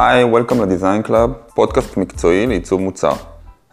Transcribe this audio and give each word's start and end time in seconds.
היי, 0.00 0.24
Welcome 0.24 0.62
ל 0.62 0.68
Design 0.68 1.02
Club, 1.02 1.32
פודקאסט 1.54 1.96
מקצועי 1.96 2.46
לעיצוב 2.46 2.80
מוצר. 2.80 3.12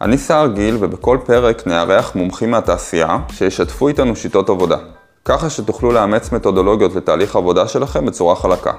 אני 0.02 0.18
סער 0.18 0.48
גיל, 0.48 0.78
ובכל 0.80 1.18
פרק 1.26 1.68
נארח 1.68 2.16
מומחים 2.16 2.52
מהתעשייה 2.52 3.18
שישתפו 3.32 3.88
איתנו 3.88 4.16
שיטות 4.16 4.50
עבודה, 4.50 4.78
ככה 5.26 5.50
שתוכלו 5.50 5.92
לאמץ 5.92 6.32
מתודולוגיות 6.32 6.96
לתהליך 6.96 7.36
העבודה 7.36 7.68
שלכם 7.68 8.06
בצורה 8.06 8.36
חלקה. 8.36 8.74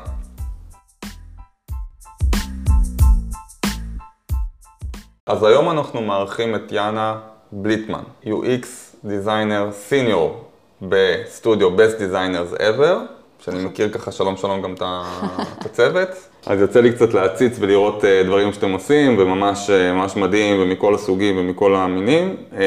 אז 5.26 5.42
היום 5.42 5.70
אנחנו 5.70 6.02
מארחים 6.02 6.54
את 6.54 6.72
יאנה 6.72 7.18
בליטמן, 7.52 8.02
UX 8.24 8.66
designer 9.04 9.68
senior 9.72 10.44
בסטודיו 10.82 11.68
Best 11.76 12.00
Designers 12.00 12.58
Ever, 12.58 12.96
שאני 13.38 13.64
מכיר 13.64 13.92
ככה 13.92 14.12
שלום 14.12 14.36
שלום 14.36 14.62
גם 14.62 14.74
את 14.74 14.82
הצוות. 15.66 16.25
אז 16.46 16.60
יוצא 16.60 16.80
לי 16.80 16.92
קצת 16.92 17.14
להציץ 17.14 17.56
ולראות 17.60 18.04
אה, 18.04 18.22
דברים 18.24 18.52
שאתם 18.52 18.72
עושים, 18.72 19.18
וממש 19.18 19.70
אה, 19.70 19.92
ממש 19.92 20.16
מדהים, 20.16 20.62
ומכל 20.62 20.94
הסוגים 20.94 21.38
ומכל 21.38 21.74
המינים, 21.74 22.36
אה, 22.52 22.62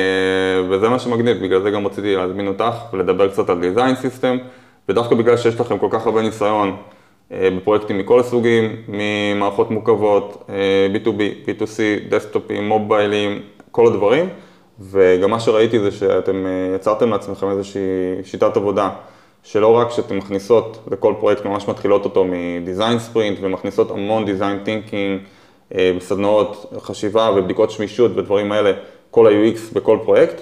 וזה 0.70 0.90
מה 0.90 1.00
שמגניב, 1.00 1.38
בגלל 1.44 1.62
זה 1.62 1.72
גם 1.72 1.88
רציתי 1.88 2.16
להזמין 2.16 2.48
אותך 2.48 2.74
ולדבר 2.94 3.30
קצת 3.30 3.50
על 3.50 3.60
דיזיין 3.60 3.96
סיסטם, 3.96 4.38
ודווקא 4.90 5.16
בגלל 5.16 5.38
שיש 5.38 5.60
לכם 5.60 5.78
כל 5.78 5.88
כך 5.90 6.06
הרבה 6.06 6.22
ניסיון 6.22 6.76
בפרויקטים 7.32 7.98
מכל 7.98 8.20
הסוגים, 8.20 8.76
ממערכות 8.88 9.72
מורכבות, 9.72 10.50
B2B, 10.94 11.48
B2C, 11.48 12.10
דסקטופים, 12.10 12.68
מוביילים, 12.68 13.42
כל 13.72 13.88
הדברים, 13.88 14.30
וגם 14.80 15.32
מה 15.32 15.40
שראיתי 15.40 15.80
זה 15.80 15.92
שאתם 15.92 16.46
יצרתם 16.76 17.10
לעצמכם 17.10 17.50
איזושהי 17.50 17.82
שיטת 18.24 18.58
עבודה. 18.58 18.90
שלא 19.44 19.76
רק 19.76 19.92
שאתן 19.92 20.18
מכניסות 20.18 20.80
לכל 20.92 21.14
פרויקט, 21.20 21.46
ממש 21.46 21.68
מתחילות 21.68 22.06
אותו 22.06 22.26
מ 22.26 22.36
design 22.36 23.00
sprint 23.00 23.38
ומכניסות 23.42 23.92
המון 23.92 24.26
design 24.26 24.64
thinking 24.64 25.22
בסדנאות 25.76 26.74
חשיבה 26.80 27.32
ובדיקות 27.36 27.72
שמישות 27.72 28.12
ודברים 28.16 28.52
האלה, 28.52 28.72
כל 29.12 29.28
ה-UX 29.28 29.74
בכל 29.74 29.98
פרויקט. 30.04 30.42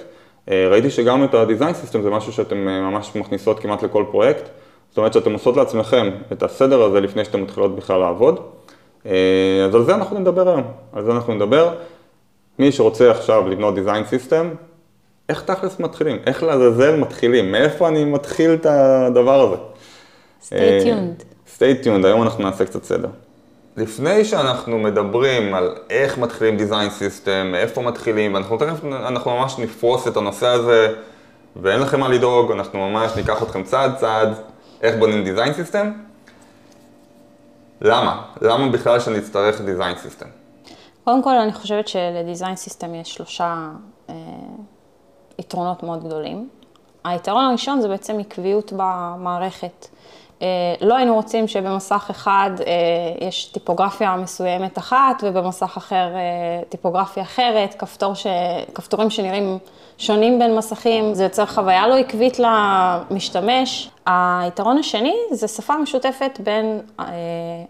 אה, 0.50 0.68
ראיתי 0.70 0.90
שגם 0.90 1.24
את 1.24 1.34
ה 1.34 1.40
design 1.40 1.74
system 1.74 2.02
זה 2.02 2.10
משהו 2.10 2.32
שאתן 2.32 2.68
אה, 2.68 2.90
ממש 2.90 3.16
מכניסות 3.16 3.60
כמעט 3.60 3.82
לכל 3.82 4.04
פרויקט. 4.10 4.48
זאת 4.88 4.98
אומרת 4.98 5.12
שאתן 5.12 5.32
עושות 5.32 5.56
לעצמכם 5.56 6.10
את 6.32 6.42
הסדר 6.42 6.82
הזה 6.82 7.00
לפני 7.00 7.24
שאתן 7.24 7.40
מתחילות 7.40 7.76
בכלל 7.76 8.00
לעבוד. 8.00 8.40
אה, 9.06 9.64
אז 9.64 9.74
על 9.74 9.84
זה 9.84 9.94
אנחנו 9.94 10.18
נדבר 10.18 10.48
היום, 10.48 10.62
על 10.92 11.04
זה 11.04 11.12
אנחנו 11.12 11.34
נדבר. 11.34 11.74
מי 12.58 12.72
שרוצה 12.72 13.10
עכשיו 13.10 13.48
לבנות 13.48 13.74
design 13.74 14.04
system, 14.04 14.48
איך 15.28 15.42
תכלס 15.42 15.80
מתחילים? 15.80 16.16
איך 16.26 16.42
לעזאזל 16.42 16.96
מתחילים? 16.96 17.52
מאיפה 17.52 17.88
אני 17.88 18.04
מתחיל 18.04 18.54
את 18.54 18.66
הדבר 18.66 19.40
הזה? 19.40 19.56
stay 20.42 20.84
tuned. 20.84 21.22
stay 21.56 21.84
tuned, 21.84 22.06
היום 22.06 22.22
אנחנו 22.22 22.44
נעשה 22.44 22.64
קצת 22.64 22.84
סדר. 22.84 23.08
לפני 23.76 24.24
שאנחנו 24.24 24.78
מדברים 24.78 25.54
על 25.54 25.74
איך 25.90 26.18
מתחילים 26.18 26.56
design 26.56 26.90
system, 26.90 27.48
מאיפה 27.52 27.82
מתחילים, 27.82 28.34
ואנחנו 28.34 28.56
תכף, 28.58 28.84
אנחנו 28.84 29.36
ממש 29.36 29.58
נפרוס 29.58 30.08
את 30.08 30.16
הנושא 30.16 30.46
הזה, 30.46 30.94
ואין 31.56 31.80
לכם 31.80 32.00
מה 32.00 32.08
לדאוג, 32.08 32.52
אנחנו 32.52 32.90
ממש 32.90 33.12
ניקח 33.16 33.42
אתכם 33.42 33.62
צעד 33.62 33.96
צעד, 33.96 34.28
איך 34.82 34.96
בונים 34.96 35.24
design 35.24 35.52
system. 35.52 35.92
למה? 37.80 38.22
למה 38.42 38.68
בכלל 38.68 39.00
שאני 39.00 39.18
אצטרך 39.18 39.60
design 39.60 39.98
system? 39.98 40.26
קודם 41.04 41.22
כל, 41.22 41.34
אני 41.34 41.52
חושבת 41.52 41.88
של 41.88 42.11
design 42.11 42.56
system 42.56 42.94
יש 42.94 43.14
שלושה 43.14 43.68
אה, 44.10 44.14
יתרונות 45.38 45.82
מאוד 45.82 46.04
גדולים. 46.04 46.48
היתרון 47.04 47.44
הראשון 47.44 47.80
זה 47.80 47.88
בעצם 47.88 48.18
עקביות 48.20 48.72
במערכת. 48.76 49.88
אה, 50.42 50.46
לא 50.80 50.96
היינו 50.96 51.14
רוצים 51.14 51.48
שבמסך 51.48 52.06
אחד 52.10 52.50
אה, 52.66 53.26
יש 53.28 53.44
טיפוגרפיה 53.44 54.16
מסוימת 54.16 54.78
אחת 54.78 55.22
ובמסך 55.22 55.76
אחר 55.76 56.14
אה, 56.14 56.62
טיפוגרפיה 56.68 57.22
אחרת, 57.22 57.74
כפתור 57.74 58.14
ש... 58.14 58.26
כפתורים 58.74 59.10
שנראים 59.10 59.58
שונים 59.98 60.38
בין 60.38 60.56
מסכים, 60.56 61.14
זה 61.14 61.24
יוצר 61.24 61.46
חוויה 61.46 61.88
לא 61.88 61.96
עקבית 61.96 62.38
למשתמש. 62.38 63.90
היתרון 64.06 64.78
השני 64.78 65.14
זה 65.32 65.48
שפה 65.48 65.76
משותפת 65.76 66.40
בין 66.44 66.80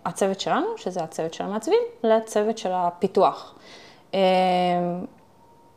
הצוות 0.04 0.40
שלנו, 0.40 0.66
שזה 0.76 1.00
הצוות 1.02 1.34
של 1.34 1.44
המעצבים, 1.44 1.80
לצוות 2.04 2.58
של 2.58 2.70
הפיתוח. 2.72 3.54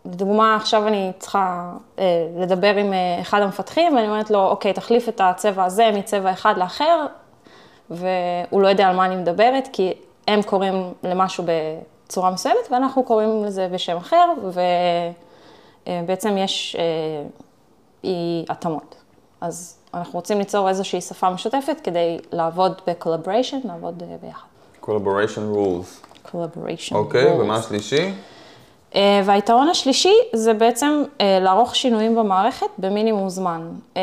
לדוגמה, 0.05 0.55
עכשיו 0.55 0.87
אני 0.87 1.11
צריכה 1.19 1.71
אה, 1.99 2.27
לדבר 2.37 2.75
עם 2.75 2.93
אה, 2.93 3.21
אחד 3.21 3.41
המפתחים, 3.41 3.95
ואני 3.95 4.07
אומרת 4.07 4.31
לו, 4.31 4.47
אוקיי, 4.47 4.73
תחליף 4.73 5.09
את 5.09 5.21
הצבע 5.23 5.63
הזה 5.63 5.91
מצבע 5.93 6.31
אחד 6.31 6.57
לאחר, 6.57 7.05
והוא 7.89 8.61
לא 8.61 8.67
יודע 8.67 8.87
על 8.87 8.95
מה 8.95 9.05
אני 9.05 9.15
מדברת, 9.15 9.69
כי 9.73 9.93
הם 10.27 10.41
קוראים 10.41 10.93
למשהו 11.03 11.43
בצורה 12.07 12.31
מסוימת, 12.31 12.71
ואנחנו 12.71 13.03
קוראים 13.03 13.45
לזה 13.45 13.67
בשם 13.71 13.97
אחר, 13.97 14.25
ובעצם 15.87 16.37
אה, 16.37 16.43
יש 16.43 16.75
אה, 16.79 16.83
אי 18.03 18.45
התאמות. 18.49 18.95
אז 19.41 19.77
אנחנו 19.93 20.13
רוצים 20.13 20.37
ליצור 20.37 20.69
איזושהי 20.69 21.01
שפה 21.01 21.29
משותפת 21.29 21.77
כדי 21.83 22.17
לעבוד 22.31 22.81
ב-collaboration, 22.87 23.67
לעבוד 23.67 24.03
אה, 24.03 24.15
ביחד. 24.21 24.47
collaboration 24.83 25.55
rules. 25.55 26.05
collaboration 26.27 26.95
אוקיי, 26.95 27.31
okay, 27.31 27.41
ומה 27.41 27.55
השלישי? 27.55 28.13
אה, 28.95 29.21
והיתרון 29.25 29.67
השלישי 29.67 30.13
זה 30.33 30.53
בעצם 30.53 31.03
אה, 31.21 31.39
לערוך 31.41 31.75
שינויים 31.75 32.15
במערכת 32.15 32.67
במינימום 32.77 33.29
זמן, 33.29 33.69
אה, 33.97 34.01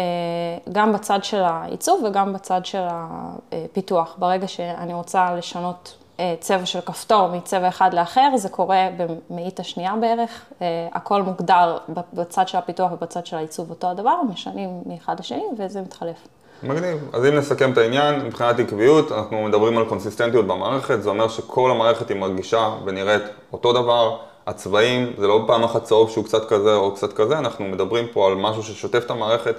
גם 0.72 0.92
בצד 0.92 1.18
של 1.22 1.40
העיצוב 1.42 2.04
וגם 2.04 2.32
בצד 2.32 2.60
של 2.64 2.82
הפיתוח. 2.90 4.14
ברגע 4.18 4.48
שאני 4.48 4.94
רוצה 4.94 5.34
לשנות 5.34 5.94
צבע 6.40 6.66
של 6.66 6.80
כפתור 6.80 7.28
מצבע 7.28 7.68
אחד 7.68 7.94
לאחר, 7.94 8.36
זה 8.36 8.48
קורה 8.48 8.88
במאית 8.96 9.60
השנייה 9.60 9.94
בערך, 10.00 10.44
הכל 10.92 11.22
מוגדר 11.22 11.78
בצד 12.12 12.48
של 12.48 12.58
הפיתוח 12.58 12.92
ובצד 12.92 13.26
של 13.26 13.36
העיצוב 13.36 13.70
אותו 13.70 13.90
הדבר, 13.90 14.14
משנים 14.30 14.82
מאחד 14.86 15.20
לשני 15.20 15.44
וזה 15.58 15.80
מתחלף. 15.80 16.16
מגניב. 16.62 17.10
אז 17.12 17.24
אם 17.24 17.34
נסכם 17.34 17.72
את 17.72 17.78
העניין, 17.78 18.26
מבחינת 18.26 18.60
עקביות, 18.60 19.12
אנחנו 19.12 19.44
מדברים 19.44 19.78
על 19.78 19.84
קונסיסטנטיות 19.84 20.46
במערכת, 20.46 21.02
זה 21.02 21.08
אומר 21.08 21.28
שכל 21.28 21.70
המערכת 21.70 22.08
היא 22.08 22.16
מרגישה 22.16 22.70
ונראית 22.84 23.22
אותו 23.52 23.72
דבר. 23.72 24.16
הצבעים, 24.48 25.12
זה 25.18 25.26
לא 25.26 25.44
פעם 25.46 25.64
אחת 25.64 25.84
צהוב 25.84 26.10
שהוא 26.10 26.24
קצת 26.24 26.48
כזה 26.48 26.74
או 26.74 26.94
קצת 26.94 27.12
כזה, 27.12 27.38
אנחנו 27.38 27.64
מדברים 27.64 28.06
פה 28.12 28.26
על 28.26 28.34
משהו 28.34 28.62
ששוטף 28.62 29.02
את 29.06 29.10
המערכת, 29.10 29.54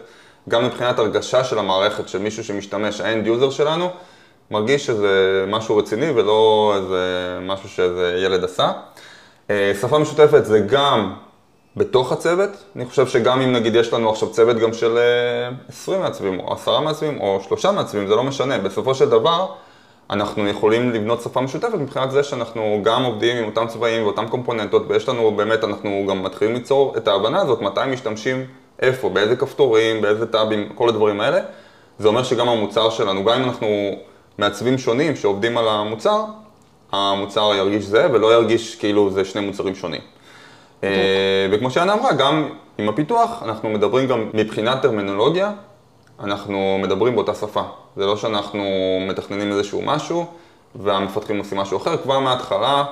גם 0.50 0.66
מבחינת 0.66 1.00
הרגשה 1.00 1.44
של 1.44 1.60
המערכת, 1.60 2.10
של 2.10 2.20
מישהו 2.20 2.44
שמשתמש, 2.44 3.02
ה-end 3.02 3.28
user 3.28 3.50
שלנו, 3.50 3.90
מרגיש 4.52 4.86
שזה 4.86 5.46
משהו 5.48 5.78
רציני 5.78 6.10
ולא 6.10 6.74
איזה 6.76 7.38
משהו 7.42 7.70
שאיזה 7.70 8.22
ילד 8.26 8.44
עשה. 8.44 8.72
אה, 9.50 9.72
שפה 9.82 10.00
משותפת 10.00 10.46
זה 10.46 10.60
גם 10.60 11.14
בתוך 11.78 12.12
הצוות, 12.12 12.50
אני 12.76 12.86
חושב 12.86 13.08
שגם 13.08 13.42
אם 13.42 13.54
נגיד 13.54 13.76
יש 13.76 13.94
לנו 13.94 14.10
עכשיו 14.10 14.32
צוות 14.32 14.58
גם 14.58 14.74
של 14.74 15.00
20 15.70 15.98
אה, 15.98 16.04
מעצבים, 16.04 16.40
או 16.40 16.54
10 16.54 16.80
מעצבים, 16.80 17.22
או 17.22 17.42
3 17.48 17.66
מעצבים, 17.66 18.08
זה 18.08 18.16
לא 18.16 18.24
משנה, 18.24 18.58
בסופו 18.58 18.96
של 18.96 19.10
דבר, 19.10 19.48
אנחנו 20.10 20.48
יכולים 20.48 20.92
לבנות 20.92 21.22
שפה 21.22 21.42
משותפת 21.42 21.74
מבחינת 21.74 22.12
זה 22.12 22.24
שאנחנו 22.24 22.80
גם 22.84 23.04
עובדים 23.04 23.38
עם 23.38 23.46
אותם 23.46 23.68
צבעים 23.68 24.04
ואותם 24.04 24.28
קומפוננטות 24.28 24.84
ויש 24.88 25.10
לנו 25.10 25.32
באמת, 25.32 25.64
אנחנו 25.64 26.06
גם 26.10 26.24
מתחילים 26.24 26.54
ליצור 26.54 26.94
את 26.98 27.08
ההבנה 27.08 27.42
הזאת, 27.42 27.62
מתי 27.62 27.82
משתמשים 27.92 28.46
איפה, 28.82 29.10
באיזה 29.10 29.36
כפתורים, 29.36 30.02
באיזה 30.02 30.26
טאבים, 30.26 30.70
כל 30.76 30.90
הדברים 30.90 31.22
האלה. 31.22 31.40
זה 32.00 32.08
אומר 32.08 32.24
שגם 32.24 32.50
המוצר 32.50 32.90
שלנו, 32.90 33.24
גם 33.26 33.42
אם 33.42 33.44
אנחנו 33.44 33.68
מעצבים 34.38 34.78
שונים 34.78 35.16
שעובדים 35.16 35.58
על 35.58 35.68
המוצר, 35.68 36.24
המוצר 36.92 37.52
ירגיש 37.58 37.84
זה 37.84 38.08
ולא 38.14 38.34
ירגיש 38.34 38.76
כאילו 38.76 39.10
זה 39.12 39.26
שני 39.26 39.42
מוצרים 39.42 39.76
שונים. 39.76 40.02
אה, 40.84 41.48
וכמו 41.52 41.72
שאנה 41.72 41.94
אמרה, 41.94 42.14
גם 42.14 42.50
עם 42.78 42.90
הפיתוח, 42.90 43.44
אנחנו 43.46 43.70
מדברים 43.70 44.08
גם 44.08 44.30
מבחינת 44.34 44.82
טרמינולוגיה, 44.82 45.52
אנחנו 46.24 46.78
מדברים 46.82 47.16
באותה 47.16 47.34
שפה. 47.34 47.62
זה 47.96 48.06
לא 48.06 48.18
שאנחנו 48.18 48.64
מתכננים 49.08 49.52
איזשהו 49.52 49.82
משהו 49.82 50.26
והמפתחים 50.76 51.38
עושים 51.38 51.58
משהו 51.58 51.78
אחר, 51.78 51.98
כבר 51.98 52.20
מההתחלה 52.20 52.86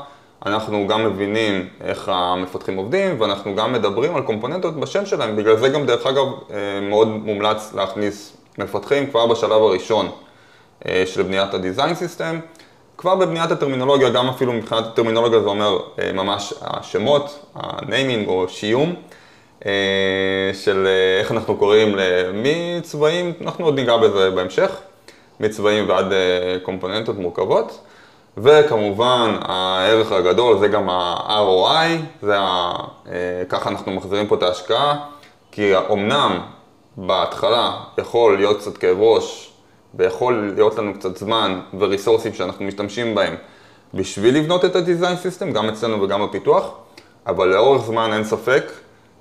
אנחנו 0.45 0.87
גם 0.87 1.05
מבינים 1.05 1.67
איך 1.81 2.09
המפתחים 2.09 2.77
עובדים 2.77 3.21
ואנחנו 3.21 3.55
גם 3.55 3.73
מדברים 3.73 4.15
על 4.15 4.21
קומפוננטות 4.21 4.79
בשם 4.79 5.05
שלהם, 5.05 5.35
בגלל 5.35 5.57
זה 5.57 5.69
גם 5.69 5.85
דרך 5.85 6.05
אגב 6.05 6.25
אה, 6.51 6.79
מאוד 6.81 7.07
מומלץ 7.07 7.73
להכניס 7.73 8.37
מפתחים 8.57 9.07
כבר 9.07 9.27
בשלב 9.27 9.51
הראשון 9.51 10.09
אה, 10.87 11.03
של 11.05 11.23
בניית 11.23 11.53
הדיזיין 11.53 11.95
סיסטם. 11.95 12.39
כבר 12.97 13.15
בבניית 13.15 13.51
הטרמינולוגיה, 13.51 14.09
גם 14.09 14.29
אפילו 14.29 14.53
מבחינת 14.53 14.85
הטרמינולוגיה 14.85 15.39
זה 15.39 15.47
אומר 15.47 15.79
אה, 15.99 16.13
ממש 16.13 16.53
השמות, 16.61 17.45
ה-naming 17.55 18.27
או 18.27 18.49
שיום. 18.49 18.95
אה, 19.65 20.51
של 20.53 20.87
אה, 20.87 21.19
איך 21.19 21.31
אנחנו 21.31 21.55
קוראים 21.57 21.95
מצבעים, 22.33 23.33
אנחנו 23.41 23.65
עוד 23.65 23.75
ניגע 23.75 23.97
בזה 23.97 24.31
בהמשך, 24.31 24.71
מצבעים 25.39 25.89
ועד 25.89 26.13
אה, 26.13 26.57
קומפוננטות 26.63 27.17
מורכבות. 27.17 27.79
וכמובן 28.37 29.35
הערך 29.41 30.11
הגדול 30.11 30.59
זה 30.59 30.67
גם 30.67 30.89
ה-ROI, 30.89 32.21
זה 32.21 32.35
ה... 32.39 32.73
ככה 33.49 33.69
אנחנו 33.69 33.91
מחזירים 33.91 34.27
פה 34.27 34.35
את 34.35 34.43
ההשקעה, 34.43 35.05
כי 35.51 35.73
אמנם 35.91 36.39
בהתחלה 36.97 37.71
יכול 37.97 38.37
להיות 38.37 38.57
קצת 38.57 38.77
כאב 38.77 38.97
ראש 38.99 39.53
ויכול 39.95 40.51
להיות 40.55 40.77
לנו 40.77 40.93
קצת 40.93 41.17
זמן 41.17 41.59
וריסורסים 41.79 42.33
שאנחנו 42.33 42.65
משתמשים 42.65 43.15
בהם 43.15 43.35
בשביל 43.93 44.37
לבנות 44.37 44.65
את 44.65 44.75
ה-design 44.75 45.25
system, 45.25 45.45
גם 45.53 45.69
אצלנו 45.69 46.01
וגם 46.01 46.27
בפיתוח, 46.27 46.71
אבל 47.27 47.47
לאורך 47.47 47.85
זמן 47.85 48.13
אין 48.13 48.23
ספק 48.23 48.63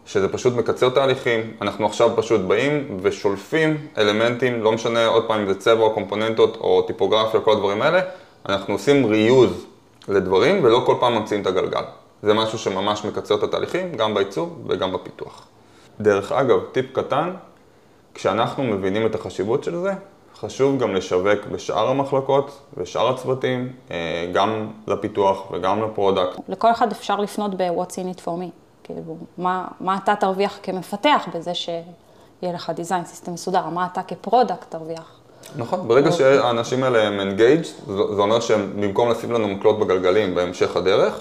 שזה 0.06 0.28
פשוט 0.28 0.54
מקצר 0.54 0.88
תהליכים. 0.88 1.52
אנחנו 1.60 1.86
עכשיו 1.86 2.10
פשוט 2.16 2.40
באים 2.40 2.98
ושולפים 3.02 3.86
אלמנטים, 3.98 4.62
לא 4.62 4.72
משנה 4.72 5.06
עוד 5.06 5.28
פעם 5.28 5.40
אם 5.40 5.46
זה 5.46 5.54
צבע 5.54 5.82
או 5.82 5.94
קומפוננטות 5.94 6.56
או 6.56 6.82
טיפוגרפיה, 6.82 7.40
כל 7.40 7.52
הדברים 7.52 7.82
האלה, 7.82 8.00
אנחנו 8.48 8.74
עושים 8.74 9.12
reuse 9.12 9.66
לדברים 10.08 10.64
ולא 10.64 10.82
כל 10.86 10.94
פעם 11.00 11.14
ממציאים 11.14 11.42
את 11.42 11.46
הגלגל. 11.46 11.82
זה 12.22 12.34
משהו 12.34 12.58
שממש 12.58 13.04
מקצר 13.04 13.34
את 13.34 13.42
התהליכים, 13.42 13.92
גם 13.92 14.14
בעיצוב 14.14 14.64
וגם 14.66 14.92
בפיתוח. 14.92 15.46
דרך 16.00 16.32
אגב, 16.32 16.58
טיפ 16.72 16.86
קטן, 16.92 17.30
כשאנחנו 18.14 18.64
מבינים 18.64 19.06
את 19.06 19.14
החשיבות 19.14 19.64
של 19.64 19.76
זה, 19.76 19.92
חשוב 20.40 20.78
גם 20.78 20.94
לשווק 20.94 21.46
בשאר 21.52 21.88
המחלקות 21.88 22.60
ושאר 22.76 23.08
הצוותים, 23.08 23.72
אה, 23.90 24.30
גם 24.32 24.70
לפיתוח 24.86 25.50
וגם 25.50 25.82
ל-product. 25.82 26.40
לכל 26.48 26.70
אחד 26.70 26.92
אפשר 26.92 27.16
לפנות 27.16 27.54
ב-What's 27.54 27.92
in 27.92 28.16
it 28.16 28.20
for 28.20 28.40
me. 28.40 28.65
כאילו, 28.86 29.16
מה, 29.38 29.66
מה 29.80 29.96
אתה 29.96 30.14
תרוויח 30.16 30.58
כמפתח 30.62 31.28
בזה 31.34 31.54
שיהיה 31.54 31.82
לך 32.42 32.70
design 32.70 33.04
system 33.04 33.32
מסודר, 33.32 33.66
מה 33.66 33.86
אתה 33.92 34.02
כ-product 34.02 34.70
תרוויח. 34.70 35.20
נכון, 35.56 35.88
ברגע 35.88 36.12
שהאנשים 36.12 36.82
האלה 36.82 37.02
הם 37.02 37.20
engaged, 37.20 37.90
זה 37.90 38.22
אומר 38.22 38.40
שהם 38.40 38.72
במקום 38.80 39.10
לשים 39.10 39.32
לנו 39.32 39.48
מקלות 39.48 39.78
בגלגלים 39.78 40.34
בהמשך 40.34 40.76
הדרך, 40.76 41.20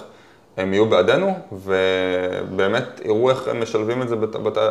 הם 0.56 0.72
יהיו 0.72 0.86
בעדנו, 0.86 1.34
ובאמת 1.52 3.00
יראו 3.04 3.30
איך 3.30 3.48
הם 3.48 3.62
משלבים 3.62 4.02
את 4.02 4.08
זה 4.08 4.16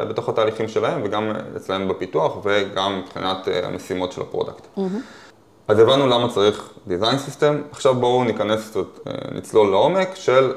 בתוך 0.09 0.29
התהליכים 0.29 0.67
שלהם, 0.67 1.01
וגם 1.03 1.31
אצלנו 1.57 1.87
בפיתוח, 1.93 2.37
וגם 2.43 2.99
מבחינת 2.99 3.47
אה, 3.47 3.67
המשימות 3.67 4.11
של 4.11 4.21
ה-product. 4.21 4.67
Mm-hmm. 4.77 4.81
אז 5.67 5.79
הבנו 5.79 6.07
למה 6.07 6.29
צריך 6.29 6.69
design 6.87 7.29
system, 7.29 7.53
עכשיו 7.71 7.95
בואו 7.95 8.23
ניכנס 8.23 8.69
קצת, 8.69 9.07
אה, 9.07 9.13
נצלול 9.31 9.71
לעומק 9.71 10.15
של 10.15 10.53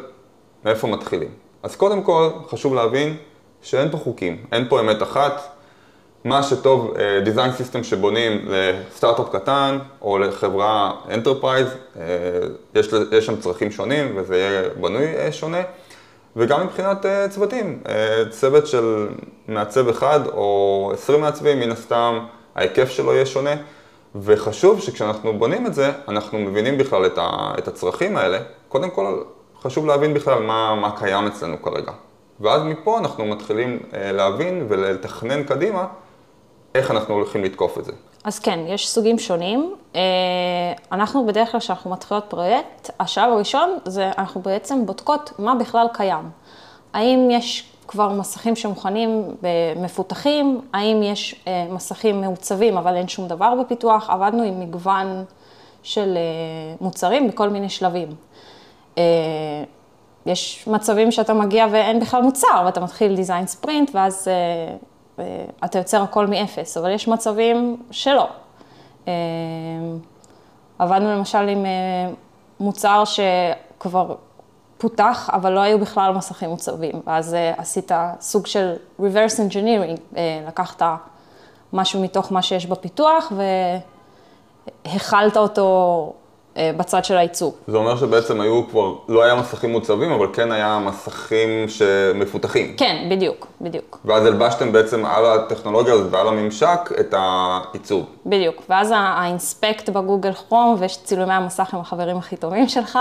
מאיפה 0.64 0.86
מתחילים. 0.86 1.47
אז 1.62 1.76
קודם 1.76 2.02
כל, 2.02 2.28
חשוב 2.48 2.74
להבין 2.74 3.16
שאין 3.62 3.90
פה 3.90 3.96
חוקים, 3.96 4.44
אין 4.52 4.68
פה 4.68 4.80
אמת 4.80 5.02
אחת. 5.02 5.58
מה 6.24 6.42
שטוב, 6.42 6.94
אה, 6.98 7.20
design 7.24 7.60
system 7.60 7.82
שבונים 7.82 8.48
לסטארט-אפ 8.48 9.28
קטן 9.32 9.78
או 10.02 10.18
לחברה 10.18 10.92
enterprise, 11.08 11.96
אה, 11.96 12.02
יש, 12.74 12.88
יש 13.12 13.26
שם 13.26 13.36
צרכים 13.40 13.70
שונים 13.70 14.12
וזה 14.16 14.36
יהיה 14.36 14.62
בנוי 14.80 15.16
אה, 15.16 15.32
שונה. 15.32 15.62
וגם 16.36 16.64
מבחינת 16.64 17.06
צוותים, 17.30 17.82
צוות 18.30 18.66
של 18.66 19.08
מעצב 19.48 19.88
אחד 19.88 20.20
או 20.26 20.90
עשרים 20.94 21.20
מעצבים, 21.20 21.60
מן 21.60 21.72
הסתם 21.72 22.18
ההיקף 22.54 22.90
שלו 22.90 23.12
יהיה 23.12 23.26
שונה. 23.26 23.50
וחשוב 24.14 24.80
שכשאנחנו 24.80 25.38
בונים 25.38 25.66
את 25.66 25.74
זה, 25.74 25.92
אנחנו 26.08 26.38
מבינים 26.38 26.78
בכלל 26.78 27.06
את 27.58 27.68
הצרכים 27.68 28.16
האלה. 28.16 28.38
קודם 28.68 28.90
כל, 28.90 29.22
חשוב 29.62 29.86
להבין 29.86 30.14
בכלל 30.14 30.42
מה, 30.42 30.74
מה 30.74 30.96
קיים 30.96 31.26
אצלנו 31.26 31.62
כרגע. 31.62 31.92
ואז 32.40 32.62
מפה 32.62 32.98
אנחנו 32.98 33.26
מתחילים 33.26 33.78
להבין 33.92 34.66
ולתכנן 34.68 35.42
קדימה 35.42 35.86
איך 36.74 36.90
אנחנו 36.90 37.14
הולכים 37.14 37.44
לתקוף 37.44 37.78
את 37.78 37.84
זה? 37.84 37.92
אז 38.24 38.38
כן, 38.38 38.60
יש 38.66 38.88
סוגים 38.88 39.18
שונים. 39.18 39.74
אה, 39.94 40.00
אנחנו 40.92 41.26
בדרך 41.26 41.50
כלל, 41.50 41.60
כשאנחנו 41.60 41.90
מתחילות 41.90 42.24
פרויקט, 42.28 42.90
השלב 43.00 43.32
הראשון 43.32 43.78
זה 43.84 44.10
אנחנו 44.18 44.40
בעצם 44.40 44.86
בודקות 44.86 45.32
מה 45.38 45.54
בכלל 45.54 45.86
קיים. 45.92 46.30
האם 46.92 47.28
יש 47.30 47.72
כבר 47.88 48.08
מסכים 48.08 48.56
שמוכנים 48.56 49.24
מפותחים, 49.76 50.60
האם 50.72 51.02
יש 51.02 51.44
אה, 51.46 51.66
מסכים 51.70 52.20
מעוצבים 52.20 52.76
אבל 52.76 52.96
אין 52.96 53.08
שום 53.08 53.28
דבר 53.28 53.54
בפיתוח, 53.60 54.10
עבדנו 54.10 54.42
עם 54.42 54.60
מגוון 54.60 55.24
של 55.82 56.16
אה, 56.16 56.74
מוצרים 56.80 57.28
בכל 57.28 57.48
מיני 57.48 57.68
שלבים. 57.68 58.08
יש 60.26 60.68
מצבים 60.68 61.12
שאתה 61.12 61.34
מגיע 61.34 61.66
ואין 61.70 62.00
בכלל 62.00 62.22
מוצר, 62.22 62.62
ואתה 62.66 62.80
מתחיל 62.80 63.16
דיזיין 63.16 63.46
ספרינט, 63.46 63.90
ואז 63.94 64.28
אתה 65.64 65.78
יוצר 65.78 66.02
הכל 66.02 66.26
מאפס, 66.26 66.76
אבל 66.76 66.90
יש 66.90 67.08
מצבים 67.08 67.76
שלא. 67.90 68.28
אה, 69.08 69.12
עבדנו 70.78 71.12
למשל 71.12 71.48
עם 71.48 71.66
אה, 71.66 72.10
מוצר 72.60 73.02
שכבר 73.04 74.14
פותח, 74.78 75.30
אבל 75.32 75.52
לא 75.52 75.60
היו 75.60 75.78
בכלל 75.78 76.12
מסכים 76.12 76.50
מוצבים, 76.50 77.02
ואז 77.06 77.34
אה, 77.34 77.54
עשית 77.56 77.92
סוג 78.20 78.46
של 78.46 78.74
reverse 79.00 79.38
engineering, 79.50 80.18
לקחת 80.46 80.82
משהו 81.72 82.02
מתוך 82.02 82.32
מה 82.32 82.42
שיש 82.42 82.66
בפיתוח 82.66 83.32
והכלת 84.86 85.36
אותו 85.36 86.12
אה, 86.12 86.27
בצד 86.76 87.04
של 87.04 87.16
העיצוב. 87.16 87.54
זה 87.66 87.76
אומר 87.76 87.96
שבעצם 87.96 88.40
היו 88.40 88.68
כבר, 88.70 88.94
לא 89.08 89.22
היה 89.22 89.34
מסכים 89.34 89.72
מוצבים, 89.72 90.12
אבל 90.12 90.26
כן 90.32 90.52
היה 90.52 90.78
מסכים 90.78 91.68
שמפותחים. 91.68 92.74
כן, 92.76 93.08
בדיוק, 93.10 93.46
בדיוק. 93.60 93.98
ואז 94.04 94.26
הלבשתם 94.26 94.72
בעצם 94.72 95.06
על 95.06 95.26
הטכנולוגיה 95.26 95.94
הזאת 95.94 96.12
ועל 96.12 96.28
הממשק 96.28 96.90
את 97.00 97.14
העיצוב. 97.18 98.06
בדיוק, 98.26 98.62
ואז 98.68 98.92
האינספקט 98.96 99.88
בגוגל 99.88 100.32
כרום, 100.32 100.76
ויש 100.78 101.02
צילומי 101.04 101.34
המסך 101.34 101.74
עם 101.74 101.80
החברים 101.80 102.16
הכי 102.16 102.36
טובים 102.36 102.68
שלך. 102.68 102.98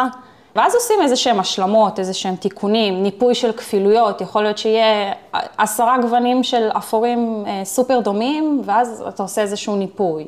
ואז 0.57 0.75
עושים 0.75 1.01
איזה 1.01 1.15
שהם 1.15 1.39
השלמות, 1.39 1.99
איזה 1.99 2.13
שהם 2.13 2.35
תיקונים, 2.35 3.03
ניפוי 3.03 3.35
של 3.35 3.51
כפילויות, 3.51 4.21
יכול 4.21 4.43
להיות 4.43 4.57
שיהיה 4.57 5.13
עשרה 5.57 5.97
גוונים 6.01 6.43
של 6.43 6.69
אפורים 6.77 7.43
אה, 7.47 7.65
סופר 7.65 7.99
דומים, 7.99 8.61
ואז 8.65 9.03
אתה 9.07 9.23
עושה 9.23 9.41
איזשהו 9.41 9.75
ניפוי. 9.75 10.25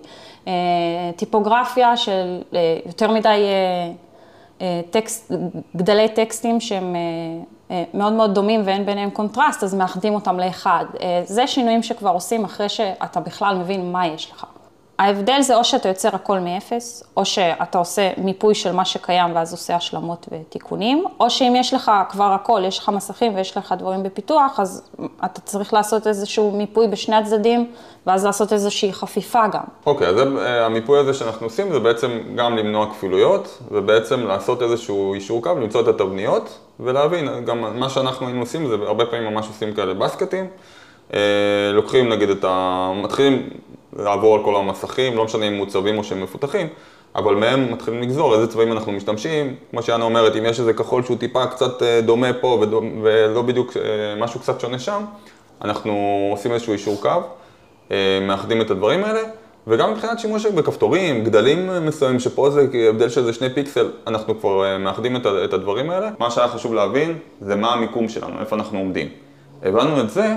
אה, 0.47 0.53
טיפוגרפיה 1.15 1.97
של 1.97 2.41
אה, 2.53 2.77
יותר 2.85 3.11
מדי 3.11 3.45
טקסט, 4.89 5.31
גדלי 5.75 6.09
טקסטים 6.09 6.59
שהם 6.59 6.95
מאוד 7.93 8.13
מאוד 8.13 8.33
דומים 8.33 8.61
ואין 8.65 8.85
ביניהם 8.85 9.09
קונטרסט, 9.09 9.63
אז 9.63 9.75
מאחדים 9.75 10.13
אותם 10.13 10.39
לאחד. 10.39 10.85
זה 11.23 11.47
שינויים 11.47 11.83
שכבר 11.83 12.09
עושים 12.09 12.43
אחרי 12.43 12.69
שאתה 12.69 13.19
בכלל 13.19 13.55
מבין 13.55 13.91
מה 13.91 14.07
יש 14.07 14.31
לך. 14.31 14.45
ההבדל 14.99 15.41
זה 15.41 15.55
או 15.55 15.63
שאתה 15.63 15.89
יוצר 15.89 16.09
הכל 16.13 16.39
מאפס, 16.39 17.03
או 17.17 17.25
שאתה 17.25 17.77
עושה 17.77 18.09
מיפוי 18.17 18.55
של 18.55 18.71
מה 18.71 18.85
שקיים 18.85 19.35
ואז 19.35 19.51
עושה 19.51 19.75
השלמות 19.75 20.27
ותיקונים, 20.31 21.05
או 21.19 21.29
שאם 21.29 21.53
יש 21.55 21.73
לך 21.73 21.91
כבר 22.09 22.31
הכל, 22.33 22.61
יש 22.67 22.79
לך 22.79 22.89
מסכים 22.89 23.35
ויש 23.35 23.57
לך 23.57 23.73
דברים 23.77 24.03
בפיתוח, 24.03 24.59
אז 24.59 24.89
אתה 25.25 25.41
צריך 25.41 25.73
לעשות 25.73 26.07
איזשהו 26.07 26.51
מיפוי 26.51 26.87
בשני 26.87 27.15
הצדדים, 27.15 27.71
ואז 28.07 28.25
לעשות 28.25 28.53
איזושהי 28.53 28.93
חפיפה 28.93 29.47
גם. 29.47 29.63
אוקיי, 29.85 30.07
okay, 30.07 30.09
אז 30.09 30.17
אה, 30.19 30.65
המיפוי 30.65 30.99
הזה 30.99 31.13
שאנחנו 31.13 31.45
עושים 31.45 31.71
זה 31.71 31.79
בעצם 31.79 32.19
גם 32.35 32.57
למנוע 32.57 32.91
כפילויות, 32.91 33.59
ובעצם 33.71 34.27
לעשות 34.27 34.61
איזשהו 34.61 35.13
יישור 35.13 35.43
קו, 35.43 35.49
למצוא 35.61 35.81
את 35.81 35.87
התבניות, 35.87 36.59
ולהבין, 36.79 37.45
גם 37.45 37.79
מה 37.79 37.89
שאנחנו 37.89 38.25
היינו 38.25 38.41
עושים 38.41 38.67
זה 38.67 38.75
הרבה 38.87 39.05
פעמים 39.05 39.33
ממש 39.33 39.47
עושים 39.47 39.73
כאלה 39.73 39.93
בסקטים. 39.93 40.47
אה, 41.13 41.19
לוקחים 41.73 42.09
נגיד 42.09 42.29
את 42.29 42.45
ה... 42.47 42.91
מתחילים 43.03 43.49
לעבור 43.97 44.35
על 44.35 44.43
כל 44.43 44.55
המסכים, 44.55 45.15
לא 45.17 45.25
משנה 45.25 45.47
אם 45.47 45.53
מוצבים 45.53 45.97
או 45.97 46.03
שהם 46.03 46.21
מפותחים, 46.21 46.67
אבל 47.15 47.35
מהם 47.35 47.73
מתחילים 47.73 48.01
לגזור 48.01 48.35
איזה 48.35 48.47
צבעים 48.47 48.71
אנחנו 48.71 48.91
משתמשים. 48.91 49.55
כמו 49.71 49.83
שיאנה 49.83 50.03
אומרת, 50.03 50.35
אם 50.35 50.45
יש 50.45 50.59
איזה 50.59 50.73
כחול 50.73 51.03
שהוא 51.03 51.17
טיפה 51.17 51.45
קצת 51.45 51.83
אה, 51.83 52.01
דומה 52.01 52.33
פה 52.33 52.63
ולא 53.01 53.41
בדיוק 53.41 53.77
אה, 53.77 53.81
משהו 54.17 54.39
קצת 54.39 54.59
שונה 54.59 54.79
שם, 54.79 55.03
אנחנו 55.61 56.27
עושים 56.31 56.51
איזשהו 56.51 56.73
אישור 56.73 57.01
קו, 57.01 57.09
אה, 57.91 58.19
מאחדים 58.21 58.61
את 58.61 58.71
הדברים 58.71 59.03
האלה, 59.03 59.21
וגם 59.67 59.91
מבחינת 59.91 60.19
שימוש 60.19 60.45
בכפתורים, 60.45 61.23
גדלים 61.23 61.85
מסוימים, 61.85 62.19
שפה 62.19 62.49
זה 62.49 62.67
הבדל 62.89 63.09
של 63.09 63.21
איזה 63.21 63.33
שני 63.33 63.49
פיקסל, 63.53 63.91
אנחנו 64.07 64.39
כבר 64.39 64.77
מאחדים 64.79 65.15
את 65.15 65.53
הדברים 65.53 65.89
האלה. 65.89 66.09
מה 66.19 66.31
שהיה 66.31 66.47
חשוב 66.47 66.73
להבין 66.73 67.17
זה 67.41 67.55
מה 67.55 67.73
המיקום 67.73 68.09
שלנו, 68.09 68.39
איפה 68.39 68.55
אנחנו 68.55 68.79
עומדים. 68.79 69.07
הבנו 69.63 70.01
את 70.01 70.09
זה, 70.09 70.35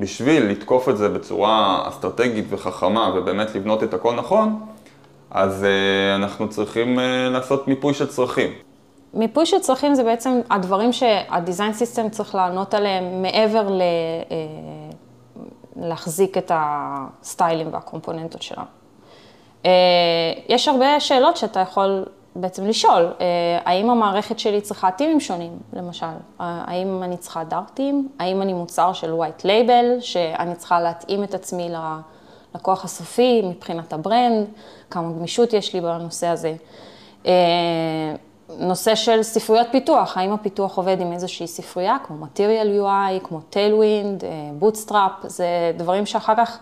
בשביל 0.00 0.50
לתקוף 0.50 0.88
את 0.88 0.96
זה 0.96 1.08
בצורה 1.08 1.84
אסטרטגית 1.88 2.44
וחכמה 2.48 3.12
ובאמת 3.14 3.54
לבנות 3.54 3.82
את 3.82 3.94
הכל 3.94 4.14
נכון, 4.14 4.60
אז 5.30 5.62
uh, 5.62 5.66
אנחנו 6.16 6.48
צריכים 6.48 6.98
uh, 6.98 7.02
לעשות 7.30 7.68
מיפוי 7.68 7.94
של 7.94 8.06
צרכים. 8.06 8.50
מיפוי 9.14 9.46
של 9.46 9.58
צרכים 9.58 9.94
זה 9.94 10.04
בעצם 10.04 10.40
הדברים 10.50 10.92
שהדיזיין 10.92 11.72
סיסטם 11.72 12.08
צריך 12.08 12.34
לענות 12.34 12.74
עליהם 12.74 13.22
מעבר 13.22 13.68
ל... 13.70 13.80
uh, 13.80 14.94
להחזיק 15.76 16.38
את 16.38 16.52
הסטיילים 16.54 17.68
והקומפוננטות 17.72 18.42
שלנו. 18.42 18.66
יש 20.48 20.68
הרבה 20.68 21.00
שאלות 21.00 21.36
שאתה 21.36 21.60
יכול 21.60 22.04
בעצם 22.36 22.66
לשאול, 22.66 23.12
אה, 23.20 23.26
האם 23.64 23.90
המערכת 23.90 24.38
שלי 24.38 24.60
צריכה 24.60 24.90
טימים 24.90 25.20
שונים, 25.20 25.58
למשל? 25.72 26.06
האם 26.38 27.02
אני 27.02 27.16
צריכה 27.16 27.44
דארטים? 27.44 28.08
האם 28.18 28.42
אני 28.42 28.52
מוצר 28.52 28.92
של 28.92 29.14
white 29.20 29.42
label, 29.42 30.00
שאני 30.00 30.54
צריכה 30.54 30.80
להתאים 30.80 31.24
את 31.24 31.34
עצמי 31.34 31.68
ללקוח 32.54 32.84
הסופי 32.84 33.42
מבחינת 33.44 33.92
הברנד? 33.92 34.46
כמה 34.90 35.12
גמישות 35.12 35.52
יש 35.52 35.74
לי 35.74 35.80
בנושא 35.80 36.26
הזה? 36.26 36.54
אה, 37.26 37.32
נושא 38.58 38.94
של 38.94 39.22
ספריות 39.22 39.66
פיתוח, 39.70 40.16
האם 40.16 40.32
הפיתוח 40.32 40.76
עובד 40.76 41.00
עם 41.00 41.12
איזושהי 41.12 41.46
ספרייה, 41.46 41.96
כמו 42.04 42.26
Material 42.26 42.82
UI, 42.82 43.26
כמו 43.28 43.40
Tailwind, 43.52 44.24
אה, 44.24 44.50
Bootstrap, 44.60 45.28
זה 45.28 45.72
דברים 45.76 46.06
שאחר 46.06 46.34
כך 46.36 46.58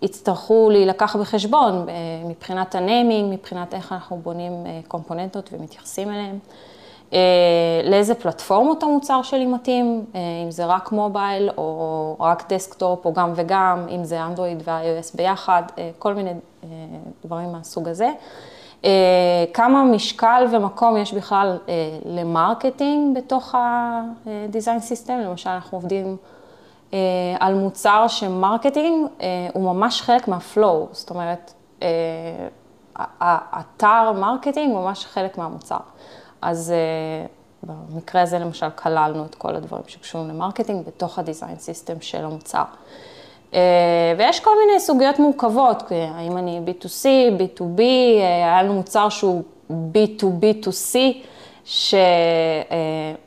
שיצטרכו 0.00 0.70
להילקח 0.70 1.16
בחשבון 1.16 1.86
מבחינת 2.24 2.74
ה-naming, 2.74 3.34
מבחינת 3.34 3.74
איך 3.74 3.92
אנחנו 3.92 4.16
בונים 4.16 4.52
קומפוננטות 4.88 5.50
ומתייחסים 5.52 6.08
אליהם. 6.10 6.38
לאיזה 7.84 8.14
פלטפורמות 8.14 8.82
המוצר 8.82 9.22
שלי 9.22 9.46
מתאים, 9.46 10.04
אם 10.44 10.50
זה 10.50 10.66
רק 10.66 10.92
mobile 10.92 11.50
או 11.56 12.16
רק 12.20 12.52
desktop 12.52 13.06
או 13.06 13.12
גם 13.12 13.32
וגם, 13.36 13.86
אם 13.90 14.04
זה 14.04 14.22
אנדרואיד 14.24 14.62
ו-iOS 14.64 15.16
ביחד, 15.16 15.62
כל 15.98 16.14
מיני 16.14 16.30
דברים 17.24 17.52
מהסוג 17.52 17.88
הזה. 17.88 18.10
כמה 19.54 19.84
משקל 19.84 20.46
ומקום 20.52 20.96
יש 20.96 21.14
בכלל 21.14 21.58
ל-marketing 22.04 23.16
בתוך 23.16 23.54
ה-design 23.54 24.80
system, 24.90 25.12
למשל 25.12 25.50
אנחנו 25.50 25.78
עובדים 25.78 26.16
על 27.40 27.54
מוצר 27.54 28.04
ש-marketing 28.08 29.06
הוא 29.52 29.62
ממש 29.74 30.02
חלק 30.02 30.28
מה-flow, 30.28 30.88
זאת 30.92 31.10
אומרת, 31.10 31.52
האתר 32.96 34.12
marketing 34.12 34.74
הוא 34.74 34.84
ממש 34.84 35.06
חלק 35.06 35.38
מהמוצר. 35.38 35.78
אז 36.42 36.74
במקרה 37.62 38.22
הזה 38.22 38.38
למשל 38.38 38.70
כללנו 38.70 39.24
את 39.24 39.34
כל 39.34 39.56
הדברים 39.56 39.82
שקשורים 39.86 40.28
ל-marketing 40.28 40.86
בתוך 40.86 41.18
ה-design 41.18 41.58
system 41.58 42.00
של 42.00 42.24
המוצר. 42.24 42.64
ויש 44.18 44.40
כל 44.40 44.50
מיני 44.66 44.80
סוגיות 44.80 45.18
מורכבות, 45.18 45.82
האם 46.14 46.36
אני 46.36 46.60
B2C, 46.66 47.04
B2B, 47.38 47.80
היה 48.20 48.62
לנו 48.62 48.74
מוצר 48.74 49.08
שהוא 49.08 49.42
B2B2C, 49.70 50.96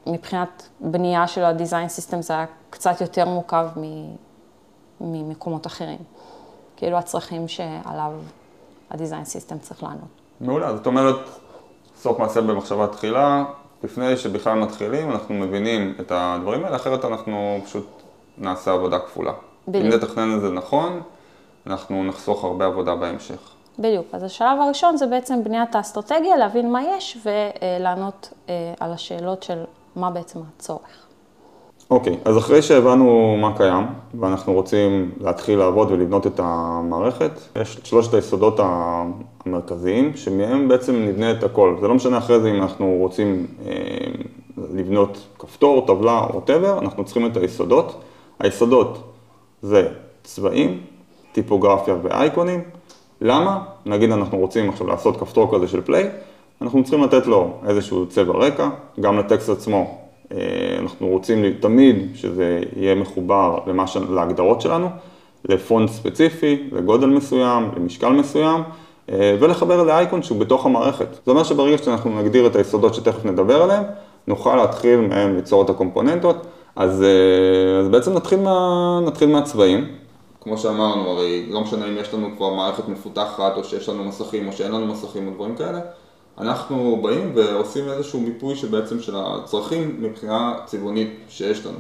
שמבחינת 0.07 0.69
בנייה 0.79 1.27
של 1.27 1.43
ה-design 1.43 1.89
system 1.99 2.21
זה 2.21 2.33
היה 2.33 2.45
קצת 2.79 3.01
יותר 3.01 3.25
מורכב 3.25 3.67
ממקומות 5.01 5.67
אחרים. 5.67 5.97
כאילו 6.77 6.97
הצרכים 6.97 7.47
שעליו 7.47 8.11
ה-design 8.89 9.25
system 9.25 9.59
צריך 9.61 9.83
לענות. 9.83 10.07
מעולה, 10.41 10.75
זאת 10.77 10.87
אומרת, 10.87 11.15
סוף 11.97 12.19
מעשה 12.19 12.41
במחשבה 12.41 12.87
תחילה, 12.87 13.43
לפני 13.83 14.17
שבכלל 14.17 14.59
מתחילים, 14.59 15.11
אנחנו 15.11 15.35
מבינים 15.35 15.95
את 15.99 16.11
הדברים 16.15 16.65
האלה, 16.65 16.75
אחרת 16.75 17.05
אנחנו 17.05 17.59
פשוט 17.65 17.87
נעשה 18.37 18.71
עבודה 18.71 18.99
כפולה. 18.99 19.33
בדיוק. 19.67 19.85
אם 19.85 19.89
נתכנן 19.99 20.35
את 20.35 20.41
זה 20.41 20.51
נכון, 20.51 21.01
אנחנו 21.67 22.03
נחסוך 22.03 22.43
הרבה 22.43 22.65
עבודה 22.65 22.95
בהמשך. 22.95 23.51
בדיוק, 23.79 24.05
אז 24.13 24.23
השלב 24.23 24.59
הראשון 24.61 24.97
זה 24.97 25.07
בעצם 25.07 25.43
בניית 25.43 25.75
האסטרטגיה, 25.75 26.37
להבין 26.37 26.71
מה 26.71 26.83
יש 26.83 27.17
ולענות 27.25 28.33
על 28.79 28.93
השאלות 28.93 29.43
של 29.43 29.63
מה 29.95 30.11
בעצם 30.11 30.39
הצורך. 30.55 31.05
אוקיי, 31.89 32.17
אז 32.25 32.37
אחרי 32.37 32.61
שהבנו 32.61 33.37
מה 33.41 33.57
קיים, 33.57 33.85
ואנחנו 34.19 34.53
רוצים 34.53 35.11
להתחיל 35.21 35.59
לעבוד 35.59 35.91
ולבנות 35.91 36.27
את 36.27 36.39
המערכת, 36.43 37.31
יש 37.61 37.79
את 37.79 37.85
שלושת 37.85 38.13
היסודות 38.13 38.59
המרכזיים, 38.59 40.15
שמהם 40.15 40.67
בעצם 40.67 40.95
נבנה 40.95 41.31
את 41.31 41.43
הכל. 41.43 41.75
זה 41.81 41.87
לא 41.87 41.95
משנה 41.95 42.17
אחרי 42.17 42.39
זה 42.39 42.49
אם 42.49 42.61
אנחנו 42.61 42.95
רוצים 42.99 43.47
אה, 43.65 43.73
לבנות 44.73 45.27
כפתור, 45.39 45.87
טבלה, 45.87 46.27
whatever, 46.29 46.81
אנחנו 46.81 47.05
צריכים 47.05 47.25
את 47.25 47.37
היסודות. 47.37 48.01
היסודות 48.39 49.13
זה 49.61 49.87
צבעים, 50.23 50.81
טיפוגרפיה 51.31 51.95
ואייקונים. 52.01 52.61
למה? 53.21 53.63
נגיד 53.85 54.11
אנחנו 54.11 54.37
רוצים 54.37 54.69
עכשיו 54.69 54.87
לעשות 54.87 55.17
כפתור 55.17 55.55
כזה 55.55 55.67
של 55.67 55.81
פליי, 55.81 56.09
אנחנו 56.61 56.83
צריכים 56.83 57.03
לתת 57.03 57.27
לו 57.27 57.53
איזשהו 57.67 58.07
צבע 58.07 58.33
רקע, 58.33 58.69
גם 58.99 59.17
לטקסט 59.17 59.49
עצמו 59.49 60.08
אנחנו 60.79 61.07
רוצים 61.07 61.53
תמיד 61.59 62.09
שזה 62.15 62.61
יהיה 62.75 62.95
מחובר 62.95 63.59
למש... 63.67 63.97
להגדרות 63.97 64.61
שלנו, 64.61 64.87
לפונט 65.45 65.89
ספציפי, 65.89 66.69
לגודל 66.71 67.07
מסוים, 67.07 67.69
למשקל 67.75 68.09
מסוים, 68.09 68.63
אה, 69.11 69.35
ולחבר 69.39 69.83
לאייקון 69.83 70.23
שהוא 70.23 70.39
בתוך 70.39 70.65
המערכת. 70.65 71.07
זה 71.25 71.31
אומר 71.31 71.43
שברגע 71.43 71.77
שאנחנו 71.77 72.21
נגדיר 72.21 72.47
את 72.47 72.55
היסודות 72.55 72.93
שתכף 72.93 73.25
נדבר 73.25 73.61
עליהן, 73.61 73.83
נוכל 74.27 74.55
להתחיל 74.55 74.99
מהם 74.99 75.35
ליצור 75.35 75.63
את 75.63 75.69
הקומפוננטות, 75.69 76.45
אז, 76.75 77.03
אה, 77.03 77.79
אז 77.79 77.89
בעצם 77.89 78.13
נתחיל, 78.13 78.39
מה, 78.39 78.99
נתחיל 79.05 79.29
מהצבעים. 79.29 79.87
כמו 80.41 80.57
שאמרנו, 80.57 81.09
הרי 81.09 81.45
לא 81.49 81.61
משנה 81.61 81.87
אם 81.87 81.97
יש 81.97 82.13
לנו 82.13 82.27
כבר 82.37 82.53
מערכת 82.53 82.87
מפותחת, 82.87 83.57
או 83.57 83.63
שיש 83.63 83.89
לנו 83.89 84.03
מסכים, 84.03 84.47
או 84.47 84.53
שאין 84.53 84.71
לנו 84.71 84.85
מסכים, 84.85 85.27
או 85.27 85.33
דברים 85.33 85.55
כאלה, 85.55 85.79
אנחנו 86.39 86.99
באים 87.01 87.31
ועושים 87.35 87.89
איזשהו 87.89 88.19
מיפוי 88.19 88.55
שבעצם 88.55 88.99
של 88.99 89.13
הצרכים 89.15 89.97
מבחינה 89.99 90.55
צבעונית 90.65 91.09
שיש 91.29 91.65
לנו. 91.65 91.77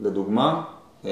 לדוגמה, 0.00 0.62
אה, 1.04 1.10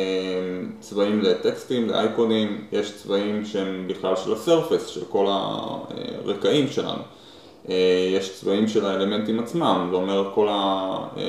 צבעים 0.80 1.20
לטקסטים, 1.20 1.88
לאייקונים, 1.88 2.64
יש 2.72 2.92
צבעים 2.96 3.44
שהם 3.44 3.88
בכלל 3.88 4.16
של 4.16 4.32
הסרפס, 4.32 4.86
של 4.86 5.04
כל 5.04 5.26
הרקעים 5.28 6.68
שלנו. 6.68 7.02
אה, 7.68 8.10
יש 8.16 8.40
צבעים 8.40 8.68
של 8.68 8.86
האלמנטים 8.86 9.40
עצמם, 9.40 9.88
זה 9.90 9.96
אומר 9.96 10.30
כל 10.34 10.48
ה... 10.50 10.52
אה, 11.16 11.22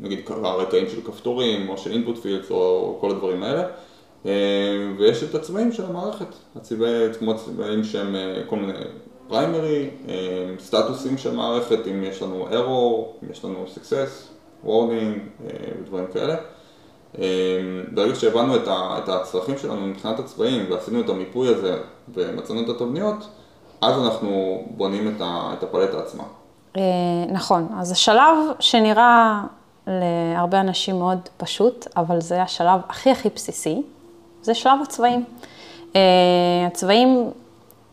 נגיד 0.00 0.20
הרקעים 0.28 0.88
של 0.88 1.00
כפתורים 1.00 1.68
או 1.68 1.78
של 1.78 1.92
input 1.92 2.16
fields 2.16 2.50
או 2.50 2.98
כל 3.00 3.10
הדברים 3.10 3.42
האלה. 3.42 3.64
ויש 4.98 5.22
את 5.22 5.34
הצבעים 5.34 5.72
של 5.72 5.84
המערכת, 5.84 6.26
הצבעים 6.56 7.12
כמו 7.18 7.34
צבעים 7.34 7.84
שהם 7.84 8.14
כל 8.46 8.56
מיני 8.56 8.72
פריימרי, 9.28 9.90
אה, 10.08 10.14
סטטוסים 10.58 11.18
של 11.18 11.34
מערכת, 11.34 11.78
אם 11.90 12.04
יש 12.04 12.22
לנו 12.22 12.48
error, 12.50 13.24
אם 13.24 13.30
יש 13.30 13.44
לנו 13.44 13.64
success, 13.74 14.28
warning 14.66 15.18
אה, 15.44 15.50
ודברים 15.80 16.04
כאלה. 16.12 16.36
אה, 17.18 17.24
ברגע 17.92 18.14
שהבנו 18.14 18.56
את 18.56 19.08
הצרכים 19.08 19.58
שלנו 19.58 19.86
מבחינת 19.86 20.18
הצבעים 20.18 20.70
ועשינו 20.70 21.00
את 21.00 21.08
המיפוי 21.08 21.48
הזה 21.48 21.78
ומצאנו 22.14 22.62
את 22.62 22.68
התבניות, 22.68 23.28
אז 23.80 24.04
אנחנו 24.04 24.62
בונים 24.70 25.16
את 25.22 25.62
הפלטה 25.62 25.98
עצמה. 25.98 26.24
נכון, 27.28 27.68
אז 27.78 27.92
השלב 27.92 28.36
שנראה 28.60 29.42
להרבה 29.86 30.60
אנשים 30.60 30.98
מאוד 30.98 31.18
פשוט, 31.36 31.86
אבל 31.96 32.20
זה 32.20 32.42
השלב 32.42 32.80
הכי 32.88 33.10
הכי 33.10 33.28
בסיסי, 33.34 33.82
זה 34.42 34.54
שלב 34.54 34.78
הצבעים. 34.82 35.24
הצבעים 36.66 37.30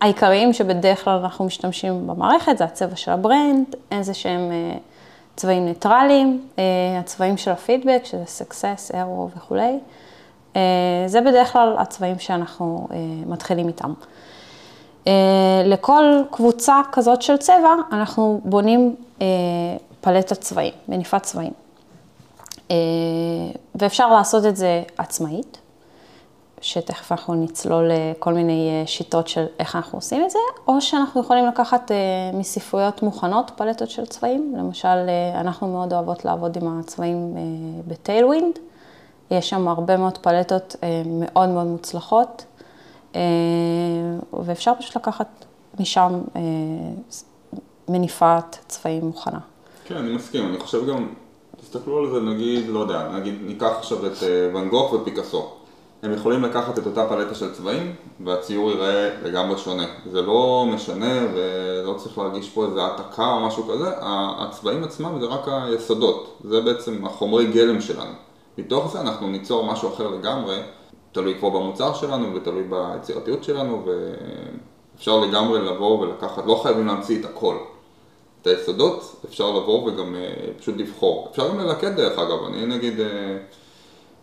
העיקריים 0.06 0.54
שבדרך 0.54 1.04
כלל 1.04 1.20
אנחנו 1.24 1.46
משתמשים 1.46 2.08
במערכת, 2.08 2.58
זה 2.58 2.64
הצבע 2.64 2.96
של 2.96 3.12
ה-brand, 3.12 3.76
איזה 3.92 4.14
שהם 4.14 4.52
אה, 4.52 4.78
צבעים 5.36 5.66
ניטרליים, 5.66 6.48
אה, 6.60 6.64
הצבעים 7.00 7.38
של 7.38 7.52
הפידבק, 7.52 8.02
שזה 8.04 8.24
success, 8.44 8.92
error 8.92 9.38
וכולי. 9.38 9.80
אה, 10.56 10.62
זה 11.08 11.22
בדרך 11.22 11.54
כלל 11.54 11.76
הצבעים 11.78 12.20
שאנחנו 12.20 12.88
מתחילים 13.26 13.68
איתם. 13.68 13.94
לכל 15.66 16.22
קבוצה 16.32 16.82
כזאת 16.92 17.22
של 17.22 17.38
צבע, 17.38 17.74
אנחנו 17.92 18.42
בונים 18.44 18.96
פלטת 20.02 20.42
צבעים, 20.42 20.74
מניפת 20.88 21.24
צבעים. 21.24 21.54
ואפשר 23.76 24.14
לעשות 24.14 24.46
את 24.46 24.56
זה 24.56 24.84
עצמאית. 24.98 25.58
שתכף 26.62 27.12
אנחנו 27.12 27.34
נצלול 27.34 27.92
לכל 27.92 28.34
מיני 28.34 28.70
אה, 28.70 28.88
שיטות 28.88 29.28
של 29.28 29.46
איך 29.60 29.76
אנחנו 29.76 29.98
עושים 29.98 30.26
את 30.26 30.30
זה, 30.30 30.40
או 30.68 30.82
שאנחנו 30.82 31.22
יכולים 31.22 31.48
לקחת 31.48 31.92
אה, 31.92 31.98
מספרויות 32.34 33.04
מוכנות, 33.04 33.52
פלטות 33.56 33.90
של 33.90 34.06
צבעים. 34.06 34.54
למשל, 34.58 34.88
אה, 34.88 35.42
אנחנו 35.42 35.68
מאוד 35.68 35.94
אוהבות 35.94 36.26
לעבוד 36.26 36.58
עם 36.58 36.80
הצבעים 36.80 37.36
בטיילווינד. 37.88 38.60
יש 39.32 39.50
שם 39.50 39.68
הרבה 39.68 39.98
מאוד 39.98 40.18
פלטות 40.18 40.76
מאוד 41.06 41.50
מאוד 41.50 41.68
מוצלחות, 41.68 42.46
ואפשר 44.34 44.74
פשוט 44.80 44.96
לקחת 44.96 45.46
משם 45.80 46.22
מניפת 47.90 48.56
צבעים 48.68 49.06
מוכנה. 49.06 49.40
כן, 49.86 49.96
אני 49.96 50.16
מסכים. 50.16 50.50
אני 50.50 50.60
חושב 50.60 50.88
גם, 50.88 51.14
תסתכלו 51.62 51.98
על 51.98 52.10
זה, 52.12 52.22
נגיד, 52.22 52.68
לא 52.68 52.80
יודע, 52.80 53.10
נגיד, 53.10 53.34
ניקח 53.42 53.72
עכשיו 53.78 54.08
את 54.08 54.14
ואן 54.54 54.70
גוך 54.70 54.94
ופיקאסו. 54.94 55.50
הם 56.06 56.14
יכולים 56.14 56.44
לקחת 56.44 56.80
את 56.80 56.86
אותה 56.86 57.06
פלטה 57.10 57.36
של 57.36 57.54
צבעים 57.54 57.96
והציור 58.26 58.72
ייראה 58.72 59.10
לגמרי 59.24 59.58
שונה. 59.58 59.86
זה 60.12 60.22
לא 60.22 60.66
משנה 60.74 61.28
ולא 61.34 61.94
צריך 61.94 62.18
להרגיש 62.18 62.50
פה 62.50 62.66
איזה 62.66 62.84
העתקה 62.84 63.34
או 63.34 63.40
משהו 63.40 63.64
כזה, 63.64 63.90
הצבעים 64.02 64.84
עצמם 64.84 65.20
זה 65.20 65.26
רק 65.26 65.42
היסודות, 65.48 66.38
זה 66.44 66.62
בעצם 66.62 67.06
החומרי 67.06 67.46
גלם 67.46 67.82
שלנו. 67.82 68.14
מתוך 68.58 68.92
זה 68.94 69.02
אנחנו 69.02 69.28
ניצור 69.28 69.66
משהו 69.66 69.90
אחר 69.90 70.08
לגמרי, 70.08 70.58
תלוי 71.12 71.36
כבר 71.40 71.50
במוצר 71.50 71.94
שלנו 71.94 72.36
ותלוי 72.36 72.64
ביצירתיות 72.64 73.44
שלנו 73.44 73.86
ואפשר 74.96 75.20
לגמרי 75.20 75.60
לבוא 75.60 76.00
ולקחת, 76.00 76.46
לא 76.46 76.60
חייבים 76.64 76.88
להמציא 76.88 77.20
את 77.20 77.26
הכל. 77.26 77.56
את 78.42 78.48
היסודות 78.48 79.16
אפשר 79.26 79.52
לבוא 79.52 79.84
וגם 79.84 80.16
אה, 80.16 80.32
פשוט 80.60 80.78
לבחור. 80.78 81.28
אפשר 81.32 81.50
גם 81.50 81.60
ללקט 81.60 81.92
דרך 81.92 82.20
אגב, 82.20 82.44
אני 82.48 82.66
נגיד... 82.66 83.00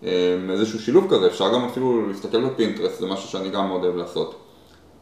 אמ, 0.02 0.50
איזשהו 0.50 0.78
שילוב 0.78 1.06
כזה, 1.11 1.26
אפשר 1.26 1.54
גם 1.54 1.64
אפילו 1.64 2.09
להסתכל 2.09 2.44
בפינטרסט, 2.44 3.00
זה 3.00 3.06
משהו 3.06 3.28
שאני 3.28 3.49
גם 3.49 3.68
מאוד 3.68 3.85
אוהב 3.85 3.97
לעשות. 3.97 4.35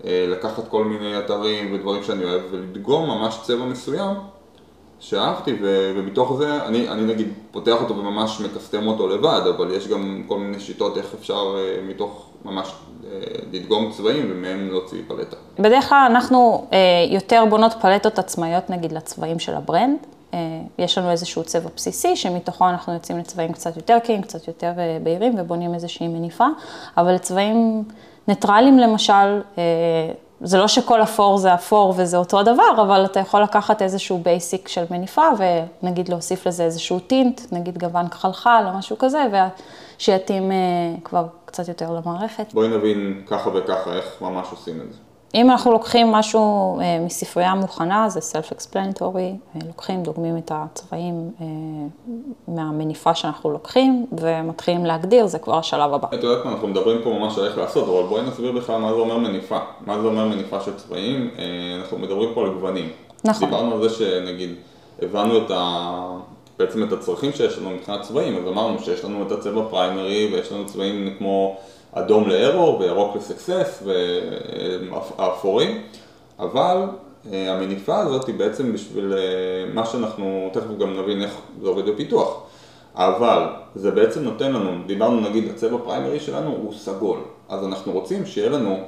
אה, 0.05 0.27
לקחת 0.29 0.69
כל 0.69 0.85
מיני 0.85 1.19
אתרים 1.19 1.75
ודברים 1.75 2.03
שאני 2.03 2.25
אוהב 2.25 2.41
ולדגום 2.51 3.07
ממש 3.07 3.39
צבע 3.43 3.65
מסוים 3.65 4.17
שאהבתי 5.01 5.53
ו- 5.63 5.93
ומתוך 5.97 6.37
זה 6.39 6.65
אני, 6.67 6.89
אני 6.89 7.03
נגיד 7.03 7.29
פותח 7.51 7.77
אותו 7.81 7.97
וממש 7.97 8.41
מקסטם 8.41 8.87
אותו 8.87 9.09
לבד, 9.09 9.41
אבל 9.57 9.71
יש 9.75 9.89
גם 9.89 10.23
כל 10.29 10.39
מיני 10.39 10.61
שיטות 10.61 10.97
איך 10.97 11.15
אפשר 11.21 11.57
אה, 11.59 11.83
מתוך 11.83 12.27
ממש 12.45 12.73
אה, 13.05 13.19
לדגום 13.53 13.93
צבעים 13.93 14.29
ומהם 14.31 14.69
להוציא 14.69 15.03
פלטה. 15.09 15.37
בדרך 15.59 15.89
כלל 15.89 16.07
אנחנו 16.11 16.67
אה, 16.73 16.79
יותר 17.11 17.45
בונות 17.51 17.73
פלטות 17.81 18.19
עצמאיות 18.19 18.71
נגיד 18.71 18.93
לצבעים 18.93 19.39
של 19.39 19.55
ה-brand. 19.55 19.99
אה, 20.35 20.39
יש 20.79 20.99
לנו 20.99 21.11
איזשהו 21.11 21.45
צבע 21.45 21.69
בסיסי, 21.77 22.17
שמתוכו 22.17 22.69
אנחנו 22.69 22.95
יוצאים 22.95 23.19
לצבעים 23.19 23.53
קצת 23.53 23.77
יותר 23.77 23.99
כהים, 24.05 24.23
קצת 24.23 24.49
יותר 24.49 24.73
אה, 24.79 24.99
בהירים 25.03 25.35
ובונים 25.39 25.75
איזושהי 25.75 26.09
מניפה, 26.09 26.47
אבל 26.97 27.15
לצבעים 27.15 27.85
ניטרליים 28.29 28.79
למשל, 28.79 29.43
אה, 29.59 29.63
זה 30.41 30.59
לא 30.59 30.69
שכל 30.69 31.03
אפור 31.03 31.39
זה 31.39 31.55
אפור 31.55 31.95
וזה 31.97 32.17
אותו 32.17 32.41
הדבר, 32.41 32.83
אבל 32.83 33.05
אתה 33.05 33.21
יכול 33.21 33.43
לקחת 33.43 33.83
איזשהו 33.83 34.19
basic 34.19 34.69
של 34.69 34.85
מניפה 34.91 35.27
ונגיד 35.83 36.09
להוסיף 36.09 36.47
לזה 36.47 36.65
איזשהו 36.65 36.99
tint, 36.99 37.41
נגיד 37.53 37.79
גוון 37.79 38.09
כחלחל 38.09 38.65
או 38.67 38.79
משהו 38.79 38.99
כזה, 38.99 39.25
ושיתאים 39.99 40.53
כבר 41.05 41.27
קצת 41.45 41.69
יותר 41.69 41.91
למערכת. 41.93 42.55
בואי 42.55 42.69
נבין 42.69 43.23
ככה 43.27 43.51
וככה 43.55 43.93
איך 43.93 44.23
ממש 44.23 44.47
עושים 44.51 44.81
את 44.81 44.93
זה. 44.93 44.99
אם 45.35 45.51
אנחנו 45.51 45.73
לוקחים 45.73 46.13
משהו 46.13 46.79
אה, 46.81 46.99
מספרייה 47.07 47.55
מוכנה, 47.55 48.09
זה 48.09 48.21
self-explanatory, 48.21 49.57
אה, 49.57 49.61
לוקחים, 49.67 50.03
דוגמים 50.03 50.39
את 50.39 50.53
הצבעים 50.55 51.31
אה, 51.41 51.47
מהמניפה 52.49 53.15
שאנחנו 53.15 53.51
לוקחים, 53.51 54.07
ומתחילים 54.13 54.87
להגדיר, 54.87 55.27
זה 55.27 55.39
כבר 55.39 55.59
השלב 55.59 55.95
הבא. 55.95 56.09
את 56.15 56.23
יודעת 56.23 56.45
מה, 56.45 56.53
אנחנו 56.53 56.69
מדברים 56.69 57.03
פה 57.03 57.11
ממש 57.11 57.39
על 57.39 57.45
איך 57.47 57.59
לעשות, 57.59 57.89
אבל 57.89 58.09
בואי 58.09 58.23
נסביר 58.23 58.53
בכלל 58.53 58.81
מה 58.81 58.89
זה 58.89 59.01
אומר 59.01 59.17
מניפה. 59.19 59.59
מה 59.87 60.01
זה 60.01 60.07
אומר 60.07 60.25
מניפה 60.25 60.61
של 60.61 60.77
צבעים, 60.77 61.31
אנחנו 61.81 61.99
מדברים 61.99 62.31
פה 62.35 62.41
על 62.43 62.51
גוונים. 62.55 62.89
נכון. 63.25 63.49
דיברנו 63.49 63.75
על 63.75 63.89
זה 63.89 63.95
שנגיד, 63.95 64.55
הבנו 65.03 65.39
את 65.39 65.51
ה... 65.51 66.17
בעצם 66.59 66.83
את 66.83 66.93
הצרכים 66.93 67.33
שיש 67.33 67.59
לנו 67.59 67.71
מבחינת 67.71 68.03
צבעים, 68.03 68.37
אז 68.37 68.49
אמרנו 68.49 68.79
שיש 68.79 69.05
לנו 69.05 69.27
את 69.27 69.33
הצבע 69.33 69.63
פריימרי 69.71 70.31
ויש 70.33 70.53
לנו 70.53 70.67
צבעים 70.67 71.15
כמו 71.19 71.57
אדום 71.93 72.29
לארור 72.29 72.81
וירוק 72.81 73.17
לסקסס 73.17 73.83
ואפורים, 75.19 75.83
אבל 76.39 76.77
אה, 77.33 77.53
המניפה 77.53 77.99
הזאת 77.99 78.27
היא 78.27 78.35
בעצם 78.35 78.73
בשביל 78.73 79.13
אה, 79.13 79.75
מה 79.75 79.87
שאנחנו, 79.87 80.51
תכף 80.53 80.79
גם 80.79 81.01
נבין 81.01 81.23
איך 81.23 81.37
זה 81.63 81.69
עובד 81.69 81.87
בפיתוח, 81.87 82.43
אבל 82.95 83.47
זה 83.75 83.91
בעצם 83.91 84.23
נותן 84.23 84.53
לנו, 84.53 84.71
דיברנו 84.87 85.21
נגיד 85.21 85.51
הצבע 85.51 85.77
הפריימרי 85.77 86.21
שלנו 86.21 86.51
הוא 86.51 86.73
סגול, 86.75 87.19
אז 87.49 87.65
אנחנו 87.65 87.93
רוצים 87.93 88.27
שיהיה 88.27 88.51
לנו 88.51 88.79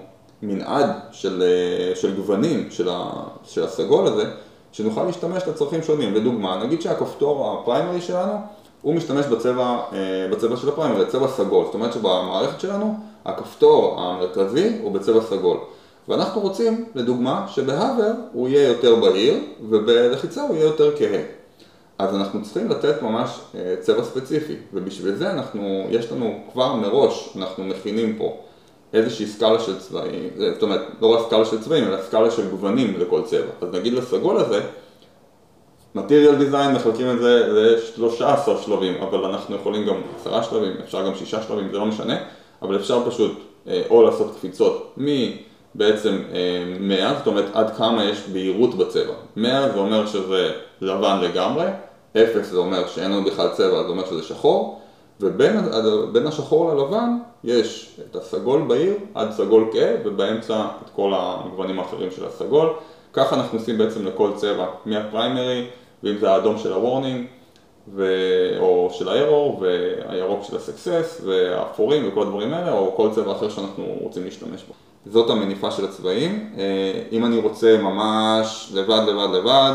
מנעד 0.43 0.91
של, 1.13 1.43
אה, 1.43 1.97
של 1.97 2.17
גוונים 2.17 2.71
של, 2.71 2.89
ה, 2.89 3.13
של 3.45 3.65
הסגול 3.65 4.07
הזה, 4.07 4.31
שנוכל 4.73 5.05
להשתמש 5.05 5.43
לצרכים 5.49 5.83
שונים. 5.83 6.15
לדוגמה, 6.15 6.65
נגיד 6.65 6.83
שהכפתור 6.83 7.59
הפריימרי 7.61 8.01
שלנו 8.01 8.35
הוא 8.83 8.95
משתמש 8.95 9.27
בצבע, 9.27 9.79
אה, 9.93 10.29
בצבע 10.31 10.57
של 10.57 10.69
הפריימרי, 10.69 11.07
צבע 11.07 11.29
סגול. 11.29 11.65
זאת 11.65 11.75
אומרת 11.75 11.93
שבמערכת 11.93 12.61
שלנו 12.61 12.95
הכפתור 13.25 14.01
המרכזי 14.01 14.79
הוא 14.83 14.93
בצבע 14.93 15.21
סגול. 15.21 15.59
ואנחנו 16.09 16.41
רוצים, 16.41 16.85
לדוגמה, 16.95 17.47
שבהאבר 17.49 18.13
הוא 18.33 18.49
יהיה 18.49 18.69
יותר 18.69 18.95
בהיר 18.95 19.39
ובלחיצה 19.69 20.43
הוא 20.43 20.57
יהיה 20.57 20.65
יותר 20.65 20.97
כהה. 20.97 21.21
אז 21.99 22.15
אנחנו 22.15 22.43
צריכים 22.43 22.69
לתת 22.69 23.03
ממש 23.03 23.41
אה, 23.55 23.75
צבע 23.81 24.05
ספציפי, 24.05 24.57
ובשביל 24.73 25.15
זה 25.15 25.31
אנחנו, 25.31 25.87
יש 25.91 26.13
לנו 26.13 26.39
כבר 26.53 26.75
מראש, 26.75 27.35
אנחנו 27.37 27.65
מכינים 27.65 28.17
פה 28.19 28.37
איזושהי 28.93 29.27
סקאלה 29.27 29.61
של 29.61 29.79
צבעים, 29.79 30.31
זאת 30.53 30.63
אומרת, 30.63 30.81
לא 31.01 31.07
רק 31.07 31.27
סקאלה 31.27 31.45
של 31.45 31.63
צבעים, 31.63 31.85
אלא 31.85 32.03
סקאלה 32.03 32.31
של 32.31 32.51
גוונים 32.51 33.01
לכל 33.01 33.23
צבע. 33.25 33.51
אז 33.61 33.69
נגיד 33.73 33.93
לסגול 33.93 34.37
הזה, 34.37 34.61
Material 35.97 36.41
Design 36.41 36.69
מחלקים 36.75 37.11
את 37.11 37.19
זה 37.19 37.47
ל-13 37.49 38.49
שלבים, 38.65 39.03
אבל 39.03 39.25
אנחנו 39.25 39.57
יכולים 39.57 39.87
גם 39.87 39.95
10 40.21 40.43
שלבים, 40.43 40.73
אפשר 40.85 41.07
גם 41.07 41.15
6 41.15 41.35
שלבים, 41.35 41.69
זה 41.73 41.79
לא 41.79 41.87
משנה, 41.87 42.17
אבל 42.63 42.77
אפשר 42.77 43.11
פשוט 43.11 43.39
אה, 43.69 43.83
או 43.91 44.03
לעשות 44.03 44.35
קפיצות 44.37 44.97
מבעצם 44.97 46.23
100, 46.81 47.07
אה, 47.07 47.15
זאת 47.19 47.27
אומרת 47.27 47.45
עד 47.53 47.77
כמה 47.77 48.05
יש 48.05 48.19
בהירות 48.33 48.75
בצבע. 48.75 49.15
100 49.37 49.73
זה 49.73 49.79
אומר 49.79 50.07
שזה 50.07 50.53
לבן 50.81 51.21
לגמרי, 51.21 51.65
0 52.17 52.47
זה 52.47 52.59
אומר 52.59 52.87
שאין 52.87 53.13
לנו 53.13 53.25
בכלל 53.25 53.49
צבע, 53.49 53.83
זה 53.83 53.89
אומר 53.89 54.07
שזה 54.07 54.23
שחור, 54.23 54.81
ובין 55.21 56.27
השחור 56.27 56.75
ללבן 56.75 57.19
יש 57.45 57.97
את 58.11 58.17
הסגול 58.17 58.63
בהיר 58.69 58.95
עד 59.15 59.33
סגול 59.33 59.69
כהה, 59.73 59.95
ובאמצע 60.05 60.67
את 60.85 60.91
כל 60.97 61.13
הגוונים 61.17 61.79
האחרים 61.79 62.11
של 62.11 62.27
הסגול. 62.27 62.69
ככה 63.13 63.37
אנחנו 63.37 63.59
עושים 63.59 63.79
בעצם 63.79 64.07
לכל 64.07 64.31
צבע, 64.37 64.67
מה-primary 64.87 65.67
ואם 66.05 66.19
זה 66.19 66.31
האדום 66.31 66.59
של 66.59 66.73
ה-warning, 66.73 67.27
ו... 67.95 68.07
או 68.59 68.91
של 68.93 69.09
הארור, 69.09 69.61
והירוק 69.63 70.45
של 70.45 70.57
הסקסס, 70.57 71.21
והאפורים 71.25 72.09
וכל 72.09 72.23
הדברים 72.23 72.55
האלה, 72.55 72.73
או 72.73 72.93
כל 72.97 73.09
צבע 73.15 73.33
אחר 73.33 73.49
שאנחנו 73.49 73.85
רוצים 74.01 74.25
להשתמש 74.25 74.63
בו. 74.63 74.75
זאת 75.07 75.31
המניפה 75.31 75.71
של 75.71 75.85
הצבעים. 75.85 76.51
אה, 76.59 77.03
אם 77.13 77.25
אני 77.25 77.39
רוצה 77.39 77.79
ממש 77.83 78.73
לבד, 78.75 79.01
לבד, 79.09 79.29
לבד, 79.35 79.75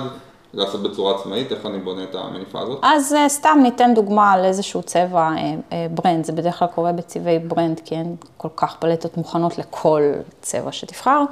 לעשות 0.53 0.83
בצורה 0.83 1.15
עצמאית, 1.15 1.51
איך 1.51 1.65
אני 1.65 1.79
בונה 1.79 2.03
את 2.03 2.15
המניפה 2.15 2.61
הזאת? 2.61 2.79
אז 2.81 3.13
אה, 3.13 3.29
סתם 3.29 3.59
ניתן 3.63 3.93
דוגמה 3.93 4.31
על 4.31 4.45
איזשהו 4.45 4.83
צבע 4.83 5.29
אה, 5.71 5.87
brand, 5.91 6.25
זה 6.25 6.31
בדרך 6.31 6.59
כלל 6.59 6.67
קורה 6.75 6.91
בצבעי 6.91 7.39
brand, 7.39 7.81
כי 7.85 7.95
אין 7.95 8.15
כל 8.37 8.49
כך 8.55 8.75
פלטות 8.79 9.17
מוכנות 9.17 9.57
לכל 9.57 10.01
צבע 10.41 10.71
שתבחר. 10.71 11.23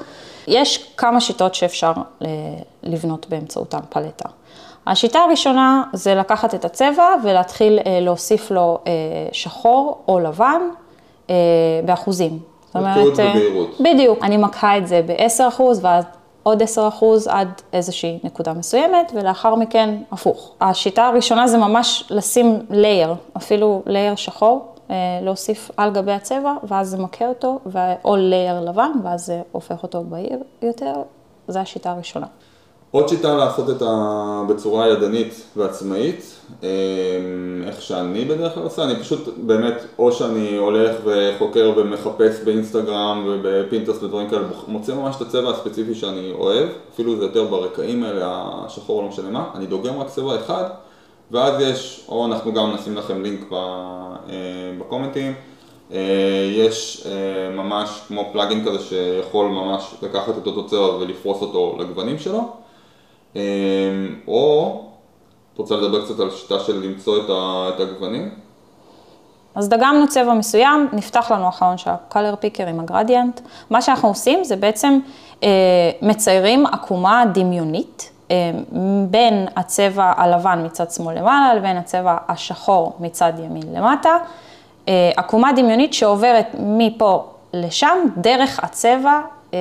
יש 0.47 0.93
כמה 0.97 1.21
שיטות 1.21 1.55
שאפשר 1.55 1.91
לבנות 2.84 3.25
באמצעותן 3.29 3.79
פלטה. 3.89 4.29
השיטה 4.88 5.19
הראשונה 5.19 5.84
זה 5.93 6.15
לקחת 6.15 6.56
את 6.56 6.65
הצבע 6.65 7.08
ולהתחיל 7.24 7.80
אה, 7.86 8.00
להוסיף 8.02 8.52
לו 8.52 8.80
אה, 8.88 8.91
שחור 9.32 9.98
או 10.08 10.19
לבן 10.19 10.62
אה, 11.30 11.36
באחוזים. 11.86 12.39
זאת 12.65 12.76
אומרת. 12.76 13.19
בדיוק, 13.80 14.24
אני 14.24 14.38
מקהה 14.38 14.78
את 14.78 14.88
זה 14.88 15.02
ב-10% 15.06 15.62
ואז 15.82 16.04
עוד 16.43 16.62
10% 16.62 16.65
עד 17.30 17.50
איזושהי 17.74 18.19
נקודה 18.24 18.54
מסוימת, 18.54 19.12
ולאחר 19.15 19.56
מכן 19.56 19.95
הפוך. 20.12 20.52
השיטה 20.62 21.08
הראשונה 21.08 21.48
זה 21.48 21.58
ממש 21.58 22.04
לשים 22.10 22.60
layer, 22.69 23.13
אפילו 23.38 23.82
layer 23.86 24.15
שחור, 24.15 24.76
להוסיף 25.21 25.71
על 25.78 25.91
גבי 25.91 26.12
הצבע, 26.12 26.54
ואז 26.63 26.89
זה 26.89 26.98
מקהה 26.97 27.28
אותו, 27.28 27.60
או 28.06 28.15
layer 28.15 28.62
לבן, 28.62 28.91
ואז 29.04 29.26
זה 29.26 29.41
הופך 29.52 29.84
אותו 29.84 30.04
בהיר 30.04 30.39
יותר, 30.62 30.93
זו 31.48 31.60
השיטה 31.60 31.91
הראשונה. 31.91 32.28
עוד 32.95 33.10
שיטה 33.10 33.36
לעשות 33.36 33.69
את 33.69 33.81
ה... 33.81 34.43
בצורה 34.49 34.88
ידנית 34.88 35.41
ועצמאית, 35.55 36.36
אמ, 36.63 36.67
איך 37.67 37.81
שאני 37.81 38.25
בדרך 38.25 38.53
כלל 38.53 38.63
עושה, 38.63 38.84
אני 38.84 38.95
פשוט 38.95 39.34
באמת, 39.38 39.73
או 39.99 40.12
שאני 40.12 40.58
הולך 40.58 40.95
וחוקר 41.03 41.73
ומחפש 41.77 42.39
באינסטגרם 42.45 43.23
ובפינטרס 43.27 44.03
ודברים 44.03 44.29
כאלה, 44.29 44.43
מוצא 44.67 44.95
ממש 44.95 45.15
את 45.15 45.21
הצבע 45.21 45.49
הספציפי 45.49 45.95
שאני 45.95 46.31
אוהב, 46.31 46.67
אפילו 46.93 47.17
זה 47.17 47.23
יותר 47.23 47.43
ברקעים 47.43 48.03
האלה, 48.03 48.49
השחור 48.65 49.01
לא 49.01 49.08
משנה 49.08 49.29
מה, 49.29 49.49
אני 49.55 49.65
דוגם 49.65 49.99
רק 49.99 50.08
צבע 50.08 50.36
אחד, 50.36 50.63
ואז 51.31 51.62
יש, 51.62 52.05
או 52.10 52.25
אנחנו 52.25 52.53
גם 52.53 52.73
נשים 52.73 52.97
לכם 52.97 53.23
לינק 53.23 53.51
אה, 53.53 53.58
בקומנטים, 54.79 55.34
אה, 55.91 55.99
יש 56.55 57.08
אה, 57.08 57.55
ממש 57.55 58.01
כמו 58.08 58.29
פלאגין 58.34 58.65
כזה 58.65 58.79
שיכול 58.79 59.47
ממש 59.47 59.95
לקחת 60.01 60.38
את 60.38 60.47
אותו 60.47 60.67
צבע 60.67 60.95
ולפרוס 60.95 61.41
אותו 61.41 61.77
לגוונים 61.79 62.19
שלו. 62.19 62.64
אמ, 63.36 63.41
או, 64.28 64.82
את 65.54 65.58
רוצה 65.58 65.76
לדבר 65.76 66.06
קצת 66.06 66.19
על 66.19 66.32
שיטה 66.32 66.60
של 66.60 66.82
למצוא 66.84 67.17
את 67.69 67.80
הגוונים? 67.80 68.30
אז 69.56 69.69
דגמנו 69.69 70.08
צבע 70.08 70.34
מסוים, 70.34 70.88
נפתח 70.93 71.32
לנו 71.32 71.48
החלון 71.48 71.78
של 71.78 71.89
ה-color 71.89 72.36
picker 72.45 72.69
עם 72.69 72.80
הגרדיאנט. 72.80 73.41
מה 73.69 73.82
שאנחנו 73.82 74.10
עושים 74.10 74.43
זה 74.43 74.56
בעצם 74.56 75.00
אה, 75.43 75.50
מציירים 76.02 76.65
עקומה 76.65 77.24
דמיונית 77.34 78.12
אה, 78.32 78.52
בין 79.10 79.48
הצבע 79.56 80.13
הלבן 80.17 80.65
מצד 80.65 80.91
שמאל 80.91 81.19
למעלה 81.19 81.54
לבין 81.54 81.78
הצבע 81.78 82.17
השחור 82.28 82.95
מצד 83.00 83.34
ימין 83.39 83.74
למטה. 83.74 84.17
אה, 84.88 85.12
עקומה 85.17 85.54
דמיונית 85.54 85.93
שעוברת 85.93 86.48
מפה 86.60 87.26
לשם 87.54 87.98
דרך 88.17 88.60
הצבע 88.63 89.21
אה, 89.54 89.60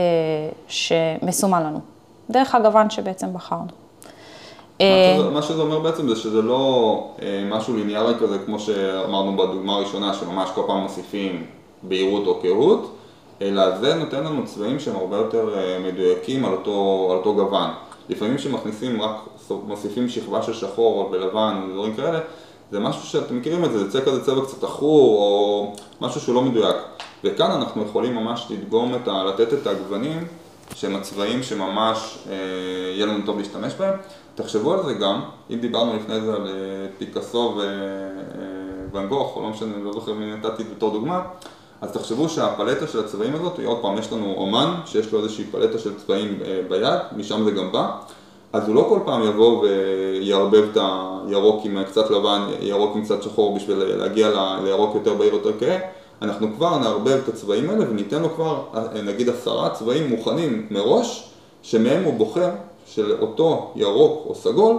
שמסומן 0.68 1.62
לנו. 1.62 1.93
דרך 2.30 2.54
הגוון 2.54 2.90
שבעצם 2.90 3.32
בחרנו. 3.32 3.84
אה, 4.80 5.30
מה 5.32 5.42
שזה 5.42 5.62
אומר 5.62 5.78
בעצם 5.78 6.08
זה 6.08 6.16
שזה 6.16 6.42
לא 6.42 7.04
אה, 7.22 7.44
משהו 7.50 7.76
ליניארי 7.76 8.14
כזה 8.20 8.38
כמו 8.46 8.58
שאמרנו 8.58 9.36
בדוגמה 9.36 9.74
הראשונה 9.74 10.14
שממש 10.14 10.50
כל 10.54 10.62
פעם 10.66 10.78
מוסיפים 10.78 11.46
בהירות 11.82 12.26
או 12.26 12.40
קהות, 12.40 12.96
אלא 13.42 13.78
זה 13.78 13.94
נותן 13.94 14.24
לנו 14.24 14.44
צבעים 14.44 14.80
שהם 14.80 14.96
הרבה 14.96 15.16
יותר 15.16 15.54
אה, 15.58 15.78
מדויקים 15.86 16.44
על 16.44 16.52
אותו, 16.52 17.08
על 17.10 17.16
אותו 17.16 17.34
גוון. 17.34 17.70
לפעמים 18.08 18.36
כשמכניסים 18.36 19.02
רק, 19.02 19.16
מוסיפים 19.66 20.08
שכבה 20.08 20.42
של 20.42 20.54
שחור 20.54 21.08
ולבן 21.12 21.66
ודברים 21.68 21.94
כאלה, 21.94 22.20
זה 22.70 22.80
משהו 22.80 23.06
שאתם 23.06 23.38
מכירים 23.38 23.64
את 23.64 23.72
זה, 23.72 23.90
זה 23.90 24.00
כזה 24.00 24.24
צבע 24.24 24.42
קצת 24.42 24.64
עכור 24.64 25.18
או 25.18 25.72
משהו 26.00 26.20
שהוא 26.20 26.34
לא 26.34 26.42
מדויק. 26.42 26.76
וכאן 27.24 27.50
אנחנו 27.50 27.82
יכולים 27.82 28.14
ממש 28.14 28.46
לדגום 28.50 28.94
את 28.94 29.08
ה... 29.08 29.24
לתת 29.24 29.52
את 29.52 29.66
הגוונים 29.66 30.26
שהם 30.74 30.96
הצבעים 30.96 31.42
שממש 31.42 32.18
אה, 32.30 32.34
יהיה 32.94 33.06
לנו 33.06 33.26
טוב 33.26 33.38
להשתמש 33.38 33.74
בהם. 33.74 33.94
תחשבו 34.34 34.72
על 34.72 34.82
זה 34.84 34.94
גם, 34.94 35.20
אם 35.50 35.58
דיברנו 35.58 35.96
לפני 35.96 36.20
זה 36.20 36.34
על 36.34 36.46
אה, 36.46 36.52
פיקאסו 36.98 37.60
וואן 38.90 39.08
גוך, 39.08 39.36
או 39.36 39.42
לא 39.42 39.48
משנה, 39.48 39.72
לא 39.84 39.92
זוכר 39.92 40.12
מי 40.12 40.32
נתתי 40.32 40.64
בתור 40.64 40.90
דוגמה, 40.90 41.22
אז 41.80 41.92
תחשבו 41.92 42.28
שהפלטה 42.28 42.86
של 42.86 43.00
הצבעים 43.00 43.34
הזאת, 43.34 43.60
עוד 43.64 43.78
פעם, 43.82 43.98
יש 43.98 44.12
לנו 44.12 44.34
אומן 44.36 44.74
שיש 44.86 45.12
לו 45.12 45.18
איזושהי 45.18 45.44
פלטה 45.44 45.78
של 45.78 45.94
צבעים 45.94 46.38
אה, 46.44 46.60
ביד, 46.68 47.00
משם 47.16 47.44
זה 47.44 47.50
גם 47.50 47.72
בא, 47.72 47.90
אז 48.52 48.68
הוא 48.68 48.74
לא 48.74 48.86
כל 48.88 49.00
פעם 49.04 49.22
יבוא 49.22 49.62
ויערבב 49.62 50.64
את 50.72 50.78
הירוק 51.28 51.64
עם 51.64 51.84
קצת 51.84 52.10
לבן, 52.10 52.40
ירוק 52.60 52.96
עם 52.96 53.04
קצת 53.04 53.22
שחור 53.22 53.56
בשביל 53.56 53.78
להגיע 53.78 54.30
לירוק 54.64 54.94
יותר 54.94 55.14
בהיר 55.14 55.34
יותר 55.34 55.50
כהה, 55.60 55.78
אנחנו 56.22 56.54
כבר 56.56 56.78
נערבב 56.78 57.20
את 57.24 57.28
הצבעים 57.28 57.70
האלה 57.70 57.90
וניתן 57.90 58.22
לו 58.22 58.34
כבר 58.34 58.62
נגיד 59.04 59.28
עשרה 59.28 59.70
צבעים 59.70 60.10
מוכנים 60.10 60.66
מראש, 60.70 61.30
שמהם 61.62 62.04
הוא 62.04 62.14
בוחר 62.14 62.50
של 62.86 63.16
אותו 63.20 63.72
ירוק 63.76 64.26
או 64.26 64.34
סגול 64.34 64.76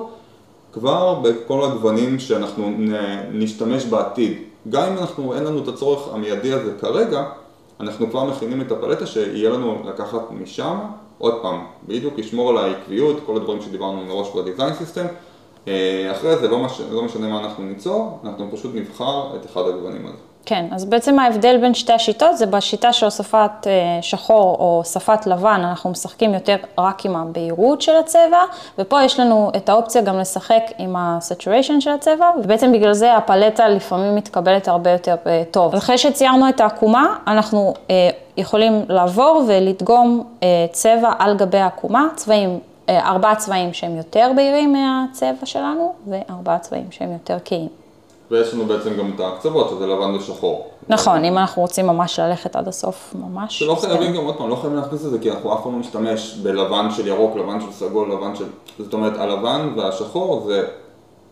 כבר 0.71 1.13
בכל 1.13 1.63
הגוונים 1.63 2.19
שאנחנו 2.19 2.73
נשתמש 3.31 3.85
בעתיד. 3.85 4.37
גם 4.69 4.91
אם 4.91 4.97
אנחנו, 4.97 5.33
אין 5.33 5.43
לנו 5.43 5.63
את 5.63 5.67
הצורך 5.67 6.13
המיידי 6.13 6.53
הזה 6.53 6.71
כרגע, 6.81 7.23
אנחנו 7.79 8.09
כבר 8.09 8.23
מכינים 8.23 8.61
את 8.61 8.71
הפלטה 8.71 9.05
שיהיה 9.05 9.49
לנו 9.49 9.83
לקחת 9.85 10.31
משם, 10.31 10.77
עוד 11.17 11.33
פעם, 11.41 11.65
בדיוק 11.87 12.19
לשמור 12.19 12.49
על 12.49 12.57
העקביות, 12.57 13.17
כל 13.25 13.35
הדברים 13.35 13.61
שדיברנו 13.61 14.05
מראש 14.05 14.27
בדיזיין 14.35 14.73
סיסטם. 14.73 15.05
אה, 15.67 16.11
אחרי 16.11 16.37
זה, 16.37 16.47
לא, 16.47 16.59
מש, 16.59 16.81
לא 16.91 17.03
משנה 17.03 17.27
מה 17.27 17.39
אנחנו 17.39 17.63
ניצור, 17.63 18.19
אנחנו 18.23 18.49
פשוט 18.51 18.71
נבחר 18.75 19.35
את 19.35 19.45
אחד 19.45 19.61
הגוונים 19.61 20.05
הזה. 20.05 20.17
כן, 20.45 20.65
אז 20.71 20.86
בעצם 20.86 21.19
ההבדל 21.19 21.58
בין 21.58 21.73
שתי 21.73 21.93
השיטות 21.93 22.38
זה 22.38 22.45
בשיטה 22.45 22.93
של 22.93 23.05
הוספת 23.05 23.51
אה, 23.67 23.71
שחור 24.01 24.55
או 24.60 24.77
הוספת 24.77 25.27
לבן, 25.27 25.62
אנחנו 25.63 25.89
משחקים 25.89 26.34
יותר 26.34 26.55
רק 26.77 27.05
עם 27.05 27.15
הבהירות 27.15 27.81
של 27.81 27.95
הצבע, 27.95 28.39
ופה 28.79 29.03
יש 29.03 29.19
לנו 29.19 29.51
את 29.58 29.69
האופציה 29.69 30.01
גם 30.01 30.19
לשחק 30.19 30.63
עם 30.77 30.95
ה-saturation 30.95 31.79
של 31.79 31.89
הצבע, 31.89 32.31
ובעצם 32.43 32.71
בגלל 32.71 32.93
זה 32.93 33.15
הפלטה 33.15 33.69
לפעמים 33.69 34.15
מתקבלת 34.15 34.67
הרבה 34.67 34.91
יותר 34.91 35.15
אה, 35.27 35.43
טוב. 35.51 35.75
אחרי 35.75 35.97
שציירנו 35.97 36.49
את 36.49 36.62
העקומה, 36.62 37.15
אנחנו 37.27 37.73
אה, 37.89 38.10
יכולים 38.38 38.86
לעבור 38.89 39.43
ולדגום 39.47 40.23
צבע 40.71 41.12
על 41.19 41.38
גבי 41.38 41.58
העקומה, 41.58 42.08
צבעים 42.15 42.60
ארבעה 42.89 43.36
צבעים 43.36 43.73
שהם 43.73 43.97
יותר 43.97 44.31
בהירים 44.36 44.73
מהצבע 44.73 45.45
שלנו, 45.45 45.93
וארבעה 46.08 46.60
צבעים 46.60 46.88
שהם 46.91 47.12
יותר 47.12 47.38
כהים. 47.45 47.84
ויש 48.31 48.53
לנו 48.53 48.65
בעצם 48.65 48.97
גם 48.97 49.11
את 49.15 49.19
הקצוות, 49.19 49.69
שזה 49.69 49.88
לבן 49.88 50.15
ושחור. 50.15 50.67
נכון, 50.89 51.25
אם 51.25 51.38
אנחנו 51.38 51.61
רוצים 51.61 51.88
ממש 51.88 52.19
ללכת 52.19 52.55
עד 52.55 52.67
הסוף, 52.67 53.13
ממש. 53.19 53.59
שלא 53.59 53.75
חייבים 53.75 54.15
גם, 54.15 54.25
עוד 54.25 54.38
פעם, 54.38 54.49
לא 54.49 54.55
חייבים 54.55 54.77
להכניס 54.79 55.05
את 55.05 55.11
זה, 55.11 55.19
כי 55.19 55.31
אנחנו 55.31 55.53
אף 55.53 55.63
פעם 55.63 55.73
לא 55.73 55.79
נשתמש 55.79 56.38
בלבן 56.43 56.91
של 56.91 57.07
ירוק, 57.07 57.35
לבן 57.35 57.61
של 57.61 57.71
סגול, 57.71 58.11
לבן 58.11 58.35
של... 58.35 58.45
זאת 58.79 58.93
אומרת, 58.93 59.17
הלבן 59.17 59.73
והשחור 59.77 60.43
זה 60.47 60.67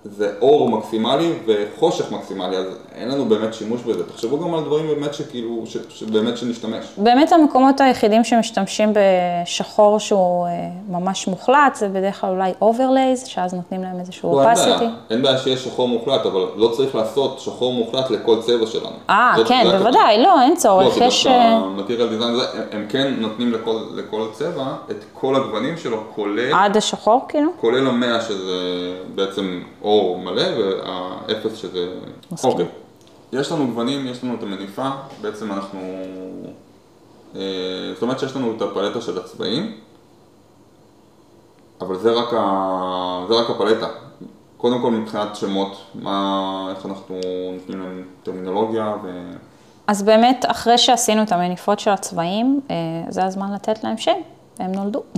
זה 0.06 0.32
אור 0.42 0.70
מקסימלי 0.70 1.34
וחושך 1.46 2.12
מקסימלי, 2.12 2.58
אז 2.58 2.66
אין 2.96 3.10
לנו 3.10 3.26
באמת 3.26 3.54
שימוש 3.54 3.82
בזה. 3.82 4.04
תחשבו 4.04 4.40
גם 4.40 4.54
על 4.54 4.64
דברים 4.64 4.88
באמת 4.88 5.14
שכאילו, 5.14 5.64
ש, 5.66 5.78
שבאמת 5.90 6.38
שנשתמש. 6.38 6.86
באמת 6.98 7.32
המקומות 7.32 7.82
היחידים 7.82 8.24
שמשתמשים 8.24 8.94
בשחור 8.94 10.00
שהוא 10.00 10.48
אה, 10.48 10.52
ממש 10.90 11.28
מוחלט, 11.28 11.76
זה 11.76 11.90
בדרך 11.90 12.22
כלל 12.22 12.30
אולי 12.30 12.52
overlays, 12.62 13.26
שאז 13.26 13.54
נותנים 13.54 13.84
להם 13.84 14.00
איזשהו 14.00 14.34
לא, 14.34 14.50
אין 14.50 14.56
בעיה, 14.56 14.90
אין 15.10 15.22
בעיה 15.22 15.38
שיש 15.38 15.64
שחור 15.64 15.88
מוחלט, 15.88 16.26
אבל 16.26 16.46
לא 16.56 16.68
צריך 16.68 16.96
לעשות 16.96 17.40
שחור 17.40 17.74
מוחלט 17.74 18.10
לכל 18.10 18.42
צבע 18.42 18.68
שלנו. 18.68 18.96
אה, 19.10 19.36
כן, 19.48 19.64
בוודאי, 19.72 20.24
לא, 20.24 20.42
אין 20.42 20.56
צורך. 20.56 20.98
לא, 20.98 21.04
יש... 21.04 21.28
המטריאל 21.28 22.10
דיזיין 22.10 22.32
הזה, 22.32 22.46
הם 22.72 22.86
כן 22.90 23.14
נותנים 23.18 23.54
לכל, 23.54 23.80
לכל 23.96 24.28
צבע 24.32 24.66
את 24.92 25.04
כל 25.14 25.36
הגוונים 25.36 25.78
שלו, 25.78 25.98
כולל... 26.16 26.54
עד 26.54 26.78
השחור 26.78 27.26
כאילו? 27.30 27.50
כולל 27.62 27.88
המאה 27.88 28.22
שזה 28.22 28.56
בעצם... 29.16 29.62
אור 29.94 30.20
מלא 30.20 30.44
והאפס 30.58 31.56
שזה... 31.56 31.94
אוקיי. 32.44 32.66
יש 33.34 33.52
לנו 33.52 33.68
גוונים, 33.68 34.08
יש 34.08 34.24
לנו 34.24 34.36
את 34.36 34.44
המניפה, 34.44 34.90
בעצם 35.22 35.52
אנחנו... 35.52 35.80
אה, 37.36 37.42
זאת 37.94 38.02
אומרת 38.02 38.20
שיש 38.20 38.36
לנו 38.36 38.54
את 38.58 38.62
הפלטה 38.62 39.02
של 39.02 39.18
הצבעים, 39.18 39.78
אבל 41.82 42.00
זה 42.00 42.12
רק, 42.12 42.34
ה... 42.34 43.26
זה 43.28 43.34
רק 43.34 43.50
הפלטה. 43.50 43.88
קודם 44.58 44.82
כל 44.82 44.92
מבחינת 44.92 45.36
שמות, 45.36 45.78
מה, 45.96 46.68
איך 46.76 46.86
אנחנו 46.86 47.20
נותנים 47.54 47.82
להם 47.82 48.04
טרמינולוגיה 48.24 48.96
ו... 49.04 49.32
אז 49.88 50.04
באמת, 50.04 50.46
אחרי 50.48 50.78
שעשינו 50.78 51.24
את 51.24 51.32
המניפות 51.32 51.80
של 51.80 51.92
הצבעים, 51.92 52.62
אה, 52.72 52.76
זה 53.10 53.26
הזמן 53.26 53.54
לתת 53.54 53.84
להם 53.84 53.98
שם, 53.98 54.16
הם 54.60 54.72
נולדו. 54.72 55.04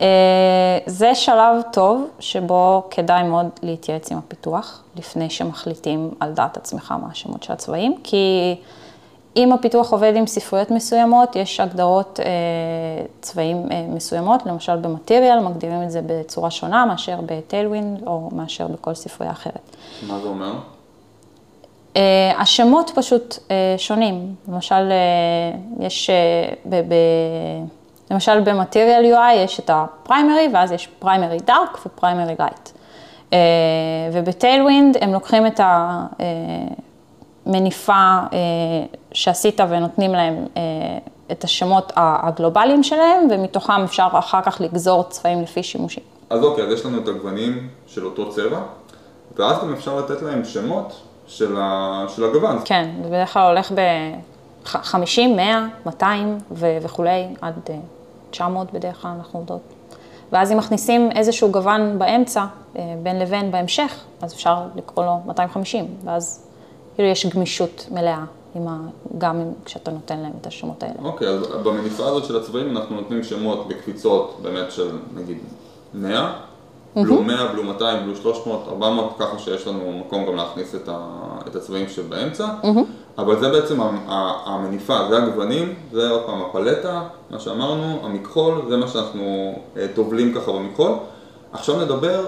אה, 0.00 0.78
זה 0.86 1.14
שלב 1.14 1.62
טוב 1.72 2.06
שבו 2.20 2.82
כדאי 2.90 3.22
מאוד 3.22 3.46
להתייעץ 3.62 4.12
עם 4.12 4.18
הפיתוח, 4.18 4.82
לפני 4.96 5.30
שמחליטים 5.30 6.10
על 6.20 6.32
דעת 6.32 6.56
עצמך 6.56 6.94
מה 7.02 7.08
השמות 7.10 7.42
של 7.42 7.52
הצבעים, 7.52 7.94
כי 8.04 8.54
אם 9.36 9.52
הפיתוח 9.52 9.92
עובד 9.92 10.12
עם 10.16 10.26
ספריות 10.26 10.70
מסוימות, 10.70 11.36
יש 11.36 11.60
הגדרות 11.60 12.20
אה, 12.20 12.26
צבעים 13.20 13.72
אה, 13.72 13.86
מסוימות, 13.88 14.46
למשל 14.46 14.76
ב 14.76 14.82
Material, 14.82 15.40
מגדירים 15.40 15.82
את 15.82 15.90
זה 15.90 16.00
בצורה 16.06 16.50
שונה 16.50 16.86
מאשר 16.86 17.18
ב 17.26 17.34
Tailwind 17.34 18.02
או 18.06 18.28
מאשר 18.32 18.66
בכל 18.66 18.94
ספרייה 18.94 19.32
אחרת. 19.32 19.76
מה 20.08 20.18
זה 20.18 20.28
אומר? 20.28 20.52
אה, 21.96 22.32
השמות 22.38 22.90
פשוט 22.94 23.38
אה, 23.50 23.74
שונים, 23.78 24.34
למשל, 24.48 24.74
אה, 24.74 25.86
יש 25.86 26.10
ב... 26.68 26.74
ב 26.74 26.94
למשל 28.10 28.40
ב 28.40 28.48
Material 28.48 29.14
UI 29.14 29.34
יש 29.34 29.60
את 29.60 29.70
ה 29.72 29.80
primary, 29.80 30.48
ואז 30.54 30.72
יש 30.72 30.86
primary 30.98 31.38
dark 31.38 31.78
ו 31.86 31.92
primary 31.92 32.34
light. 32.38 32.70
וב 34.12 34.29
Tailwind 34.29 34.96
הם 35.00 35.12
לוקחים 35.12 35.46
את 35.46 35.60
המניפה 37.46 37.92
אה, 37.92 38.38
שעשית 39.12 39.60
ונותנים 39.68 40.12
להם 40.12 40.46
אה, 40.56 40.62
את 41.32 41.44
השמות 41.44 41.92
הגלובליים 41.96 42.82
שלהם, 42.82 43.28
ומתוכם 43.30 43.82
אפשר 43.84 44.08
אחר 44.12 44.42
כך 44.42 44.60
לגזור 44.60 45.02
צבעים 45.02 45.42
לפי 45.42 45.62
שימושים. 45.62 46.02
אז 46.30 46.44
אוקיי, 46.44 46.64
אז 46.64 46.72
יש 46.72 46.86
לנו 46.86 46.98
את 46.98 47.08
הגוונים 47.08 47.68
של 47.86 48.04
אותו 48.04 48.30
צבע, 48.30 48.60
ואז 49.36 49.58
גם 49.62 49.72
אפשר 49.72 49.96
לתת 49.96 50.22
להם 50.22 50.44
שמות 50.44 51.02
של, 51.26 51.56
ה... 51.58 52.04
של 52.08 52.24
הגוון. 52.24 52.58
כן, 52.64 52.90
זה 53.02 53.08
בדרך 53.08 53.32
כלל 53.32 53.46
הולך 53.46 53.72
ב-50, 53.72 55.20
100, 55.36 55.66
200 55.86 56.38
וכולי, 56.52 57.26
עד... 57.40 57.70
אה, 58.26 58.30
900 58.30 58.72
בדרך 58.72 59.02
כלל 59.02 59.10
אנחנו 59.10 59.38
עובדות. 59.38 59.60
ואז 60.32 60.52
אם 60.52 60.56
מכניסים 60.56 61.10
איזשהו 61.12 61.50
גוון 61.50 61.98
באמצע, 61.98 62.44
אה, 62.76 62.94
בין 63.02 63.18
לבין 63.18 63.50
בהמשך, 63.50 64.04
אז 64.22 64.32
אפשר 64.32 64.62
לקרוא 64.74 65.04
לו 65.04 65.20
250, 65.26 65.86
ואז 66.04 66.46
כאילו 66.94 67.08
יש 67.08 67.26
גמישות 67.26 67.86
מלאה, 67.90 68.24
ה... 68.68 68.76
גם 69.18 69.42
כשאתה 69.64 69.90
נותן 69.90 70.18
להם 70.18 70.32
את 70.40 70.46
השמות 70.46 70.82
האלה. 70.82 70.94
אוקיי, 71.04 71.28
okay, 71.28 71.30
אז 71.30 71.46
במניפה 71.64 72.06
הזאת 72.06 72.24
של 72.24 72.36
הצבעים 72.36 72.76
אנחנו 72.76 72.96
נותנים 72.96 73.24
שמות 73.24 73.68
בקפיצות 73.68 74.38
באמת 74.42 74.72
של 74.72 74.98
נגיד 75.14 75.38
100, 75.94 76.32
בלו 76.96 77.22
100, 77.22 77.52
בלו 77.52 77.62
200, 77.64 78.04
בלו 78.04 78.16
300, 78.16 78.68
400, 78.68 79.14
ככה 79.18 79.38
שיש 79.38 79.66
לנו 79.66 80.02
מקום 80.06 80.26
גם 80.26 80.36
להכניס 80.36 80.74
את, 80.74 80.88
ה, 80.88 80.98
את 81.46 81.56
הצבעים 81.56 81.88
שבאמצע. 81.88 82.48
אבל 83.18 83.40
זה 83.40 83.48
בעצם 83.48 83.80
המניפה, 84.08 84.98
זה 85.10 85.22
הגוונים, 85.22 85.74
זה 85.92 86.10
עוד 86.10 86.22
פעם 86.26 86.42
הפלטה, 86.42 87.02
מה 87.30 87.38
שאמרנו, 87.40 88.00
המכחול, 88.02 88.62
זה 88.68 88.76
מה 88.76 88.88
שאנחנו 88.88 89.54
אה, 89.76 89.86
טובלים 89.94 90.34
ככה 90.34 90.52
במכחול. 90.52 90.92
עכשיו 91.52 91.80
נדבר, 91.80 92.24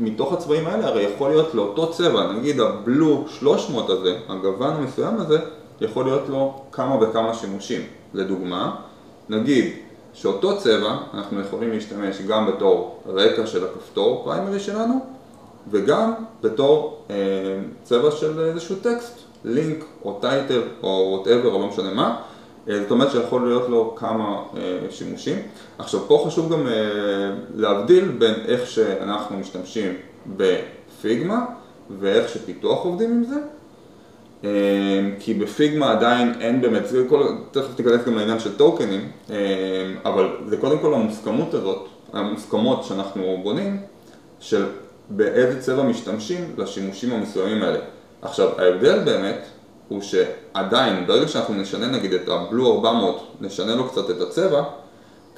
מתוך 0.00 0.32
הצבעים 0.32 0.66
האלה 0.66 0.86
הרי 0.86 1.02
יכול 1.02 1.30
להיות 1.30 1.54
לאותו 1.54 1.90
צבע, 1.90 2.32
נגיד 2.32 2.60
ה 2.60 2.73
blue 2.73 3.24
300 3.28 3.90
הזה, 3.90 4.18
הגוון 4.28 4.72
המסוים 4.72 5.20
הזה, 5.20 5.38
יכול 5.80 6.04
להיות 6.04 6.28
לו 6.28 6.54
כמה 6.72 6.96
וכמה 7.00 7.34
שימושים. 7.34 7.80
לדוגמה, 8.14 8.74
נגיד 9.28 9.72
שאותו 10.14 10.58
צבע 10.58 10.96
אנחנו 11.14 11.40
יכולים 11.40 11.70
להשתמש 11.70 12.20
גם 12.20 12.46
בתור 12.46 13.02
רקע 13.06 13.46
של 13.46 13.64
הכפתור 13.64 14.22
primary 14.24 14.60
שלנו 14.60 15.00
וגם 15.70 16.12
בתור 16.40 16.98
אה, 17.10 17.16
צבע 17.82 18.10
של 18.10 18.40
איזשהו 18.40 18.76
טקסט, 18.76 19.18
לינק 19.44 19.84
או 20.04 20.18
טייטל 20.20 20.62
או 20.82 21.08
וואטאבר 21.12 21.52
או 21.52 21.60
לא 21.60 21.66
משנה 21.66 21.94
מה 21.94 22.22
אה, 22.68 22.80
זאת 22.82 22.90
אומרת 22.90 23.10
שיכול 23.10 23.48
להיות 23.48 23.68
לו 23.68 23.94
כמה 23.96 24.42
אה, 24.56 24.78
שימושים. 24.90 25.36
עכשיו 25.78 26.00
פה 26.00 26.24
חשוב 26.26 26.52
גם 26.52 26.66
אה, 26.66 26.72
להבדיל 27.54 28.08
בין 28.08 28.34
איך 28.46 28.66
שאנחנו 28.66 29.38
משתמשים 29.38 29.92
בפיגמה 30.36 31.44
ואיך 32.00 32.28
שפיתוח 32.28 32.84
עובדים 32.84 33.10
עם 33.10 33.24
זה 33.24 33.36
כי 35.18 35.34
בפיגמה 35.34 35.90
עדיין 35.90 36.32
אין 36.40 36.60
באמת, 36.60 36.86
זה 36.86 37.04
כל, 37.08 37.26
תכף 37.50 37.74
תיכנס 37.76 38.04
גם 38.06 38.14
לעניין 38.14 38.40
של 38.40 38.56
טוקנים, 38.56 39.10
אמ, 39.30 39.34
אבל 40.04 40.28
זה 40.46 40.56
קודם 40.56 40.78
כל 40.78 40.94
המוסכמות 40.94 41.54
הזאת, 41.54 41.88
המוסכמות 42.12 42.84
שאנחנו 42.84 43.40
בונים, 43.42 43.80
של 44.40 44.66
באיזה 45.10 45.60
צבע 45.60 45.82
משתמשים 45.82 46.54
לשימושים 46.58 47.12
המסוימים 47.12 47.62
האלה. 47.62 47.78
עכשיו, 48.22 48.48
ההבדל 48.60 48.98
באמת 49.04 49.38
הוא 49.88 50.00
שעדיין, 50.02 51.06
ברגע 51.06 51.28
שאנחנו 51.28 51.54
נשנה 51.54 51.86
נגיד 51.86 52.12
את 52.12 52.28
הבלו 52.28 52.74
400, 52.76 53.26
נשנה 53.40 53.74
לו 53.74 53.88
קצת 53.88 54.10
את 54.10 54.20
הצבע, 54.20 54.62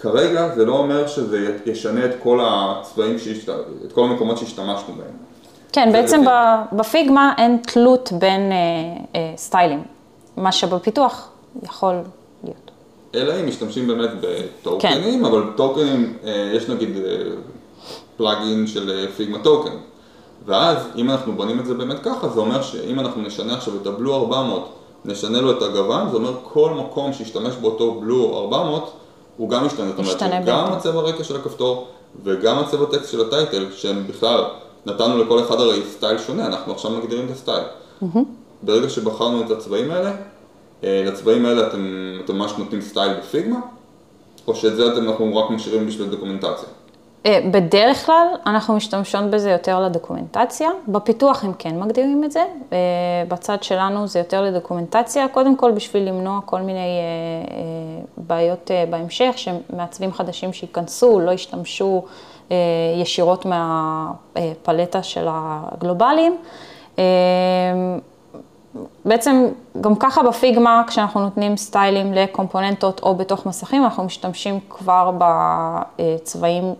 כרגע 0.00 0.54
זה 0.54 0.64
לא 0.64 0.78
אומר 0.78 1.06
שזה 1.06 1.56
ישנה 1.66 2.04
את 2.04 2.14
כל 2.22 2.40
הצבעים, 2.42 3.18
שהשת... 3.18 3.48
את 3.84 3.92
כל 3.92 4.04
המקומות 4.04 4.38
שהשתמשנו 4.38 4.94
בהם. 4.94 5.33
כן, 5.74 5.92
בעצם 5.92 6.24
בפיגמה 6.72 7.34
אין 7.38 7.58
תלות 7.62 8.12
בין 8.18 8.52
אה, 8.52 8.56
אה, 9.14 9.32
סטיילים. 9.36 9.82
מה 10.36 10.52
שבפיתוח 10.52 11.28
יכול 11.62 11.94
להיות. 12.44 12.70
אלא 13.14 13.40
אם 13.40 13.46
משתמשים 13.46 13.86
באמת 13.86 14.10
בטוקנים, 14.20 15.20
כן. 15.20 15.24
אבל 15.24 15.42
טוקנים, 15.56 16.16
אה, 16.24 16.52
יש 16.54 16.68
נגיד 16.68 16.90
פלאגין 18.16 18.66
של 18.66 19.06
פיגמה 19.16 19.38
טוקן. 19.38 19.76
ואז 20.46 20.78
אם 20.96 21.10
אנחנו 21.10 21.32
בונים 21.32 21.60
את 21.60 21.66
זה 21.66 21.74
באמת 21.74 21.98
ככה, 22.02 22.28
זה 22.28 22.40
אומר 22.40 22.62
שאם 22.62 23.00
אנחנו 23.00 23.22
נשנה 23.22 23.54
עכשיו 23.54 23.74
את 23.82 23.86
הבלו 23.86 24.14
400, 24.14 24.68
נשנה 25.04 25.40
לו 25.40 25.50
את 25.50 25.62
הגוון, 25.62 26.10
זה 26.10 26.16
אומר 26.16 26.32
כל 26.42 26.70
מקום 26.70 27.12
שישתמש 27.12 27.54
באותו 27.54 27.94
blue 27.94 28.38
400, 28.38 28.92
הוא 29.36 29.50
גם 29.50 29.66
ישתנה. 29.66 29.90
זאת 29.96 30.22
אומרת, 30.22 30.44
גם 30.44 30.72
הצבע 30.72 31.00
רקע 31.00 31.24
של 31.24 31.36
הכפתור 31.36 31.86
וגם 32.24 32.58
הצבע 32.58 32.84
טקסט 32.92 33.12
של 33.12 33.20
ה 33.20 33.27
title, 33.27 33.66
שהם 33.72 34.06
בכלל, 34.06 34.44
נתנו 34.86 35.18
לכל 35.24 35.40
אחד 35.40 35.60
הרי 35.60 35.82
style 35.90 36.18
שונה, 36.18 36.46
אנחנו 36.46 36.72
עכשיו 36.72 36.90
מגדירים 36.90 37.26
את 37.26 37.30
ה 37.30 37.35
style. 37.35 37.64
Mm-hmm. 38.02 38.18
ברגע 38.62 38.88
שבחרנו 38.88 39.42
את 39.42 39.50
הצבעים 39.50 39.90
האלה, 39.90 40.12
אה, 40.84 41.02
לצבעים 41.06 41.46
האלה 41.46 41.66
אתם, 41.66 42.12
אתם 42.24 42.38
ממש 42.38 42.52
נותנים 42.58 42.80
style 42.80 43.12
ב 43.14 43.21
Figma, 43.21 43.60
או 44.46 44.54
שאת 44.54 44.76
זה 44.76 44.92
אתם 44.92 45.08
אנחנו 45.08 45.36
רק 45.36 45.50
משאירים 45.50 45.86
בשביל 45.86 46.08
documentation? 46.08 46.68
אה, 47.26 47.40
בדרך 47.50 48.06
כלל 48.06 48.26
אנחנו 48.46 48.76
משתמשות 48.76 49.24
בזה 49.30 49.50
יותר 49.50 49.80
ל 49.80 49.86
documentation, 49.86 50.70
בפיתוח 50.88 51.44
הם 51.44 51.52
כן 51.58 51.80
מגדירים 51.80 52.24
את 52.24 52.32
זה, 52.32 52.44
אה, 52.72 52.78
בצד 53.28 53.62
שלנו 53.62 54.06
זה 54.06 54.18
יותר 54.18 54.42
לדוקומנטציה, 54.42 55.28
קודם 55.28 55.56
כל 55.56 55.72
בשביל 55.72 56.08
למנוע 56.08 56.40
כל 56.44 56.60
מיני 56.60 56.98
בעיות 58.16 58.70
בהמשך, 58.90 59.34
שמעצבים 59.36 60.12
חדשים 60.12 60.52
שייכנסו, 60.52 61.20
לא 61.20 61.30
ישתמשו 61.30 62.02
ישירות 63.00 63.46
מהפלטה 63.46 65.02
של 65.02 65.26
הגלובליים. 65.28 66.36
בעצם 69.04 69.46
גם 69.80 69.94
ככה 69.96 70.22
בפיגמה, 70.22 70.82
כשאנחנו 70.86 71.20
נותנים 71.20 71.56
סטיילים 71.56 72.12
לקומפוננטות 72.12 73.00
או 73.02 73.14
בתוך 73.14 73.46
מסכים, 73.46 73.84
אנחנו 73.84 74.04
משתמשים 74.04 74.60
כבר 74.68 75.10
בצבעים 75.18 76.74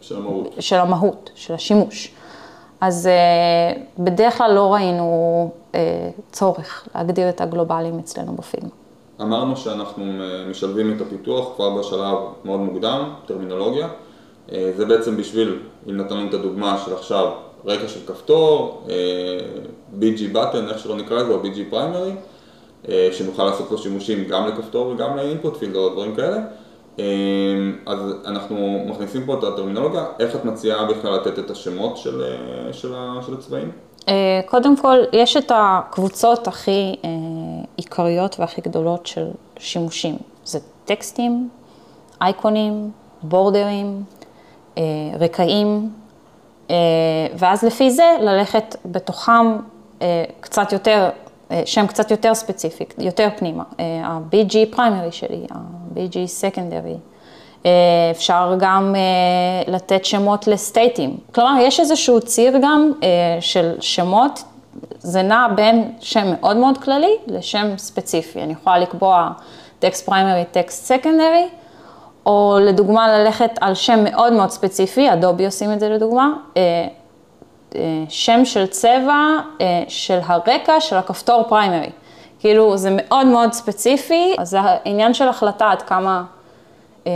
של 0.00 0.16
המהות. 0.16 0.54
של 0.58 0.76
המהות, 0.76 1.30
של 1.34 1.54
השימוש. 1.54 2.14
אז 2.80 3.06
אה, 3.06 3.82
בדרך 3.98 4.38
כלל 4.38 4.52
לא 4.54 4.74
ראינו 4.74 5.50
אה, 5.74 6.10
צורך 6.32 6.88
להגדיר 6.94 7.28
את 7.28 7.40
הגלובלים 7.40 7.98
אצלנו 7.98 8.32
בפיגמה. 8.32 8.70
אמרנו 9.20 9.56
שאנחנו 9.56 10.04
משלבים 10.50 10.96
את 10.96 11.00
הפיתוח 11.00 11.48
כבר 11.56 11.78
בשלב 11.78 12.16
מאוד 12.44 12.60
מוקדם, 12.60 13.14
טרמינולוגיה. 13.26 13.88
אה, 14.52 14.72
זה 14.76 14.84
בעצם 14.84 15.16
בשביל, 15.16 15.58
אם 15.90 15.96
נתנו 15.96 16.28
את 16.28 16.34
הדוגמה 16.34 16.82
של 16.84 16.94
עכשיו, 16.94 17.32
רקע 17.66 17.88
של 17.88 18.00
כפתור, 18.06 18.86
BG 20.00 20.34
button, 20.34 20.70
איך 20.70 20.78
שלא 20.78 20.96
נקרא 20.96 21.22
לזה, 21.22 21.32
או 21.32 21.42
BG 21.42 21.74
primary, 21.74 22.90
שנוכל 23.12 23.44
לעשות 23.44 23.70
לו 23.70 23.78
שימושים 23.78 24.24
גם 24.24 24.46
לכפתור 24.46 24.86
וגם 24.86 25.16
לאינפוט 25.16 25.56
פילד 25.56 25.76
או 25.76 25.88
דברים 25.88 26.14
כאלה. 26.14 26.40
אז 27.86 27.98
אנחנו 28.26 28.84
מכניסים 28.86 29.26
פה 29.26 29.34
את 29.38 29.44
הטרמינולוגיה, 29.44 30.04
איך 30.18 30.36
את 30.36 30.44
מציעה 30.44 30.84
בכלל 30.84 31.14
לתת 31.14 31.38
את 31.38 31.50
השמות 31.50 31.96
של, 31.96 32.22
אה, 32.22 32.72
של, 32.72 32.94
של 33.26 33.34
הצבעים? 33.34 33.70
אה, 34.08 34.40
קודם 34.46 34.76
כל, 34.76 34.96
יש 35.12 35.36
את 35.36 35.52
הקבוצות 35.54 36.48
הכי 36.48 36.96
אה, 37.04 37.10
עיקריות 37.76 38.40
והכי 38.40 38.60
גדולות 38.60 39.06
של 39.06 39.26
שימושים. 39.58 40.16
זה 40.44 40.58
טקסטים, 40.84 41.48
אייקונים, 42.20 42.90
בורדרים, 43.22 44.02
רקעים, 45.20 45.90
ואז 47.34 47.62
לפי 47.62 47.90
זה 47.90 48.16
ללכת 48.20 48.76
בתוכם 48.84 49.56
קצת 50.40 50.72
יותר 50.72 51.10
אה, 51.50 51.62
שם 51.64 51.86
קצת 51.86 52.10
יותר 52.10 52.34
ספציפי, 52.34 52.84
יותר 52.98 53.28
פנימה. 53.36 53.64
אה, 53.80 54.00
ה-BG 54.04 54.56
פריימרי 54.70 55.12
שלי, 55.12 55.46
ה-BG 55.50 56.26
סקנדרי. 56.26 56.96
אה, 57.66 57.70
אפשר 58.10 58.54
גם 58.58 58.94
לתת 59.66 60.04
שמות 60.04 60.46
לסטייטים. 60.46 61.16
כלומר, 61.34 61.54
יש 61.60 61.80
איזשהו 61.80 62.20
ציר 62.20 62.58
גם 62.62 62.92
של 63.40 63.74
שמות, 63.80 64.44
זה 64.98 65.22
נע 65.22 65.46
בין 65.54 65.92
שם 66.00 66.26
מאוד 66.40 66.56
מאוד 66.56 66.78
כללי 66.78 67.16
לשם 67.26 67.66
ספציפי. 67.78 68.42
אני 68.42 68.52
יכולה 68.52 68.78
לקבוע 68.78 69.30
טקסט 69.78 70.06
פריימרי, 70.06 70.44
טקסט 70.52 70.84
סקנדרי, 70.84 71.48
או 72.28 72.58
לדוגמה 72.62 73.18
ללכת 73.18 73.50
על 73.60 73.74
שם 73.74 74.04
מאוד 74.04 74.32
מאוד 74.32 74.50
ספציפי, 74.50 75.12
אדובי 75.12 75.44
עושים 75.44 75.72
את 75.72 75.80
זה 75.80 75.88
לדוגמה, 75.88 76.32
אה, 76.56 76.88
שם 78.08 78.44
של 78.44 78.66
צבע 78.66 79.36
אה, 79.60 79.84
של 79.88 80.18
הרקע 80.22 80.80
של 80.80 80.96
הכפתור 80.96 81.42
פריימרי. 81.48 81.90
כאילו 82.40 82.76
זה 82.76 82.90
מאוד 82.96 83.26
מאוד 83.26 83.52
ספציפי, 83.52 84.34
אז 84.38 84.50
זה 84.50 84.60
העניין 84.60 85.14
של 85.14 85.28
החלטה 85.28 85.70
עד 85.70 85.82
כמה, 85.82 86.24
אה, 87.06 87.12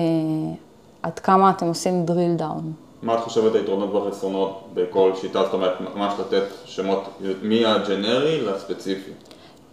עד 1.03 1.19
כמה 1.19 1.51
אתם 1.51 1.67
עושים 1.67 2.05
drill 2.09 2.41
down. 2.41 2.63
מה 3.03 3.15
את 3.15 3.21
חושבת 3.21 3.55
היתרונות 3.55 3.95
והחסרונות 3.95 4.63
בכל 4.75 5.13
שיטה, 5.21 5.43
זאת 5.45 5.53
אומרת, 5.53 5.81
ממש 5.95 6.15
לתת 6.21 6.45
שמות 6.65 7.09
מהג'נרי 7.43 8.41
לספציפי? 8.41 9.11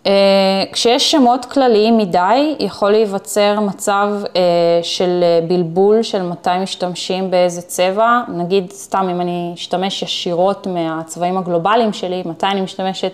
אה, 0.09 0.63
כשיש 0.71 1.11
שמות 1.11 1.45
כלליים 1.45 1.97
מדי, 1.97 2.55
יכול 2.59 2.91
להיווצר 2.91 3.59
מצב 3.59 4.07
אה, 4.35 4.41
של 4.83 5.23
בלבול 5.47 6.03
של 6.03 6.21
מתי 6.21 6.49
משתמשים 6.61 7.31
באיזה 7.31 7.61
צבע. 7.61 8.21
נגיד, 8.27 8.71
סתם 8.71 9.07
אם 9.11 9.21
אני 9.21 9.51
אשתמש 9.55 10.03
ישירות 10.03 10.67
מהצבעים 10.67 11.37
הגלובליים 11.37 11.93
שלי, 11.93 12.23
מתי 12.25 12.45
אני 12.45 12.61
משתמשת 12.61 13.13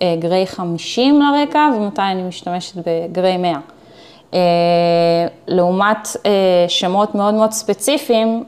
בגריי 0.00 0.46
50 0.46 1.22
לרקע 1.22 1.68
ומתי 1.76 2.02
אני 2.02 2.22
משתמשת 2.22 2.74
בגריי 2.86 3.36
100. 3.36 3.58
אה, 4.34 4.38
לעומת 5.46 6.08
שמות 6.68 7.14
מאוד 7.14 7.34
מאוד 7.34 7.50
ספציפיים, 7.50 8.44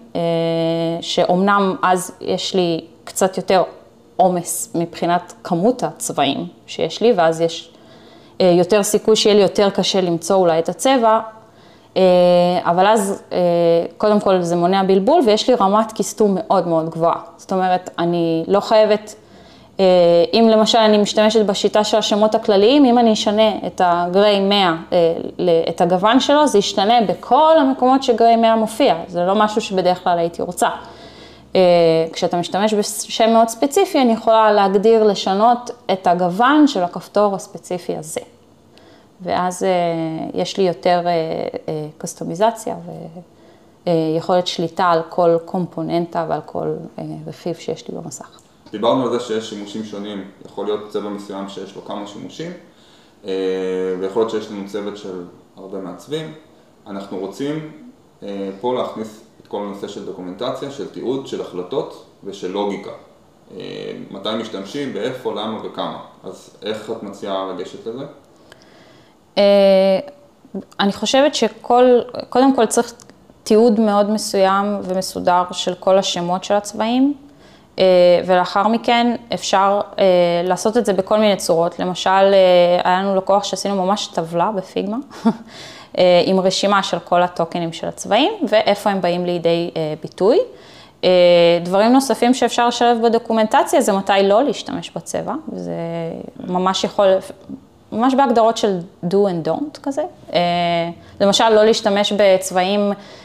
שאומנם 1.01 1.77
אז 1.83 2.12
יש 2.21 2.55
לי 2.55 2.81
קצת 3.05 3.37
יותר 3.37 3.62
עומס 4.16 4.72
מבחינת 4.75 5.33
כמות 5.44 5.83
הצבעים 5.83 6.46
שיש 6.66 7.01
לי, 7.01 7.12
ואז 7.12 7.40
יש 7.40 7.72
אה, 8.40 8.55
יותר 8.59 8.83
סיכוי 8.83 9.16
שיהיה 9.16 9.37
לי 9.37 9.42
יותר 9.42 9.70
קשה 9.70 10.01
למצוא 10.01 10.37
אולי 10.37 10.59
את 10.59 10.68
הצבע, 10.68 11.20
אה, 11.96 12.03
אבל 12.64 12.87
אז 12.87 13.22
אה, 13.33 13.38
קודם 13.96 14.20
כל 14.20 14.42
זה 14.42 14.57
מונע 14.57 14.83
בלבול 14.83 15.20
ויש 15.27 15.48
לי 15.48 15.55
רמת 15.55 15.92
כיסתום 15.92 16.37
מאוד 16.40 16.68
מאוד 16.68 16.90
גבוהה. 16.90 17.20
זאת 17.37 17.53
אומרת, 17.53 17.90
אני 17.98 18.44
לא 18.48 18.61
חייבת, 18.61 19.14
אם 20.33 20.48
למשל 20.51 20.79
אני 20.79 20.98
משתמשת 20.98 21.46
בשיטה 21.46 21.85
של 21.85 21.96
השמות 21.96 22.35
הכלליים, 22.35 22.85
אם 22.85 22.98
אני 22.98 23.12
אשנה 23.12 23.51
את 23.66 23.81
הגריי 23.85 24.40
100, 24.40 24.75
את 25.68 25.81
הגוון 25.81 26.20
שלו, 26.20 26.46
זה 26.46 26.59
ישתנה 26.59 27.01
בכל 27.09 27.59
המקומות 27.61 28.03
שגריי 28.03 28.37
100 28.37 28.57
מופיע, 28.57 28.94
זה 29.09 29.25
לא 29.25 29.35
משהו 29.35 29.61
שבדרך 29.61 30.05
כלל 30.05 30.18
הייתי 30.18 30.42
רוצה. 30.42 30.68
אה, 31.57 31.61
כשאתה 32.12 32.37
משתמש 32.37 32.75
בשם 32.75 33.31
מאוד 33.33 33.49
ספציפי, 33.49 34.03
אני 34.03 34.12
יכולה 34.12 34.53
להגדיר, 34.53 35.05
לשנות 35.05 35.71
את 35.93 36.07
הגוון 36.07 36.67
של 36.67 36.83
הכפתור 36.83 37.35
הספציפי 37.35 37.97
הזה. 37.97 38.21
ואז 39.21 39.62
אה, 39.62 39.69
יש 40.35 40.57
לי 40.57 40.65
יותר 40.65 41.01
קסטומיזציה 41.99 42.75
אה, 43.87 43.93
ויכולת 44.15 44.47
שליטה 44.47 44.85
על 44.85 45.03
כל 45.09 45.37
קומפוננטה 45.45 46.27
ועל 46.29 46.41
כל 46.47 46.73
רכיב 47.27 47.55
שיש 47.57 47.88
לי 47.88 47.95
במסך. 47.95 48.41
דיברנו 48.71 49.03
על 49.03 49.12
זה 49.12 49.21
שיש 49.21 49.51
שימושים 49.51 49.85
שונים, 49.85 50.31
יכול 50.47 50.67
להיות 50.67 50.88
צבע 50.88 51.09
מסוים 51.09 51.49
שיש 51.49 51.77
לו 51.77 51.85
כמה 51.85 52.07
שימושים, 52.07 52.53
ויכול 54.01 54.23
להיות 54.23 54.31
שיש 54.31 54.51
לנו 54.51 54.62
צוות 54.67 54.97
של 54.97 55.25
הרבה 55.57 55.79
מעצבים. 55.79 56.33
אנחנו 56.87 57.19
רוצים 57.19 57.71
פה 58.61 58.75
להכניס 58.75 59.22
כל 59.53 59.62
הנושא 59.62 59.88
של 59.88 60.07
דוקומנטציה, 60.07 60.71
של 60.71 60.88
תיעוד, 60.88 61.27
של 61.27 61.41
החלטות 61.41 62.05
ושל 62.25 62.51
לוגיקה. 62.51 62.91
אה, 63.57 63.93
מתי 64.11 64.29
משתמשים, 64.41 64.93
באיפה, 64.93 65.33
למה 65.33 65.59
וכמה. 65.65 65.99
אז 66.25 66.57
איך 66.62 66.91
את 66.91 67.03
מציעה 67.03 67.47
לגשת 67.53 67.87
לזה? 67.87 68.05
אה, 69.38 69.99
אני 70.81 70.93
חושבת 70.93 71.35
שכל, 71.35 71.85
קודם 72.29 72.57
כל 72.57 72.67
צריך 72.67 72.95
תיעוד 73.43 73.81
מאוד 73.81 74.11
מסוים 74.11 74.81
ומסודר 74.83 75.43
של 75.53 75.75
כל 75.75 75.99
השמות 75.99 76.45
של 76.45 76.55
הצבעים, 76.55 77.15
אה, 77.79 77.85
ולאחר 78.27 78.69
מכן 78.69 79.17
אפשר 79.35 79.81
לעשות 80.45 80.77
את 80.77 80.87
זה 80.87 80.93
בכל 80.93 81.19
מיני 81.19 81.37
צורות. 81.37 81.79
למשל, 81.79 82.35
היה 82.85 83.03
לנו 83.03 83.17
לקוח 83.17 83.45
שעשינו 83.45 83.87
ממש 83.87 84.07
טבלה 84.07 84.51
בפיגמה. 84.57 84.97
אה, 85.98 86.22
עם 86.24 86.40
רשימה 86.40 86.83
של 86.83 86.98
כל 86.98 87.22
הטוקנים 87.22 87.72
של 87.72 87.88
הצבעים 87.88 88.33
ואיפה 88.48 88.90
הם 88.90 89.00
באים 89.00 89.26
לידי 89.26 89.70
אה, 89.76 89.94
ביטוי. 90.02 90.38
אה, 91.05 91.11
דברים 91.62 91.92
נוספים 91.92 92.35
שאפשר 92.35 92.68
לשלב 92.68 92.98
בדוקומנטציה 93.05 93.81
זה 93.81 93.92
מתי 93.92 94.12
לא 94.22 94.44
להשתמש 94.44 94.90
בצבע, 94.96 95.35
וזה 95.52 95.72
ממש 96.46 96.85
יכול, 96.85 97.07
ממש 97.92 98.14
בהגדרות 98.14 98.57
של 98.57 98.78
do 99.05 99.14
and 99.14 99.48
don't 99.48 99.81
כזה. 99.83 100.02
אה, 100.33 100.38
למשל, 101.20 101.48
לא 101.48 101.64
להשתמש 101.64 102.12
בצבעים 102.12 102.81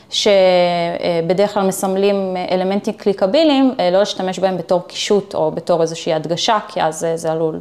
שבדרך 0.10 1.53
כלל 1.53 1.67
מסמלים 1.67 2.15
אלמנטים 2.51 2.93
קליקביליים, 2.93 3.73
אה, 3.80 3.91
לא 3.91 3.99
להשתמש 3.99 4.39
בהם 4.39 4.58
בתור 4.58 4.82
קישוט 4.88 5.36
או 5.36 5.51
בתור 5.51 5.82
איזושהי 5.82 6.13
הדגשה, 6.13 6.60
כי 6.67 6.82
אז 6.82 7.08
זה 7.15 7.32
עלול 7.32 7.60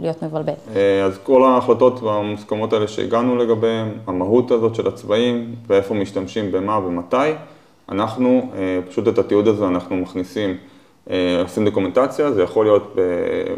להיות 0.00 0.22
מבלבל. 0.22 0.52
אז 1.06 1.18
כל 1.22 1.44
ההחלטות 1.44 2.02
והמוסכמות 2.02 2.72
האלה 2.72 2.88
שהגענו 2.88 3.36
לגביהם, 3.36 3.98
המהות 4.06 4.50
הזאת 4.50 4.74
של 4.74 4.88
הצבעים 4.88 5.54
ואיפה 5.66 5.94
משתמשים 5.94 6.52
במה 6.52 6.78
ומתי, 6.78 7.16
אנחנו, 7.88 8.50
פשוט 8.90 9.08
את 9.08 9.18
התיעוד 9.18 9.48
הזה 9.48 9.66
אנחנו 9.66 9.96
מכניסים. 9.96 10.56
אה, 11.10 11.40
עושים 11.42 11.64
documentation, 11.64 12.32
זה 12.32 12.42
יכול 12.42 12.64
להיות 12.64 12.96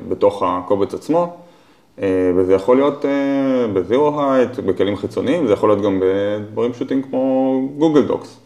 בתוך 0.09 0.42
הקובץ 0.46 0.94
עצמו, 0.94 1.22
אה, 1.22 1.28
וזה 2.37 2.54
יכול 2.54 2.76
להיות 2.76 3.04
אה, 3.04 3.66
ב 3.72 4.22
Zeroheight, 4.22 4.59
בכלים 4.59 4.96
חיצוניים, 4.96 5.46
זה 5.46 5.52
יכול 5.52 5.68
להיות 5.68 5.82
גם 5.82 6.00
בדברים 6.02 6.72
פשוטים 6.72 7.02
כמו 7.02 7.61
Google 7.79 8.03
Docs. 8.03 8.40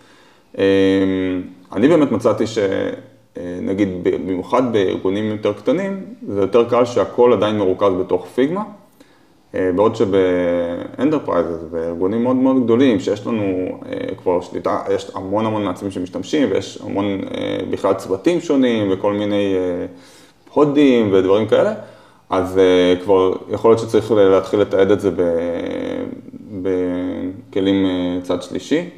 אני 1.72 1.88
באמת 1.88 2.12
מצאתי 2.12 2.44
שנגיד 2.46 3.88
במיוחד 4.02 4.72
בארגונים 4.72 5.24
יותר 5.24 5.52
קטנים, 5.52 6.04
זה 6.28 6.40
יותר 6.40 6.68
קל 6.68 6.84
שהכל 6.84 7.32
עדיין 7.32 7.58
מרוכז 7.58 7.92
בתוך 8.00 8.26
Figma. 8.26 8.62
אה, 9.54 9.70
בעוד 9.76 9.96
שב 9.96 10.29
enterprises, 10.29 11.62
בארגונים 11.70 12.22
מאוד 12.22 12.36
מאוד 12.36 12.64
גדולים, 12.64 13.00
שיש 13.00 13.26
לנו 13.26 13.78
אה, 13.86 14.14
כבר 14.16 14.40
שליטה, 14.40 14.78
יש 14.94 15.10
המון 15.14 15.46
המון 15.46 15.64
מעצבים 15.64 15.90
שמשתמשים, 15.90 16.48
ויש 16.50 16.78
המון 16.84 17.04
אה, 17.06 17.58
בכלל 17.70 17.94
צוותים 17.94 18.40
שונים 18.40 18.92
וכל 18.92 19.12
מיני 19.12 19.54
הודים 20.52 21.12
ודברים 21.12 21.48
כאלה, 21.48 21.74
אז 22.30 22.60
כבר 23.02 23.32
יכול 23.50 23.70
להיות 23.70 23.80
שצריך 23.80 24.10
להתחיל 24.10 24.60
לתעד 24.60 24.90
את 24.90 25.00
זה 25.00 25.10
בכלים 26.62 27.86
צד 28.22 28.42
שלישי. 28.42 28.88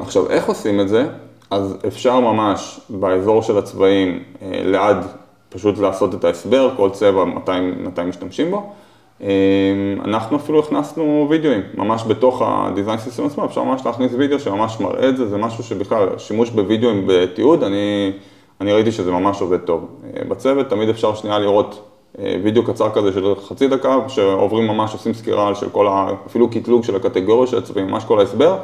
עכשיו, 0.00 0.30
איך 0.30 0.46
עושים 0.46 0.80
את 0.80 0.88
זה? 0.88 1.06
אז 1.50 1.76
אפשר 1.86 2.20
ממש 2.20 2.80
באזור 2.88 3.42
של 3.42 3.58
הצבעים 3.58 4.22
ליד 4.64 4.96
פשוט 5.48 5.78
לעשות 5.78 6.14
את 6.14 6.24
ההסבר, 6.24 6.70
כל 6.76 6.90
צבע, 6.90 7.24
מתי, 7.24 7.60
מתי 7.60 8.02
משתמשים 8.02 8.50
בו. 8.50 8.72
אנחנו 10.04 10.36
אפילו 10.36 10.58
הכנסנו 10.58 11.26
וידאוים, 11.30 11.62
ממש 11.74 12.04
בתוך 12.08 12.42
ה-Design 12.42 13.08
System 13.08 13.26
עצמו, 13.26 13.44
אפשר 13.44 13.64
ממש 13.64 13.86
להכניס 13.86 14.12
וידאו 14.18 14.40
שממש 14.40 14.80
מראה 14.80 15.08
את 15.08 15.16
זה, 15.16 15.28
זה 15.28 15.36
משהו 15.36 15.64
שבכלל, 15.64 16.08
שימוש 16.18 16.50
בוידאוים 16.50 17.04
בתיעוד, 17.06 17.62
אני, 17.62 18.12
אני 18.60 18.72
ראיתי 18.72 18.92
שזה 18.92 19.10
ממש 19.10 19.40
עובד 19.40 19.58
טוב. 19.58 19.88
אה, 20.04 20.24
בצוות 20.28 20.68
תמיד 20.68 20.88
אפשר 20.88 21.14
שנייה 21.14 21.38
לראות 21.38 21.74
אה, 21.74 21.91
וידאו 22.18 22.64
קצר 22.64 22.90
כזה 22.94 23.12
של 23.12 23.34
חצי 23.48 23.68
דקה, 23.68 23.96
שעוברים 24.08 24.66
ממש, 24.66 24.92
עושים 24.92 25.14
סקירה 25.14 25.54
של 25.54 25.68
כל 25.68 25.86
ה... 25.86 26.08
אפילו 26.26 26.50
קטלוג 26.50 26.84
של 26.84 26.96
הקטגוריה 26.96 27.46
של 27.46 27.58
הצבעים, 27.58 27.86
ממש 27.86 28.04
כל 28.04 28.20
ההסבר, 28.20 28.58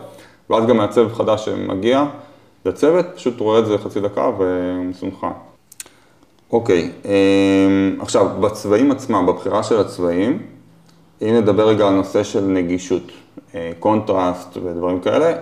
ואז 0.51 0.67
גם 0.67 0.77
מעצב 0.77 1.13
חדש 1.13 1.45
שמגיע 1.45 2.05
לצוות, 2.65 3.07
פשוט 3.15 3.41
רואה 3.41 3.59
את 3.59 3.67
זה 3.67 3.79
חצי 3.79 4.01
דקה 4.01 4.31
ומסונכרן. 4.39 5.33
אוקיי, 6.53 6.91
אמ, 7.05 7.97
עכשיו, 8.01 8.27
בצבעים 8.41 8.91
עצמם, 8.91 9.27
בבחירה 9.27 9.63
של 9.63 9.81
הצבעים, 9.81 10.43
אם 11.23 11.35
נדבר 11.35 11.69
רגע 11.69 11.89
על 11.89 11.95
נושא 11.95 12.23
של 12.23 12.41
נגישות, 12.41 13.13
קונטרסט 13.79 14.57
אה, 14.57 14.63
ודברים 14.65 15.01
כאלה, 15.01 15.33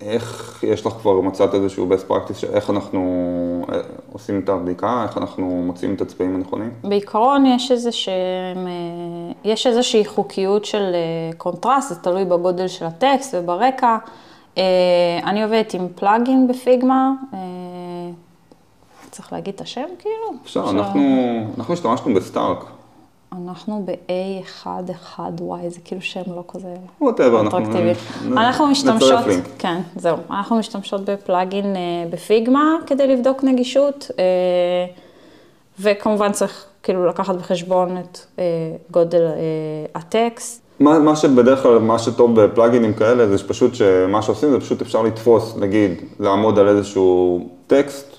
איך 0.00 0.64
יש 0.66 0.86
לך 0.86 0.92
כבר 0.92 1.20
מצאת 1.20 1.54
איזשהו 1.54 1.88
best 1.90 2.10
practice 2.10 2.46
איך 2.52 2.70
אנחנו 2.70 3.66
אה, 3.72 3.80
עושים 4.12 4.40
את 4.44 4.48
הבדיקה, 4.48 5.04
איך 5.08 5.18
אנחנו 5.18 5.62
מוצאים 5.66 5.94
את 5.94 6.00
הצבעים 6.00 6.34
הנכונים? 6.34 6.70
בעיקרון 6.84 7.46
יש 7.46 7.70
איזה 7.70 7.92
שהם, 7.92 8.66
אה, 8.66 9.32
יש 9.44 9.66
איזושהי 9.66 10.04
חוקיות 10.04 10.64
של 10.64 10.94
קונטרסט, 11.36 11.88
זה 11.88 11.94
תלוי 11.94 12.24
בגודל 12.24 12.68
של 12.68 12.84
הטקסט 12.84 13.34
וברקע. 13.38 13.96
אני 15.22 15.42
עובדת 15.42 15.74
עם 15.74 15.88
plugin 15.94 16.48
ב 16.48 16.57
Figma. 16.57 17.12
צריך 19.10 19.32
להגיד 19.32 19.54
את 19.54 19.60
השם 19.60 19.86
כאילו? 19.98 20.38
אפשר, 20.42 20.70
אנחנו, 20.70 21.00
אנחנו 21.58 21.74
השתמשנו 21.74 22.14
ב 22.14 22.21
Stark. 22.21 22.64
אנחנו 23.42 23.84
ב-A11Y, 23.84 25.68
זה 25.68 25.80
כאילו 25.84 26.00
שם 26.00 26.22
לא 26.26 26.44
כזה 26.48 26.74
אטרקטיבי. 27.46 27.92
אנחנו 28.32 28.66
משתמשות, 28.66 29.24
כן, 29.58 29.80
זהו, 29.96 30.16
אנחנו 30.30 30.58
משתמשות 30.58 31.04
ב 31.04 31.14
plugin 31.14 31.76
אה, 31.76 31.80
ב 32.10 32.21
Figma 32.21 32.76
כדי 32.86 33.06
לבדוק 33.06 33.44
נגישות, 33.44 34.10
אה, 34.18 34.24
וכמובן 35.80 36.32
צריך 36.32 36.64
כאילו 36.82 37.06
לקחת 37.06 37.34
בחשבון 37.34 37.96
את 37.98 38.18
אה, 38.38 38.44
גודל 38.90 39.22
הטקסט. 39.94 40.62
מה, 40.80 40.98
מה 40.98 41.16
שבדרך 41.16 41.62
כלל, 41.62 41.78
מה 41.78 41.98
שטוב 41.98 42.40
בפלאגינים 42.40 42.94
כאלה, 42.94 43.28
זה 43.28 43.48
פשוט 43.48 43.74
שמה 43.74 44.22
שעושים 44.22 44.50
זה 44.50 44.60
פשוט 44.60 44.82
אפשר 44.82 45.02
לתפוס, 45.02 45.56
נגיד, 45.56 45.92
לעמוד 46.20 46.58
על 46.58 46.68
איזשהו 46.68 47.48
טקסט, 47.66 48.13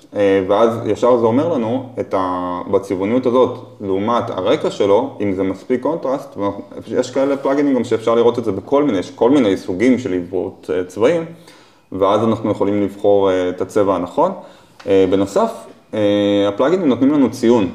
ואז 0.48 0.80
ישר 0.86 1.18
זה 1.18 1.26
אומר 1.26 1.54
לנו, 1.54 1.90
את 2.00 2.14
ה... 2.18 2.62
בצבעוניות 2.72 3.26
הזאת, 3.26 3.58
לעומת 3.82 4.30
הרקע 4.30 4.72
שלו, 4.72 5.18
אם 5.22 5.34
זה 5.34 5.44
מספיק 5.44 5.82
קונטרסט, 5.82 6.38
יש 6.88 7.12
כאלה 7.12 7.38
פלאגינים 7.38 7.76
גם 7.76 7.84
שאפשר 7.84 8.16
לראות 8.16 8.40
את 8.40 8.44
זה 8.44 8.52
בכל 8.52 8.84
מיני, 8.84 8.98
יש 8.98 9.12
כל 9.12 9.30
מיני 9.30 9.58
סוגים 9.58 10.00
של 10.00 10.14
עיוורות 10.14 10.70
אה, 10.74 10.84
צבעים, 10.84 11.26
ואז 11.92 12.24
אנחנו 12.24 12.52
יכולים 12.52 12.82
לבחור 12.82 13.30
אה, 13.30 13.50
את 13.50 13.62
הצבע 13.62 13.96
הנכון. 13.96 14.32
בנוסף, 15.10 15.52
הפלאגינים 16.48 16.90
נותנים 16.90 17.12
לנו 17.12 17.32
ציון. 17.32 17.70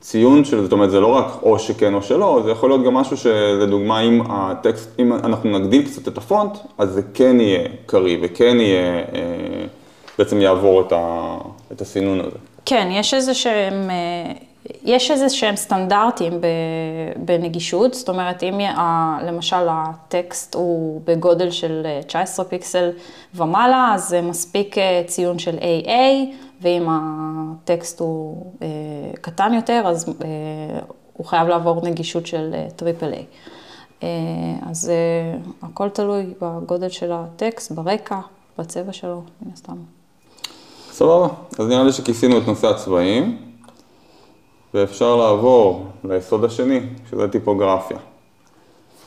ציון 0.00 0.44
של, 0.44 0.62
זאת 0.62 0.72
אומרת, 0.72 0.90
זה 0.90 1.00
לא 1.00 1.06
רק 1.06 1.26
או 1.42 1.58
שכן 1.58 1.94
או 1.94 2.02
שלא, 2.02 2.40
זה 2.44 2.50
יכול 2.50 2.70
להיות 2.70 2.84
גם 2.84 2.94
משהו 2.94 3.16
שלדוגמה, 3.16 4.00
אם 4.00 4.20
הטקסט, 4.28 5.00
אם 5.00 5.12
אנחנו 5.12 5.58
נגדיל 5.58 5.84
קצת 5.84 6.08
את 6.08 6.18
הפונט, 6.18 6.58
אז 6.78 6.92
זה 6.92 7.02
כן 7.14 7.40
יהיה 7.40 7.68
קריא 7.86 8.18
וכן 8.22 8.56
יהיה... 8.60 9.04
בעצם 10.18 10.40
יעבור 10.40 10.80
את, 10.80 10.92
ה, 10.92 11.36
את 11.72 11.80
הסינון 11.80 12.20
הזה. 12.20 12.36
כן, 12.64 12.88
יש 12.90 13.14
איזה 13.14 13.34
שהם, 13.34 13.90
אה, 13.90 14.32
יש 14.84 15.10
איזה 15.10 15.28
שהם 15.28 15.56
סטנדרטים 15.56 16.40
בנגישות, 17.16 17.94
זאת 17.94 18.08
אומרת, 18.08 18.42
אם 18.42 18.60
למשל 19.26 19.66
הטקסט 19.70 20.54
הוא 20.54 21.00
בגודל 21.04 21.50
של 21.50 21.86
19 22.06 22.44
אה, 22.44 22.50
פיקסל 22.50 22.90
ומעלה, 23.34 23.92
אז 23.94 24.08
זה 24.08 24.22
מספיק 24.22 24.78
אה, 24.78 25.02
ציון 25.06 25.38
של 25.38 25.58
AA, 25.58 26.34
ואם 26.60 26.86
הטקסט 26.90 28.00
הוא 28.00 28.52
קטן 29.20 29.54
יותר, 29.54 29.82
אז 29.86 30.14
הוא 31.12 31.26
חייב 31.26 31.48
לעבור 31.48 31.80
נגישות 31.86 32.26
של 32.26 32.54
triple 32.76 33.12
A. 33.12 34.04
אז 34.70 34.92
הכל 35.62 35.88
תלוי 35.88 36.34
בגודל 36.42 36.88
של 36.88 37.12
הטקסט, 37.12 37.72
ברקע, 37.72 38.20
בצבע 38.58 38.92
שלו, 38.92 39.22
מן 39.42 39.52
הסתם. 39.52 39.97
סבבה, 40.98 41.28
אז 41.58 41.68
נראה 41.68 41.84
לי 41.84 41.92
שכיסינו 41.92 42.38
את 42.38 42.46
נושא 42.46 42.66
הצבעים, 42.66 43.38
ואפשר 44.74 45.16
לעבור 45.16 45.86
ליסוד 46.04 46.44
השני, 46.44 46.80
שזה 47.10 47.28
טיפוגרפיה. 47.28 47.96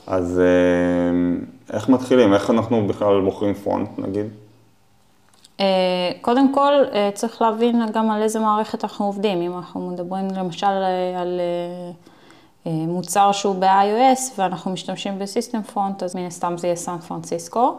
אז 0.07 0.39
אה, 0.39 1.75
איך 1.75 1.89
מתחילים? 1.89 2.33
איך 2.33 2.49
אנחנו 2.49 2.87
בכלל 2.87 3.21
בוחרים 3.21 3.53
פונט, 3.53 3.89
נגיד? 3.97 4.25
אה, 5.59 5.65
קודם 6.21 6.53
כל, 6.53 6.73
אה, 6.93 7.09
צריך 7.13 7.41
להבין 7.41 7.81
גם 7.93 8.11
על 8.11 8.21
איזה 8.21 8.39
מערכת 8.39 8.83
אנחנו 8.83 9.05
עובדים. 9.05 9.41
אם 9.41 9.57
אנחנו 9.57 9.89
מדברים 9.89 10.27
למשל 10.27 10.83
על 11.17 11.41
מוצר 12.65 13.31
שהוא 13.31 13.55
ב-iOS 13.55 14.19
ואנחנו 14.37 14.71
משתמשים 14.71 15.19
בסיסטם 15.19 15.61
פונט, 15.61 16.03
אז 16.03 16.15
מן 16.15 16.25
הסתם 16.25 16.57
זה 16.57 16.67
יהיה 16.67 16.75
סן 16.75 16.97
פרנסיסקו. 16.97 17.75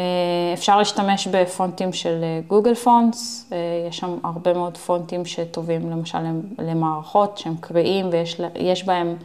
אה, 0.00 0.54
אפשר 0.54 0.78
להשתמש 0.78 1.26
בפונטים 1.26 1.92
של 1.92 2.24
גוגל 2.46 2.74
פונטס, 2.74 3.46
אה, 3.52 3.58
יש 3.88 3.98
שם 3.98 4.18
הרבה 4.24 4.54
מאוד 4.54 4.76
פונטים 4.76 5.24
שטובים 5.24 5.90
למשל 5.90 6.18
למערכות 6.58 7.38
שהם 7.38 7.54
קריאים 7.60 8.06
ויש 8.54 8.84
בהם, 8.84 9.16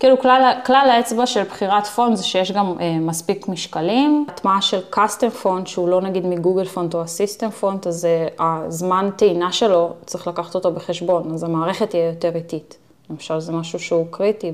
כאילו 0.00 0.18
כלל, 0.18 0.52
כלל 0.66 0.88
האצבע 0.90 1.26
של 1.26 1.42
בחירת 1.42 1.86
פונט 1.86 2.16
זה 2.16 2.24
שיש 2.24 2.52
גם 2.52 2.74
אה, 2.80 2.98
מספיק 3.00 3.48
משקלים. 3.48 4.26
הטמעה 4.28 4.62
של 4.62 4.80
custom 4.90 5.30
font 5.30 5.66
שהוא 5.66 5.88
לא 5.88 6.00
נגיד 6.00 6.26
מ 6.26 6.31
Google 6.31 6.64
Font 6.64 6.94
או 6.94 7.02
ה 7.02 7.09
system 7.09 7.50
font, 7.50 7.86
אז 7.86 8.06
הזמן 8.38 9.10
טעינה 9.16 9.52
שלו 9.52 9.92
צריך 10.06 10.26
לקחת 10.26 10.54
אותו 10.54 10.72
בחשבון, 10.72 11.34
אז 11.34 11.44
המערכת 11.44 11.90
תהיה 11.90 12.06
יותר 12.06 12.34
איטית. 12.34 12.78
למשל 13.10 13.40
זה 13.40 13.52
משהו 13.52 13.78
שהוא 13.78 14.06
קריטי 14.10 14.52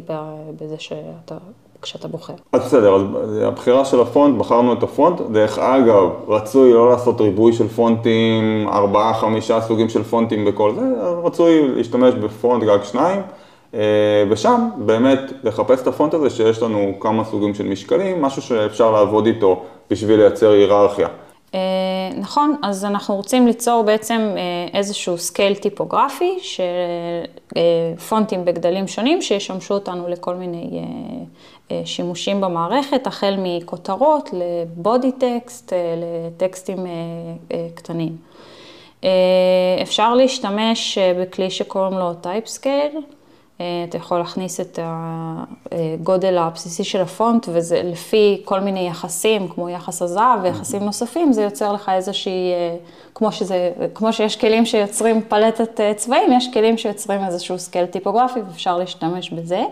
בזה 0.61 0.77
שאתה 0.79 1.37
כשאתה 1.83 2.09
בוחר. 2.09 2.33
אז 2.53 2.65
בסדר, 2.65 2.95
אז 2.95 3.03
הבחירה 3.43 3.85
של 3.85 4.01
הפונט, 4.01 4.39
בחרנו 4.39 4.73
את 4.73 4.83
הפונט. 4.83 5.21
דרך 5.21 5.59
אגב, 5.59 6.09
רצוי 6.29 6.73
לא 6.73 6.91
לעשות 6.91 7.21
ריבוי 7.21 7.53
של 7.53 7.69
פונטים, 7.69 8.69
ארבעה, 8.69 9.15
חמישה 9.15 9.61
סוגים 9.61 9.89
של 9.89 10.03
פונטים 10.03 10.45
בכל 10.45 10.75
זה, 10.75 10.81
רצוי 11.25 11.69
להשתמש 11.69 12.15
בפונט, 12.15 12.65
גג 12.65 12.79
שניים. 12.83 13.21
אה, 13.75 14.25
ושם 14.31 14.69
באמת 14.77 15.21
לחפש 15.45 15.83
את 15.83 15.87
הפונט 15.87 16.15
הזה 16.15 16.31
שיש 16.31 16.63
לנו 16.63 16.93
כמה 17.01 17.25
סוגים 17.25 17.55
של 17.55 17.67
משקלים, 17.69 18.23
משהו 18.23 18.43
שאפשר 18.43 18.91
לעבוד 18.91 19.27
איתו 19.27 19.63
בשביל 19.91 20.21
לייצר 20.21 20.51
היררכיה. 20.51 21.09
אה, 21.55 21.61
נכון, 22.17 22.57
אז 22.63 22.85
אנחנו 22.85 23.17
רוצים 23.17 23.47
ליצור 23.47 23.83
בעצם 23.83 24.35
איזשהו 24.75 25.19
scale 25.19 25.55
טיפוגרפי 25.55 26.39
של 26.43 26.63
פונטים 28.09 28.45
בגדלים 28.45 28.89
שונים 28.89 29.23
שישמשו 29.23 29.75
אותנו 29.75 30.09
לכל 30.09 30.35
מיני 30.35 30.83
שימושים 31.85 32.41
במערכת, 32.41 33.07
החל 33.07 33.35
מכותרות 33.39 34.31
ל 34.33 34.49
body 34.49 35.13
text, 35.13 35.73
לטקסטים 35.73 36.87
קטנים. 37.75 38.17
אפשר 39.83 40.15
להשתמש 40.15 40.99
בכלי 40.99 41.51
שקוראים 41.51 41.99
לו 41.99 42.15
Type 42.15 42.46
Scale. 42.46 42.93
אתה 43.89 43.97
יכול 43.97 44.19
להכניס 44.19 44.61
את 44.61 44.79
הגודל 44.83 46.39
הבסיסי 46.39 46.85
של 46.85 47.01
הפונט, 47.01 47.47
וזה 47.53 47.83
לפי 47.85 48.43
כל 48.45 48.61
מיני 48.61 48.89
יחסים, 48.89 49.49
כמו 49.49 49.69
יחס 49.69 50.03
הזהב 50.03 50.39
ויחסים 50.43 50.83
נוספים, 50.83 51.33
זה 51.33 51.43
יוצר 51.43 51.73
לך 51.73 51.89
איזושהי, 51.89 52.53
כמו, 53.15 53.33
שזה, 53.33 53.73
כמו 53.95 54.13
שיש 54.13 54.37
כלים 54.37 54.67
שיוצרים 54.67 55.21
פלטת 55.29 55.81
צבעים, 55.97 56.33
יש 56.33 56.49
כלים 56.53 56.79
שיוצרים 56.79 57.25
איזשהו 57.25 57.59
scale 57.59 57.87
טיפוגרפי, 57.87 58.41
ואפשר 58.41 58.79
להשתמש 58.79 59.31
בזה. 59.31 59.63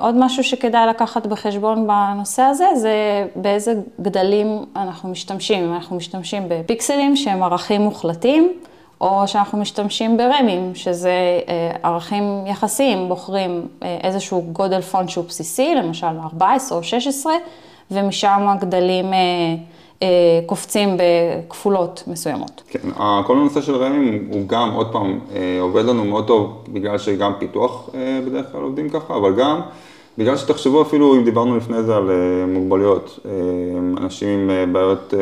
עוד 0.00 0.14
משהו 0.18 0.44
שכדאי 0.44 0.86
לקחת 0.86 1.26
בחשבון 1.26 1.86
בנושא 1.86 2.42
הזה, 2.42 2.66
זה 2.76 3.26
באיזה 3.36 3.74
גדלים 4.00 4.64
אנחנו 4.76 5.08
משתמשים. 5.08 5.74
אנחנו 5.74 5.96
משתמשים 5.96 6.42
בפיקסלים 6.48 7.16
שהם 7.16 7.42
ערכים 7.42 7.80
מוחלטים, 7.80 8.52
או 9.00 9.28
שאנחנו 9.28 9.58
משתמשים 9.58 10.16
ברמים, 10.16 10.74
שזה 10.74 11.12
ערכים 11.82 12.46
יחסיים, 12.46 13.08
בוחרים 13.08 13.66
איזשהו 13.82 14.42
גודל 14.52 14.80
פונט 14.80 15.08
שהוא 15.08 15.24
בסיסי, 15.24 15.74
למשל 15.74 16.06
14 16.06 16.78
או 16.78 16.82
16, 16.82 17.32
ומשם 17.90 18.46
הגדלים 18.48 19.06
קופצים 20.46 20.96
בכפולות 20.96 22.04
מסוימות. 22.06 22.62
כן, 22.68 22.78
כל 23.26 23.36
הנושא 23.36 23.60
של 23.60 23.74
רמים 23.74 24.28
הוא 24.32 24.48
גם, 24.48 24.72
עוד 24.74 24.92
פעם, 24.92 25.20
עובד 25.60 25.84
לנו 25.84 26.04
מאוד 26.04 26.26
טוב, 26.26 26.64
בגלל 26.68 26.98
שגם 26.98 27.32
פיתוח 27.38 27.90
בדרך 28.26 28.52
כלל 28.52 28.62
עובדים 28.62 28.90
ככה, 28.90 29.16
אבל 29.16 29.34
גם 29.34 29.60
בגלל 30.18 30.36
שתחשבו 30.36 30.82
אפילו 30.82 31.14
אם 31.14 31.24
דיברנו 31.24 31.56
לפני 31.56 31.82
זה 31.82 31.96
על 31.96 32.10
מוגבלויות, 32.48 33.18
אנשים 33.96 34.50
עם 34.50 34.72
בעיות 34.72 35.14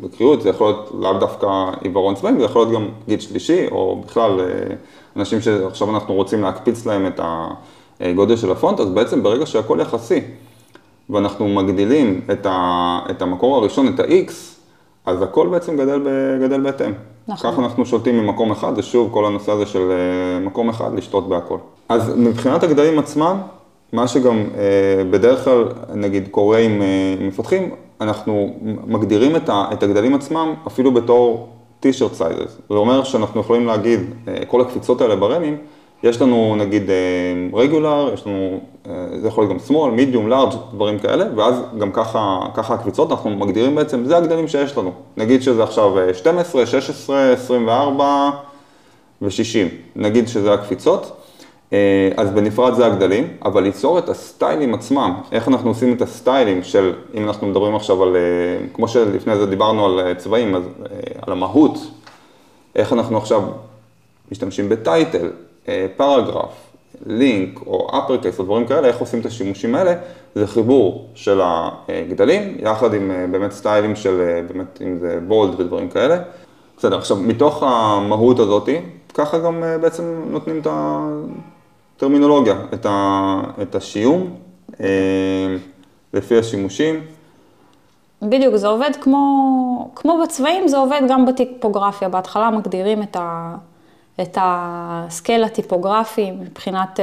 בקריאות, 0.00 0.42
זה 0.42 0.48
יכול 0.48 0.66
להיות 0.66 0.92
לאו 1.00 1.18
דווקא 1.18 1.46
עיוורון 1.80 2.14
צבעים, 2.14 2.38
זה 2.38 2.44
יכול 2.44 2.62
להיות 2.62 2.74
גם 2.74 2.88
גיל 3.08 3.20
שלישי, 3.20 3.66
או 3.70 4.02
בכלל 4.06 4.40
אנשים 5.16 5.40
שעכשיו 5.40 5.90
אנחנו 5.90 6.14
רוצים 6.14 6.42
להקפיץ 6.42 6.86
להם 6.86 7.06
את 7.06 7.20
הגודל 8.00 8.36
של 8.36 8.50
הפונט, 8.50 8.80
אז 8.80 8.88
בעצם 8.88 9.22
ברגע 9.22 9.46
שהכל 9.46 9.78
יחסי, 9.82 10.20
ואנחנו 11.10 11.48
מגדילים 11.48 12.20
את 13.10 13.22
המקור 13.22 13.56
הראשון, 13.56 13.88
את 13.88 14.00
ה-X, 14.00 14.32
אז 15.06 15.22
הכל 15.22 15.48
בעצם 15.48 15.76
גדל, 15.76 16.00
גדל 16.42 16.60
בהתאם. 16.60 16.92
נכון. 17.28 17.50
ככה 17.50 17.62
אנחנו 17.62 17.86
שולטים 17.86 18.18
ממקום 18.18 18.50
אחד, 18.50 18.76
זה 18.76 18.82
שוב 18.82 19.08
כל 19.12 19.26
הנושא 19.26 19.52
הזה 19.52 19.66
של 19.66 19.92
מקום 20.40 20.68
אחד, 20.68 20.94
לשתות 20.94 21.28
בהכל. 21.28 21.56
אז 21.88 22.16
מבחינת 22.16 22.62
הגדלים 22.62 22.98
עצמם, 22.98 23.36
מה 23.92 24.08
שגם 24.08 24.44
בדרך 25.10 25.44
כלל, 25.44 25.64
נגיד, 25.94 26.28
קורה 26.30 26.58
עם 26.58 26.82
מפתחים, 27.20 27.70
אנחנו 28.00 28.54
מגדירים 28.86 29.36
את 29.48 29.82
הגדלים 29.82 30.14
עצמם 30.14 30.54
אפילו 30.66 30.94
בתור 30.94 31.48
t-shirt 31.82 32.20
sizes. 32.20 32.50
זה 32.68 32.74
אומר 32.74 33.04
שאנחנו 33.04 33.40
יכולים 33.40 33.66
להגיד, 33.66 34.00
כל 34.46 34.60
הקפיצות 34.60 35.00
האלה 35.00 35.16
ברמים, 35.16 35.56
יש 36.02 36.22
לנו 36.22 36.56
נגיד 36.58 36.82
regular, 37.52 38.14
יש 38.14 38.26
לנו, 38.26 38.60
זה 39.20 39.28
יכול 39.28 39.44
להיות 39.44 39.52
גם 39.52 39.74
small, 39.74 39.98
medium, 39.98 40.32
large, 40.32 40.56
דברים 40.74 40.98
כאלה, 40.98 41.24
ואז 41.36 41.54
גם 41.78 41.92
ככה, 41.92 42.38
ככה 42.54 42.74
הקפיצות, 42.74 43.10
אנחנו 43.10 43.30
מגדירים 43.30 43.74
בעצם, 43.74 44.04
זה 44.04 44.16
הגדלים 44.16 44.48
שיש 44.48 44.78
לנו. 44.78 44.92
נגיד 45.16 45.42
שזה 45.42 45.62
עכשיו 45.62 45.92
12, 46.12 46.66
16, 46.66 47.32
24 47.32 48.30
ו-60, 49.22 49.68
נגיד 49.96 50.28
שזה 50.28 50.52
הקפיצות. 50.52 51.16
אז 52.16 52.30
בנפרד 52.34 52.74
זה 52.74 52.86
הגדלים, 52.86 53.28
אבל 53.44 53.62
ליצור 53.62 53.98
את 53.98 54.08
הסטיילים 54.08 54.74
עצמם, 54.74 55.14
איך 55.32 55.48
אנחנו 55.48 55.70
עושים 55.70 55.92
את 55.92 56.02
הסטיילים 56.02 56.62
של, 56.62 56.92
אם 57.14 57.24
אנחנו 57.24 57.46
מדברים 57.46 57.74
עכשיו 57.74 58.02
על, 58.02 58.16
כמו 58.74 58.88
שלפני 58.88 59.36
זה 59.36 59.46
דיברנו 59.46 59.86
על 59.86 60.14
צבעים, 60.14 60.54
אז 60.54 60.62
על 61.22 61.32
המהות, 61.32 61.78
איך 62.76 62.92
אנחנו 62.92 63.16
עכשיו 63.16 63.42
משתמשים 64.32 64.68
בטייטל, 64.68 65.30
פרגרף, 65.96 66.70
לינק 67.06 67.60
או 67.66 67.88
uppercase 67.90 68.38
או 68.38 68.44
דברים 68.44 68.66
כאלה, 68.66 68.88
איך 68.88 68.98
עושים 68.98 69.20
את 69.20 69.26
השימושים 69.26 69.74
האלה, 69.74 69.94
זה 70.34 70.46
חיבור 70.46 71.06
של 71.14 71.40
הגדלים, 71.44 72.56
יחד 72.58 72.94
עם 72.94 73.10
באמת 73.30 73.52
סטיילים 73.52 73.96
של, 73.96 74.40
באמת 74.48 74.82
אם 74.82 74.98
זה 74.98 75.18
בולד 75.28 75.60
ודברים 75.60 75.88
כאלה. 75.88 76.18
בסדר, 76.78 76.98
עכשיו 76.98 77.16
מתוך 77.16 77.62
המהות 77.66 78.38
הזאתי, 78.38 78.80
ככה 79.14 79.38
גם 79.38 79.62
בעצם 79.80 80.04
נותנים 80.30 80.58
את 80.58 80.66
הטרמינולוגיה, 82.00 82.54
את 83.62 83.74
השיום, 83.74 84.30
לפי 86.14 86.38
השימושים. 86.38 87.00
בדיוק, 88.22 88.56
זה 88.56 88.68
עובד 88.68 88.90
כמו, 89.00 89.90
כמו 89.94 90.18
בצבעים, 90.22 90.68
זה 90.68 90.78
עובד 90.78 91.00
גם 91.08 91.26
בטיפוגרפיה. 91.26 92.08
בהתחלה 92.08 92.50
מגדירים 92.50 93.02
את, 93.02 93.16
ה, 93.16 93.54
את 94.20 94.38
הסקייל 94.40 95.44
הטיפוגרפי 95.44 96.30
מבחינת 96.30 97.00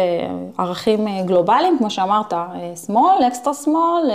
ערכים 0.58 1.06
גלובליים, 1.26 1.78
כמו 1.78 1.90
שאמרת, 1.90 2.34
small, 2.88 3.22
extra 3.32 3.66
small, 3.66 4.12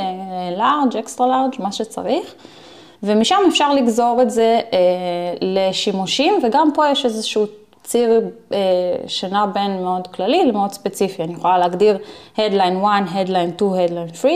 large, 0.58 0.94
extra 0.94 1.20
large, 1.20 1.62
מה 1.62 1.72
שצריך. 1.72 2.34
ומשם 3.02 3.38
אפשר 3.48 3.74
לגזור 3.74 4.18
את 4.22 4.30
זה 4.30 4.60
לשימושים, 5.40 6.34
וגם 6.42 6.70
פה 6.74 6.88
יש 6.88 7.04
איזשהו 7.04 7.46
ציר 7.84 8.20
שנע 9.06 9.46
בין 9.46 9.82
מאוד 9.82 10.06
כללי 10.06 10.44
למאוד 10.46 10.72
ספציפי. 10.72 11.22
אני 11.22 11.32
יכולה 11.32 11.58
להגדיר 11.58 11.98
headline 12.36 12.86
1, 12.86 13.02
headline 13.14 13.56
2, 13.56 13.72
headline 13.72 14.14
3, 14.14 14.32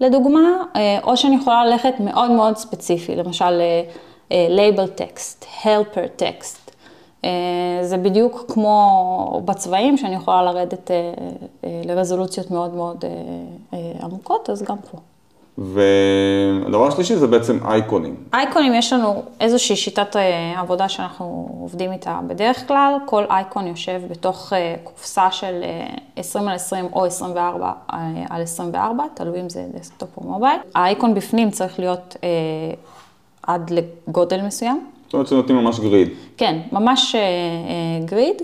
לדוגמה, 0.00 0.48
או 1.02 1.16
שאני 1.16 1.36
יכולה 1.36 1.64
ללכת 1.64 1.94
מאוד 2.00 2.30
מאוד 2.30 2.56
ספציפי, 2.56 3.16
למשל 3.16 3.62
label 4.30 5.00
text, 5.00 5.44
helper 5.62 6.22
text. 6.22 6.70
זה 7.82 7.96
בדיוק 7.96 8.44
כמו 8.48 9.40
בצבעים, 9.44 9.96
שאני 9.96 10.14
יכולה 10.14 10.42
לרדת 10.42 10.90
לרזולוציות 11.84 12.50
מאוד 12.50 12.74
מאוד 12.74 13.04
עמוקות, 14.00 14.50
אז 14.50 14.62
גם 14.62 14.76
פה. 14.90 14.98
והדבר 15.58 16.86
השלישי 16.86 17.16
זה 17.16 17.26
בעצם 17.26 17.58
אייקונים. 17.64 18.16
אייקונים, 18.34 18.74
יש 18.74 18.92
לנו 18.92 19.22
איזושהי 19.40 19.76
שיטת 19.76 20.16
עבודה 20.56 20.88
שאנחנו 20.88 21.48
עובדים 21.60 21.92
איתה 21.92 22.20
בדרך 22.26 22.68
כלל. 22.68 22.94
כל 23.06 23.24
אייקון 23.30 23.66
יושב 23.66 24.00
בתוך 24.10 24.52
קופסה 24.84 25.30
של 25.30 25.62
20 26.16 26.48
על 26.48 26.54
20 26.54 26.86
או 26.92 27.04
24 27.04 27.72
על 28.30 28.42
24, 28.42 29.04
תלוי 29.14 29.40
אם 29.40 29.48
זה 29.48 29.64
desktop 29.74 30.08
או 30.16 30.22
mobile. 30.22 30.60
האייקון 30.74 31.14
בפנים 31.14 31.50
צריך 31.50 31.78
להיות 31.78 32.16
עד 33.42 33.70
לגודל 33.70 34.42
מסוים. 34.42 34.86
זאת 35.04 35.14
אומרת 35.14 35.28
שנותנים 35.28 35.58
ממש 35.58 35.80
גריד. 35.80 36.08
כן, 36.36 36.58
ממש 36.72 37.16
גריד. 38.04 38.42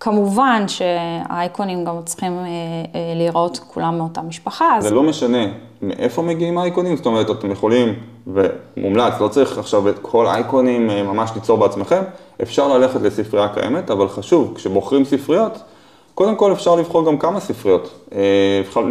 כמובן 0.00 0.64
שהאייקונים 0.68 1.84
גם 1.84 2.02
צריכים 2.04 2.38
להיראות 3.16 3.58
כולם 3.58 3.98
מאותה 3.98 4.22
משפחה. 4.22 4.76
זה 4.80 4.94
לא 4.94 5.02
משנה 5.02 5.44
מאיפה 5.82 6.22
מגיעים 6.22 6.58
האייקונים, 6.58 6.96
זאת 6.96 7.06
אומרת, 7.06 7.30
אתם 7.30 7.50
יכולים, 7.50 7.94
ומומלץ, 8.26 9.20
לא 9.20 9.28
צריך 9.28 9.58
עכשיו 9.58 9.88
את 9.88 9.98
כל 10.02 10.26
האייקונים 10.26 10.86
ממש 10.86 11.30
ליצור 11.34 11.58
בעצמכם, 11.58 12.02
אפשר 12.42 12.78
ללכת 12.78 13.02
לספרייה 13.02 13.48
קיימת, 13.48 13.90
אבל 13.90 14.08
חשוב, 14.08 14.52
כשבוחרים 14.54 15.04
ספריות, 15.04 15.58
קודם 16.14 16.36
כל 16.36 16.52
אפשר 16.52 16.74
לבחור 16.76 17.06
גם 17.06 17.18
כמה 17.18 17.40
ספריות. 17.40 18.10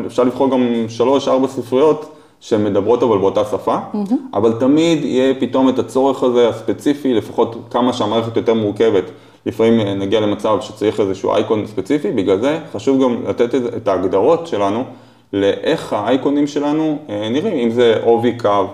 אפשר 0.05 0.23
לבחור 0.23 0.49
גם 0.49 0.85
שלוש, 0.87 1.27
ארבע 1.27 1.47
ספריות 1.47 2.11
שמדברות 2.39 3.03
אבל 3.03 3.17
באותה 3.17 3.45
שפה, 3.45 3.77
mm-hmm. 3.77 4.13
אבל 4.33 4.53
תמיד 4.59 5.03
יהיה 5.03 5.33
פתאום 5.39 5.69
את 5.69 5.79
הצורך 5.79 6.23
הזה 6.23 6.49
הספציפי, 6.49 7.13
לפחות 7.13 7.55
כמה 7.71 7.93
שהמערכת 7.93 8.37
יותר 8.37 8.53
מורכבת. 8.53 9.03
לפעמים 9.45 9.99
נגיע 9.99 10.19
למצב 10.19 10.57
שצריך 10.61 10.99
איזשהו 10.99 11.33
אייקון 11.33 11.65
ספציפי, 11.67 12.11
בגלל 12.11 12.39
זה 12.39 12.59
חשוב 12.73 13.03
גם 13.03 13.15
לתת 13.27 13.55
את 13.55 13.87
ההגדרות 13.87 14.47
שלנו 14.47 14.83
לאיך 15.35 15.93
האייקונים 15.93 16.47
שלנו 16.47 16.97
נראים, 17.31 17.57
אם 17.57 17.69
זה 17.69 17.99
עובי 18.03 18.37
קו 18.37 18.65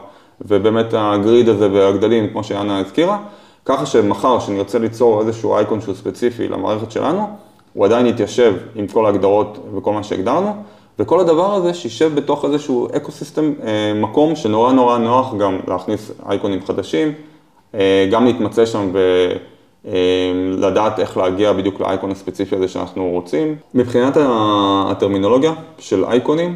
ובאמת 0.41 0.93
ה 0.97 1.07
grid 1.07 1.49
הזה 1.49 1.71
והגדלים, 1.71 2.27
כמו 2.27 2.43
שיאנה 2.43 2.79
הזכירה, 2.79 3.17
ככה 3.65 3.85
שמחר 3.85 4.39
שנרצה 4.39 4.79
ליצור 4.79 5.21
איזשהו 5.21 5.55
אייקון 5.55 5.81
שהוא 5.81 5.95
ספציפי 5.95 6.47
למערכת 6.47 6.91
שלנו, 6.91 7.27
הוא 7.73 7.85
עדיין 7.85 8.05
יתיישב 8.05 8.53
עם 8.75 8.87
כל 8.87 9.05
ההגדרות 9.05 9.57
וכל 9.75 9.93
מה 9.93 10.03
שהגדרנו, 10.03 10.51
וכל 10.99 11.19
הדבר 11.19 11.53
הזה 11.53 11.73
שישב 11.73 12.15
בתוך 12.15 12.45
איזשהו 12.45 12.87
ecosystem, 12.97 13.53
מקום 13.95 14.35
שנורא 14.35 14.71
נורא 14.71 14.97
נוח 14.97 15.33
גם 15.35 15.59
להכניס 15.67 16.11
אייקונים 16.29 16.59
חדשים, 16.65 17.13
גם 18.11 18.25
להתמצא 18.25 18.65
שם 18.65 18.89
ו... 18.93 19.27
לדעת 20.57 20.99
איך 20.99 21.17
להגיע 21.17 21.53
בדיוק 21.53 21.79
לאייקון 21.79 22.11
הספציפי 22.11 22.55
הזה 22.55 22.67
שאנחנו 22.67 23.09
רוצים. 23.09 23.55
מבחינת 23.73 24.17
הטרמינולוגיה 24.89 25.53
של 25.79 26.05
אייקונים, 26.05 26.55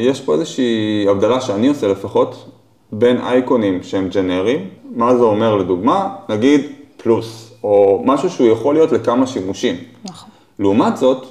יש 0.00 0.20
פה 0.20 0.34
איזושהי 0.34 1.06
הבדלה 1.08 1.40
שאני 1.40 1.68
עושה 1.68 1.88
לפחות, 1.88 2.50
בין 2.92 3.16
אייקונים 3.20 3.82
שהם 3.82 4.08
ג'נריים, 4.08 4.68
מה 4.94 5.16
זה 5.16 5.22
אומר 5.22 5.56
לדוגמה? 5.56 6.08
נגיד 6.28 6.60
פלוס, 6.96 7.54
או 7.64 8.02
משהו 8.04 8.30
שהוא 8.30 8.48
יכול 8.48 8.74
להיות 8.74 8.92
לכמה 8.92 9.26
שימושים. 9.26 9.76
נכון. 10.04 10.28
לעומת 10.58 10.96
זאת, 10.96 11.26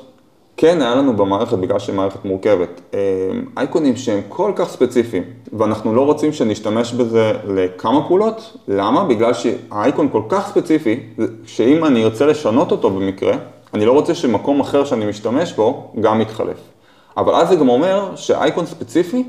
כן 0.57 0.81
היה 0.81 0.95
לנו 0.95 1.15
במערכת, 1.15 1.57
בגלל 1.57 1.79
שהיא 1.79 1.95
מערכת 1.95 2.25
מורכבת, 2.25 2.81
אה, 2.93 2.99
אייקונים 3.57 3.95
שהם 3.95 4.21
כל 4.29 4.51
כך 4.55 4.69
ספציפיים, 4.69 5.23
ואנחנו 5.53 5.95
לא 5.95 6.01
רוצים 6.01 6.33
שנשתמש 6.33 6.93
בזה 6.93 7.33
לכמה 7.47 8.07
פעולות. 8.07 8.57
למה? 8.67 9.03
בגלל 9.03 9.33
שהאייקון 9.33 10.09
כל 10.11 10.21
כך 10.29 10.47
ספציפי, 10.47 10.99
שאם 11.45 11.85
אני 11.85 12.03
ארצה 12.03 12.25
לשנות 12.25 12.71
אותו 12.71 12.89
במקרה, 12.89 13.33
אני 13.73 13.85
לא 13.85 13.91
רוצה 13.91 14.15
שמקום 14.15 14.59
אחר 14.59 14.85
שאני 14.85 15.05
משתמש 15.05 15.53
בו 15.53 15.91
גם 16.01 16.21
יתחלף. 16.21 16.57
אבל 17.17 17.35
אז 17.35 17.49
זה 17.49 17.55
גם 17.55 17.69
אומר 17.69 18.15
שאייקון 18.15 18.65
ספציפי, 18.65 19.23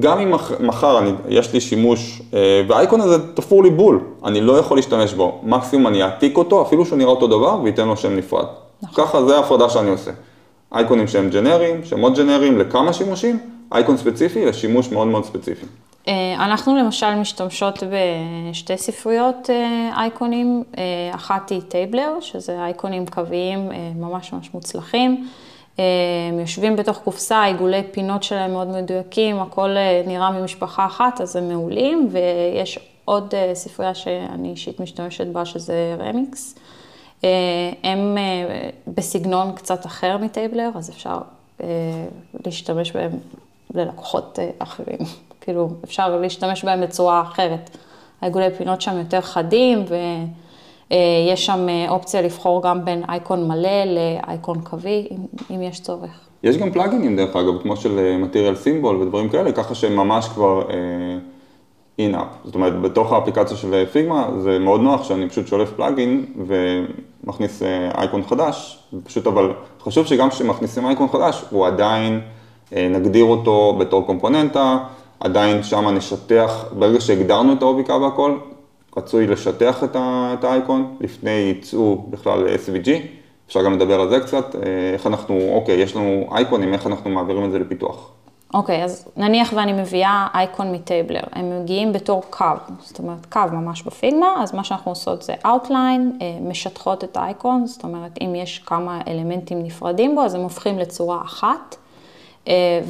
גם 0.00 0.18
אם 0.18 0.32
מחר 0.60 0.98
אני, 0.98 1.10
יש 1.28 1.52
לי 1.52 1.60
שימוש, 1.60 2.22
אה, 2.34 2.62
והאייקון 2.68 3.00
הזה 3.00 3.34
תפור 3.34 3.62
לי 3.62 3.70
בול, 3.70 4.00
אני 4.24 4.40
לא 4.40 4.58
יכול 4.58 4.78
להשתמש 4.78 5.14
בו. 5.14 5.40
מקסימום 5.42 5.86
אני 5.86 6.02
אעתיק 6.02 6.36
אותו, 6.36 6.62
אפילו 6.62 6.84
שהוא 6.86 6.98
נראה 6.98 7.10
אותו 7.10 7.26
דבר, 7.26 7.60
וייתן 7.62 7.88
לו 7.88 7.96
שם 7.96 8.16
נפרד. 8.16 8.46
נכון. 8.82 9.04
ככה 9.04 9.24
זה 9.24 9.36
ההפרדה 9.36 9.68
שאני 9.68 9.88
עושה. 9.88 10.10
אייקונים 10.74 11.08
שהם 11.08 11.30
ג'נריים, 11.30 11.84
שמות 11.84 12.16
ג'נריים 12.16 12.58
לכמה 12.58 12.92
שימושים, 12.92 13.38
אייקון 13.72 13.96
ספציפי 13.96 14.46
לשימוש 14.46 14.92
מאוד 14.92 15.06
מאוד 15.06 15.24
ספציפי. 15.24 15.66
אה, 16.08 16.34
אנחנו 16.34 16.76
למשל 16.76 17.14
משתמשות 17.14 17.82
בשתי 17.82 18.76
ספריות 18.76 19.50
אה, 19.50 19.90
אייקונים, 19.96 20.62
אחת 21.12 21.50
היא 21.50 21.60
Tabler, 21.68 22.20
שזה 22.20 22.64
אייקונים 22.64 23.06
קוויים 23.06 23.70
ממש 23.96 24.32
ממש 24.32 24.50
מוצלחים. 24.54 25.26
הם 25.78 26.40
יושבים 26.40 26.76
בתוך 26.76 26.98
קופסה, 26.98 27.44
עיגולי 27.44 27.82
פינות 27.90 28.22
שלהם 28.22 28.52
מאוד 28.52 28.68
מדויקים, 28.68 29.40
הכל 29.40 29.76
אה, 29.76 30.02
נראה 30.06 30.30
ממשפחה 30.30 30.86
אחת, 30.86 31.20
אז 31.20 31.36
הם 31.36 31.48
מעולים, 31.48 32.08
ויש 32.10 32.78
עוד 33.04 33.34
אה, 33.34 33.54
ספרייה 33.54 33.94
שאני 33.94 34.50
אישית 34.50 34.80
משתמשת 34.80 35.26
בה, 35.26 35.44
שזה 35.44 35.96
רמיקס. 35.98 36.54
אה, 37.24 37.30
הם 37.82 38.18
בסגנון 38.88 39.52
קצת 39.54 39.86
אחר 39.86 40.16
מטייבלר, 40.18 40.70
אז 40.74 40.90
אפשר 40.90 41.18
להשתמש 42.46 42.92
בהם 42.92 43.10
ללקוחות 43.74 44.38
אחרים. 44.58 44.98
כאילו, 45.40 45.68
אפשר 45.84 46.16
להשתמש 46.16 46.64
בהם 46.64 46.80
בצורה 46.80 47.22
אחרת. 47.22 47.70
העיגולי 48.20 48.50
פינות 48.50 48.80
שם 48.80 48.98
יותר 48.98 49.20
חדים, 49.20 49.84
ו... 49.88 49.96
אה, 50.92 51.26
יש 51.32 51.46
שם 51.46 51.68
אה, 51.68 51.86
אופציה 51.88 52.22
לבחור 52.22 52.62
גם 52.62 52.84
בין 52.84 53.02
אייקון 53.08 53.48
מלא 53.48 53.84
לאייקון 53.84 54.60
קווי, 54.60 55.08
אם, 55.50 55.62
יש 55.62 55.80
צורך. 55.80 56.10
יש 56.42 56.56
גם 56.56 56.72
פלאגינים 56.72 57.16
דרך 57.16 57.36
אגב, 57.36 57.62
כמו 57.62 57.76
של 57.76 58.16
מטריאל 58.18 58.56
סימבול 58.56 58.96
ודברים 58.96 59.28
כאלה, 59.28 59.52
ככה 59.52 59.74
שהם 59.74 59.96
ממש 59.96 60.28
כבר 60.28 60.62
אין-אפ. 62.06 62.20
אה, 62.20 62.26
זאת 62.44 62.54
אומרת, 62.54 62.80
בתוך 62.80 63.12
האפליקציה 63.12 63.56
של 63.56 63.84
פיגמה 63.92 64.28
זה 64.38 64.58
מאוד 64.58 64.80
נוח 64.80 65.04
שאני 65.04 65.28
פשוט 65.28 65.46
שולף 65.46 65.72
פלאגין 65.72 66.26
ומכניס 66.46 67.62
אייקון 67.94 68.22
חדש, 68.22 68.78
פשוט 69.04 69.26
אבל 69.26 69.52
חשוב 69.80 70.06
שגם 70.06 70.30
כשמכניסים 70.30 70.86
אייקון 70.86 71.08
חדש, 71.08 71.44
הוא 71.50 71.66
עדיין, 71.66 72.20
נגדיר 72.72 73.24
אותו 73.24 73.76
בתור 73.80 74.06
קומפוננטה, 74.06 74.78
עדיין 75.20 75.62
שם 75.62 75.88
נשטח, 75.88 76.64
ברגע 76.78 77.00
שהגדרנו 77.00 77.52
את 77.52 77.62
האוביקה 77.62 77.96
והכל, 77.96 78.36
רצוי 78.96 79.26
לשטח 79.26 79.84
את 79.84 80.44
האייקון 80.44 80.96
לפני 81.00 81.30
ייצוא 81.30 81.96
בכלל 82.10 82.44
ל-SVG, 82.44 82.90
אפשר 83.48 83.64
גם 83.64 83.72
לדבר 83.72 84.00
על 84.00 84.08
זה 84.08 84.20
קצת, 84.20 84.56
אה, 84.56 84.60
איך 84.92 85.06
אנחנו, 85.06 85.50
אוקיי, 85.54 85.74
יש 85.74 85.96
לנו 85.96 86.28
אייקונים, 86.34 86.72
איך 86.72 86.86
אנחנו 86.86 87.10
מעבירים 87.10 87.44
את 87.44 87.50
זה 87.50 87.58
לפיתוח. 87.58 88.10
אוקיי, 88.54 88.80
okay, 88.80 88.84
אז 88.84 89.08
נניח 89.16 89.52
ואני 89.56 89.72
מביאה 89.72 90.26
אייקון 90.34 90.72
מטייבלר, 90.72 91.22
הם 91.32 91.62
מגיעים 91.62 91.92
בתור 91.92 92.22
קו, 92.30 92.44
זאת 92.80 92.98
אומרת 92.98 93.26
קו 93.26 93.40
ממש 93.52 93.82
בפיגמה, 93.82 94.42
אז 94.42 94.54
מה 94.54 94.64
שאנחנו 94.64 94.90
עושות 94.90 95.22
זה 95.22 95.34
Outline, 95.44 96.22
אה, 96.22 96.38
משטחות 96.40 97.04
את 97.04 97.16
האייקון, 97.16 97.66
זאת 97.66 97.84
אומרת 97.84 98.12
אם 98.20 98.34
יש 98.34 98.58
כמה 98.58 99.00
אלמנטים 99.08 99.62
נפרדים 99.62 100.14
בו, 100.14 100.22
אז 100.22 100.34
הם 100.34 100.40
הופכים 100.40 100.78
לצורה 100.78 101.22
אחת. 101.24 101.76
אה, 102.48 102.80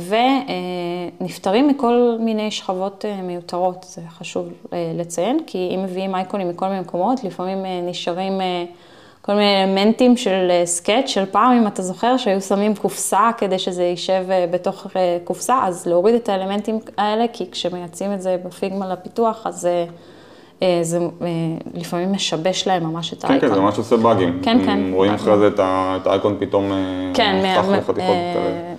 ונפטרים 1.20 1.68
מכל 1.68 2.16
מיני 2.20 2.50
שכבות 2.50 3.04
אה, 3.04 3.22
מיותרות, 3.22 3.86
זה 3.88 4.00
חשוב 4.08 4.48
אה, 4.72 4.92
לציין, 4.94 5.38
כי 5.46 5.72
אם 5.74 5.82
מביאים 5.82 6.14
אייקונים 6.14 6.48
מכל 6.48 6.68
מיני 6.68 6.80
מקומות, 6.80 7.24
לפעמים 7.24 7.58
נשארים 7.82 8.40
כל 9.22 9.34
מיני 9.34 9.64
אלמנטים 9.64 10.16
של 10.16 10.50
סקאץ' 10.64 11.06
של 11.06 11.24
פעם, 11.26 11.52
אם 11.52 11.66
אתה 11.66 11.82
זוכר, 11.82 12.16
שהיו 12.16 12.40
שמים 12.40 12.74
קופסה 12.74 13.30
כדי 13.38 13.58
שזה 13.58 13.82
יישב 13.82 14.24
בתוך 14.50 14.86
קופסה, 15.24 15.60
אז 15.64 15.86
להוריד 15.86 16.14
את 16.14 16.28
האלמנטים 16.28 16.78
האלה, 16.98 17.24
כי 17.32 17.50
כשמייצאים 17.50 18.12
את 18.12 18.22
זה 18.22 18.36
בפיגמה 18.44 18.92
לפיתוח, 18.92 19.46
אז 19.46 19.68
אה, 20.62 20.78
זה 20.82 20.98
אה, 20.98 21.26
לפעמים 21.74 22.12
משבש 22.12 22.66
להם 22.66 22.84
ממש 22.84 23.12
את 23.12 23.24
האייקון. 23.24 23.40
כן, 23.40 23.48
כן, 23.48 23.54
זה 23.54 23.60
ממש 23.60 23.78
עושה 23.78 23.96
באגים. 23.96 24.40
כן, 24.42 24.58
כן. 24.66 24.90
רואים 24.92 25.14
אחרי 25.14 25.38
זה 25.38 25.48
את 25.48 26.06
האייקון 26.06 26.36
פתאום 26.38 26.72
אה, 26.72 26.78
כן, 27.14 27.42
נפתח 27.44 27.68
לחתיכות. 27.70 28.16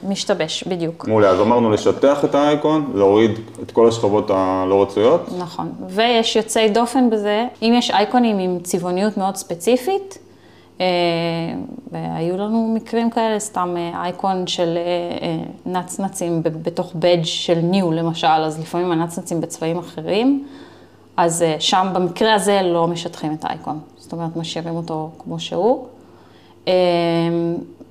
משתבש, 0.09 0.63
בדיוק. 0.63 1.07
מעולה, 1.07 1.29
אז 1.29 1.41
אמרנו 1.41 1.71
לשטח 1.71 2.25
את 2.25 2.35
האייקון, 2.35 2.91
להוריד 2.95 3.31
את 3.63 3.71
כל 3.71 3.87
השכבות 3.87 4.31
הלא 4.33 4.81
רצויות. 4.81 5.29
נכון, 5.39 5.71
ויש 5.89 6.35
יוצאי 6.35 6.69
דופן 6.69 7.09
בזה, 7.09 7.45
אם 7.61 7.73
יש 7.77 7.91
אייקונים 7.91 8.39
עם 8.39 8.59
צבעוניות 8.63 9.17
מאוד 9.17 9.35
ספציפית, 9.35 10.17
והיו 11.91 12.37
לנו 12.37 12.73
מקרים 12.75 13.09
כאלה, 13.09 13.39
סתם 13.39 13.75
אייקון 13.93 14.47
של 14.47 14.77
נצנצים 15.65 16.43
בתוך 16.43 16.91
בדג' 16.95 17.23
של 17.23 17.59
ניו 17.63 17.91
למשל, 17.91 18.27
אז 18.27 18.59
לפעמים 18.59 18.91
הנצנצים 18.91 19.41
בצבעים 19.41 19.79
אחרים. 19.79 20.45
אז 21.17 21.41
אה, 21.41 21.55
שם 21.59 21.87
במקרה 21.93 22.33
הזה 22.33 22.61
לא 22.63 22.87
משטחים 22.87 23.33
את 23.33 23.45
האייקון, 23.45 23.79
זאת 23.97 24.11
אומרת 24.11 24.35
משאירים 24.35 24.75
אותו 24.75 25.09
כמו 25.19 25.39
שהוא. 25.39 25.85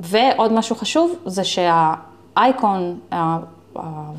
ועוד 0.00 0.52
משהו 0.52 0.76
חשוב 0.76 1.16
זה 1.26 1.42
שהאייקון, 1.44 2.98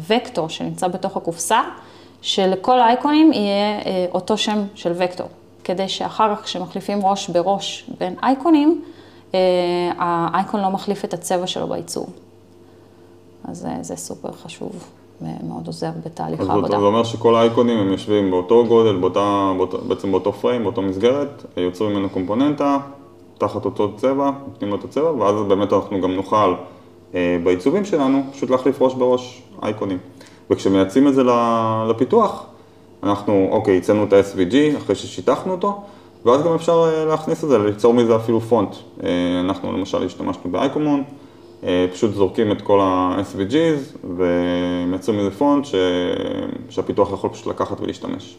הוקטור 0.09 0.49
שנמצא 0.49 0.87
בתוך 0.87 1.17
הקופסה, 1.17 1.61
שלכל 2.21 2.79
האייקונים 2.79 3.33
יהיה 3.33 3.79
אה, 3.85 4.05
אותו 4.13 4.37
שם 4.37 4.63
של 4.75 4.91
וקטור, 4.95 5.27
כדי 5.63 5.89
שאחר 5.89 6.35
כך 6.35 6.43
כשמחליפים 6.43 7.05
ראש 7.05 7.29
בראש 7.29 7.89
בין 7.99 8.15
אייקונים, 8.23 8.81
אה, 9.33 9.39
האייקון 9.97 10.61
לא 10.61 10.69
מחליף 10.69 11.05
את 11.05 11.13
הצבע 11.13 11.47
שלו 11.47 11.67
בעיצוב. 11.67 12.09
אז 13.43 13.67
זה 13.81 13.95
סופר 13.95 14.31
חשוב. 14.31 14.71
מאוד 15.43 15.67
עוזר 15.67 15.89
בתהליך 16.05 16.39
אז 16.39 16.49
העבודה. 16.49 16.79
זה 16.79 16.85
אומר 16.85 17.03
שכל 17.03 17.35
האייקונים 17.35 17.77
הם 17.77 17.91
יושבים 17.91 18.31
באותו 18.31 18.65
גודל, 18.67 18.95
באותה, 18.95 19.53
באותו, 19.57 19.77
בעצם 19.87 20.11
באותו 20.11 20.33
פריים, 20.33 20.63
באותו 20.63 20.81
מסגרת, 20.81 21.45
יוצרים 21.57 21.91
ממנו 21.91 22.09
קומפוננטה, 22.09 22.77
תחת 23.37 23.65
אותו 23.65 23.95
צבע, 23.95 24.31
נותנים 24.47 24.71
לו 24.71 24.77
את 24.77 24.83
הצבע, 24.83 25.11
ואז 25.11 25.35
באמת 25.47 25.73
אנחנו 25.73 26.01
גם 26.01 26.11
נוכל 26.11 26.53
אה, 27.15 27.37
בעיצובים 27.43 27.85
שלנו 27.85 28.23
פשוט 28.31 28.49
להחליף 28.49 28.81
ראש 28.81 28.93
בראש 28.93 29.43
אייקונים. 29.63 29.97
וכשמייצאים 30.49 31.07
את 31.07 31.13
זה 31.13 31.23
לפיתוח, 31.89 32.45
אנחנו, 33.03 33.47
אוקיי, 33.51 33.77
הצאנו 33.77 34.03
את 34.03 34.13
ה-SVG 34.13 34.77
אחרי 34.77 34.95
ששיטחנו 34.95 35.51
אותו, 35.51 35.81
ואז 36.25 36.43
גם 36.43 36.53
אפשר 36.53 36.89
אה, 36.93 37.05
להכניס 37.05 37.43
את 37.43 37.49
זה, 37.49 37.57
ליצור 37.57 37.93
מזה 37.93 38.15
אפילו 38.15 38.41
פונט. 38.41 38.75
אה, 39.03 39.09
אנחנו 39.39 39.71
למשל 39.71 40.05
השתמשנו 40.05 40.51
באייקומון. 40.51 41.03
אה, 41.63 41.85
פשוט 41.93 42.13
זורקים 42.13 42.51
את 42.51 42.61
כל 42.61 42.79
ה-SVGs 42.81 43.97
ומייצרים 44.17 45.19
איזה 45.19 45.31
פונט 45.31 45.65
ש... 45.65 45.75
שהפיתוח 46.69 47.13
יכול 47.13 47.29
פשוט 47.29 47.47
לקחת 47.47 47.81
ולהשתמש. 47.81 48.37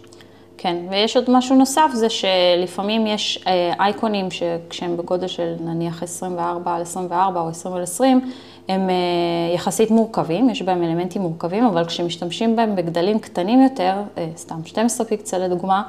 כן, 0.59 0.77
ויש 0.91 1.17
עוד 1.17 1.31
משהו 1.31 1.57
נוסף, 1.57 1.91
זה 1.93 2.07
שלפעמים 2.09 3.07
יש 3.07 3.45
אייקונים 3.81 4.29
שכשהם 4.31 4.97
בגודל 4.97 5.27
של 5.27 5.55
נניח 5.61 6.03
24 6.03 6.75
על 6.75 6.83
24 6.83 7.41
או 7.41 7.49
20 7.49 7.75
על 7.75 7.83
20, 7.83 8.21
הם 8.69 8.91
אה, 8.91 9.55
יחסית 9.55 9.91
מורכבים, 9.91 10.51
יש 10.51 10.62
בהם 10.62 10.83
אלמנטים 10.83 11.23
מורכבים, 11.23 11.65
אבל 11.65 11.85
כשמשתמשים 11.85 12.57
בהם 12.57 12.77
בגדלים 12.77 13.19
קטנים 13.19 13.62
יותר, 13.62 13.95
סתם 14.37 14.61
12 14.65 15.07
פיקצל 15.07 15.39
לדוגמה, 15.39 15.83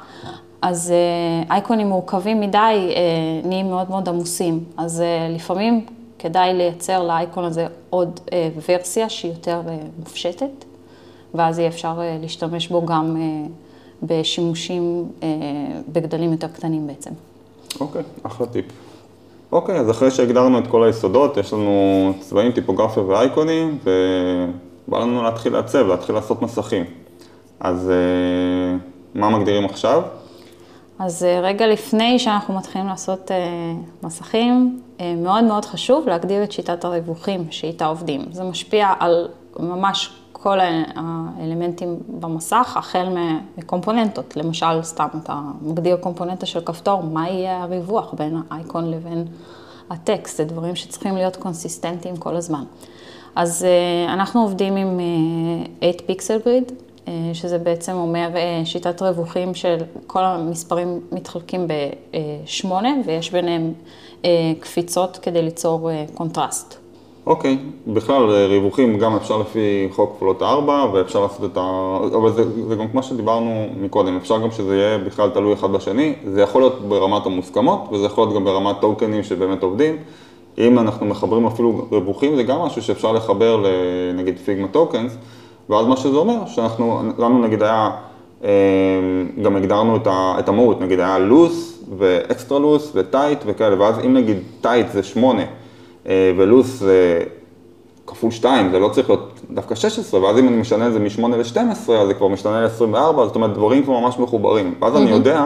אז 0.62 0.92
אייקונים 1.50 1.88
מורכבים 1.88 2.40
מדי 2.40 2.94
נהיים 3.44 3.68
מאוד 3.68 3.90
מאוד 3.90 4.08
עמוסים. 4.08 4.64
אז 4.76 5.02
לפעמים 5.34 5.86
כדאי 6.18 6.54
לייצר 6.54 7.02
לאייקון 7.02 7.44
הזה 7.44 7.66
עוד 7.90 8.20
אה, 8.32 8.48
ורסיה 8.68 9.08
שהיא 9.08 9.32
יותר 9.32 9.62
אה, 9.68 9.76
מופשטת, 9.98 10.64
ואז 11.34 11.58
יהיה 11.58 11.68
אפשר 11.68 11.98
אה, 12.00 12.18
להשתמש 12.20 12.68
בו 12.68 12.86
גם 12.86 13.16
אה, 13.16 13.46
בשימושים 14.02 15.08
אה, 15.22 15.28
בגדלים 15.92 16.32
יותר 16.32 16.48
קטנים 16.48 16.86
בעצם. 16.86 17.10
אוקיי, 17.80 18.02
אחלה 18.22 18.46
טיפ. 18.46 18.64
אוקיי, 19.56 19.78
אז 19.78 19.90
אחרי 19.90 20.10
שהגדרנו 20.10 20.58
את 20.58 20.66
כל 20.66 20.84
היסודות, 20.84 21.36
יש 21.36 21.52
לנו 21.52 22.12
צבעים, 22.20 22.52
טיפוגרפיה 22.52 23.02
ואייקונים, 23.02 23.78
ובא 23.84 24.98
לנו 24.98 25.22
להתחיל 25.22 25.52
לעצב, 25.52 25.86
להתחיל 25.86 26.14
לעשות 26.14 26.42
מסכים. 26.42 26.84
אז 27.60 27.90
אה, 27.90 28.76
מה 29.14 29.38
מגדירים 29.38 29.64
עכשיו? 29.64 30.02
אז 30.98 31.24
אה, 31.24 31.40
רגע 31.40 31.66
לפני 31.66 32.18
שאנחנו 32.18 32.54
מתחילים 32.54 32.86
לעשות 32.86 33.30
אה, 33.30 33.36
מסכים, 34.02 34.80
מאוד 35.16 35.44
מאוד 35.44 35.64
חשוב 35.64 36.08
להגדיר 36.08 36.44
את 36.44 36.52
שיטת 36.52 36.84
הריווחים 36.84 37.44
שאיתה 37.50 37.86
עובדים. 37.86 38.24
זה 38.30 38.44
משפיע 38.44 38.92
על 38.98 39.28
ממש 39.58 40.10
כל 40.42 40.58
האלמנטים 40.60 41.98
במסך, 42.08 42.74
החל 42.76 43.06
מקומפוננטות. 43.58 44.36
למשל, 44.36 44.82
סתם 44.82 45.06
אתה 45.22 45.40
מגדיר 45.62 45.96
קומפוננטה 45.96 46.46
של 46.46 46.60
כפתור, 46.60 47.02
מה 47.02 47.28
יהיה 47.28 47.62
הריווח 47.62 48.14
בין 48.14 48.42
האייקון 48.50 48.90
לבין 48.90 49.24
הטקסט, 49.90 50.36
זה 50.36 50.44
דברים 50.44 50.76
שצריכים 50.76 51.14
להיות 51.16 51.36
קונסיסטנטיים 51.36 52.16
כל 52.16 52.36
הזמן. 52.36 52.64
אז 53.34 53.64
אה, 53.64 54.12
אנחנו 54.12 54.42
עובדים 54.42 54.76
עם 54.76 55.00
8 55.80 55.92
pixel 56.06 56.38
grid, 56.44 56.72
שזה 57.32 57.58
בעצם 57.58 57.92
אומר 57.92 58.28
אה, 58.36 58.62
שיטת 58.64 59.02
רווחים 59.02 59.54
של 59.54 59.76
כל 60.06 60.24
המספרים 60.24 61.00
מתחלקים 61.12 61.66
בשמונה, 61.68 62.94
ויש 63.06 63.30
ביניהם 63.30 63.72
אה, 64.24 64.52
קפיצות 64.60 65.16
כדי 65.16 65.42
ליצור 65.42 65.90
קונטרסט. 66.14 66.85
אוקיי. 67.26 67.58
בכלל 67.86 68.22
ריווחים 68.30 68.98
גם 68.98 69.16
אפשר 69.16 69.38
לפי 69.38 69.88
חוק 69.90 70.12
כפולות 70.16 70.42
4 70.42 70.86
ואפשר 70.92 71.20
לעשות 71.20 71.52
את 71.52 71.56
ה... 71.56 71.98
אבל 72.16 72.32
זה, 72.32 72.68
זה 72.68 72.74
גם 72.74 72.88
כמו 72.88 73.02
שדיברנו 73.02 73.66
מקודם, 73.80 74.16
אפשר 74.16 74.38
גם 74.38 74.50
שזה 74.50 74.76
יהיה 74.76 74.98
בכלל 74.98 75.30
תלוי 75.30 75.52
אחד 75.52 75.72
בשני, 75.72 76.14
זה 76.24 76.40
יכול 76.40 76.62
להיות 76.62 76.88
ברמת 76.88 77.26
המוסכמות 77.26 77.80
וזה 77.92 78.06
יכול 78.06 78.24
להיות 78.24 78.34
גם 78.34 78.44
ברמת 78.44 78.76
טוקנים 78.80 79.22
שבאמת 79.22 79.62
עובדים. 79.62 79.96
אם 80.58 80.78
אנחנו 80.78 81.06
מחברים 81.06 81.46
אפילו 81.46 81.86
ריווחים, 81.92 82.36
זה 82.36 82.42
גם 82.42 82.58
משהו 82.58 82.82
שאפשר 82.82 83.12
לחבר 83.12 83.64
לנגיד 83.64 84.38
Figma 84.38 84.68
Tokens, 84.68 85.16
ואז 85.70 85.86
מה 85.86 85.96
שזה 85.96 86.16
אומר, 86.16 86.46
שאנחנו, 86.46 87.00
לנו 87.18 87.38
נגיד 87.38 87.62
היה, 87.62 87.90
אה, 88.44 88.50
גם 89.42 89.56
הגדרנו 89.56 89.96
את 90.38 90.48
המהות, 90.48 90.80
נגיד 90.80 91.00
היה 91.00 91.18
loose 91.18 91.84
ו 91.98 92.08
extra 92.08 92.58
loose 92.58 92.92
ו 92.94 93.01
tight 93.01 93.38
וכאלה, 93.46 93.80
ואז 93.80 93.98
אם 94.04 94.14
נגיד 94.14 94.36
tight 94.60 94.86
זה 94.92 95.02
8 95.02 95.40
אה, 95.40 95.46
ולוס 96.36 96.66
זה 96.66 97.22
כפול 98.06 98.30
2, 98.30 98.70
זה 98.70 98.78
לא 98.78 98.88
צריך 98.88 99.10
להיות 99.10 99.40
דווקא 99.50 99.74
16, 99.74 100.22
ואז 100.22 100.38
אם 100.38 100.48
אני 100.48 100.56
משנה 100.56 100.86
את 100.86 100.92
זה 100.92 100.98
מ-8 100.98 101.36
ל-12, 101.36 101.92
אז 101.92 102.06
זה 102.06 102.14
כבר 102.14 102.28
משתנה 102.28 102.60
ל-24, 102.60 103.24
זאת 103.26 103.34
אומרת 103.34 103.52
דברים 103.52 103.82
כבר 103.82 104.00
ממש 104.00 104.18
מחוברים. 104.18 104.74
ואז. 104.80 104.96
אני 104.96 105.10
יודע, 105.10 105.44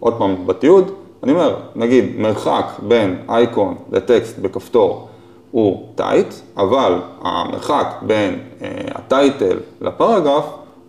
עוד 0.00 0.14
פעם, 0.18 0.46
בתיעוד, 0.46 0.90
אני 1.22 1.32
אומר, 1.32 1.56
נגיד, 1.74 2.04
מרחק 2.18 2.64
בין 2.88 3.16
אייקון 3.28 3.74
לטקסט 3.92 4.38
בכפתור 4.38 5.08
הוא 5.50 5.86
טייט, 5.94 6.34
אבל 6.56 6.98
המרחק 7.22 7.94
בין 8.02 8.38
אה, 8.62 8.68
הטייטל 8.94 9.58
לפרגרף 9.80 10.44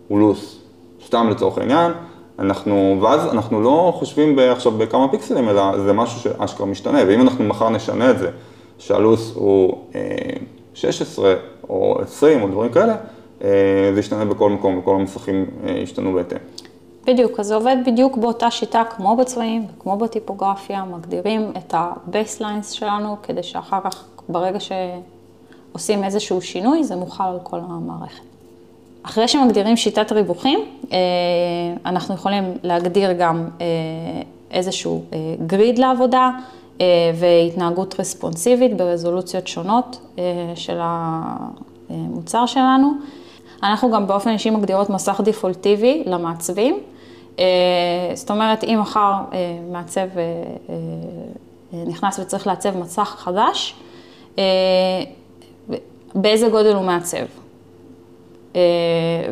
הוא 0.08 0.18
לוס, 0.20 0.58
סתם 1.06 1.28
לצורך 1.30 1.58
העניין. 1.58 1.92
אנחנו, 2.38 2.98
ואז 3.00 3.26
אנחנו 3.32 3.62
לא 3.62 3.92
חושבים 3.96 4.38
עכשיו 4.38 4.72
בכמה 4.72 5.08
פיקסלים, 5.08 5.48
אלא 5.48 5.78
זה 5.78 5.92
משהו 5.92 6.20
שאשכרה 6.20 6.66
משתנה, 6.66 6.98
ואם 7.08 7.20
אנחנו 7.20 7.44
מחר 7.44 7.68
נשנה 7.68 8.10
את 8.10 8.18
זה, 8.18 8.30
שהלוס 8.82 9.32
הוא 9.34 9.78
אה, 9.94 10.00
16 10.74 11.34
או 11.68 12.00
20 12.02 12.42
או 12.42 12.48
דברים 12.48 12.72
כאלה, 12.72 12.96
אה, 13.44 13.48
זה 13.94 14.00
ישתנה 14.00 14.24
בכל 14.24 14.50
מקום, 14.50 14.78
וכל 14.78 14.94
המסכים 14.94 15.46
אה, 15.66 15.72
ישתנו 15.72 16.12
בהתאם. 16.12 16.38
בדיוק, 17.06 17.40
אז 17.40 17.46
זה 17.46 17.54
עובד 17.54 17.76
בדיוק 17.86 18.16
באותה 18.16 18.50
שיטה 18.50 18.82
כמו 18.96 19.16
בצבעים 19.16 19.66
וכמו 19.76 19.96
בטיפוגרפיה, 19.96 20.84
מגדירים 20.84 21.52
את 21.56 21.74
ה-baselines 21.74 22.72
שלנו 22.72 23.16
כדי 23.22 23.42
שאחר 23.42 23.80
כך, 23.84 24.04
ברגע 24.28 24.58
שעושים 24.60 26.04
איזשהו 26.04 26.40
שינוי, 26.42 26.84
זה 26.84 26.96
מוכל 26.96 27.24
על 27.24 27.38
כל 27.42 27.58
המערכת. 27.68 28.22
אחרי 29.02 29.28
שמגדירים 29.28 29.76
שיטת 29.76 30.12
ריווחים, 30.12 30.60
אה, 30.92 30.98
אנחנו 31.86 32.14
יכולים 32.14 32.44
להגדיר 32.62 33.12
גם 33.12 33.48
אה, 33.60 33.66
איזשהו 34.50 35.04
גריד 35.46 35.80
אה, 35.80 35.88
לעבודה 35.88 36.30
והתנהגות 37.14 38.00
רספונסיבית 38.00 38.76
ברזולוציות 38.76 39.46
שונות 39.46 40.16
של 40.54 40.78
המוצר 41.88 42.46
שלנו. 42.46 42.92
אנחנו 43.62 43.90
גם 43.90 44.06
באופן 44.06 44.30
אישי 44.30 44.50
מגדירות 44.50 44.90
מסך 44.90 45.20
דיפולטיבי 45.24 46.02
למעצבים. 46.06 46.78
זאת 48.14 48.30
אומרת, 48.30 48.64
אם 48.64 48.78
מחר 48.80 49.12
מעצב 49.70 50.08
נכנס 51.72 52.18
וצריך 52.18 52.46
לעצב 52.46 52.76
מסך 52.76 53.14
חדש, 53.18 53.74
באיזה 56.14 56.48
גודל 56.48 56.74
הוא 56.74 56.84
מעצב? 56.84 57.26
אה, 58.56 58.60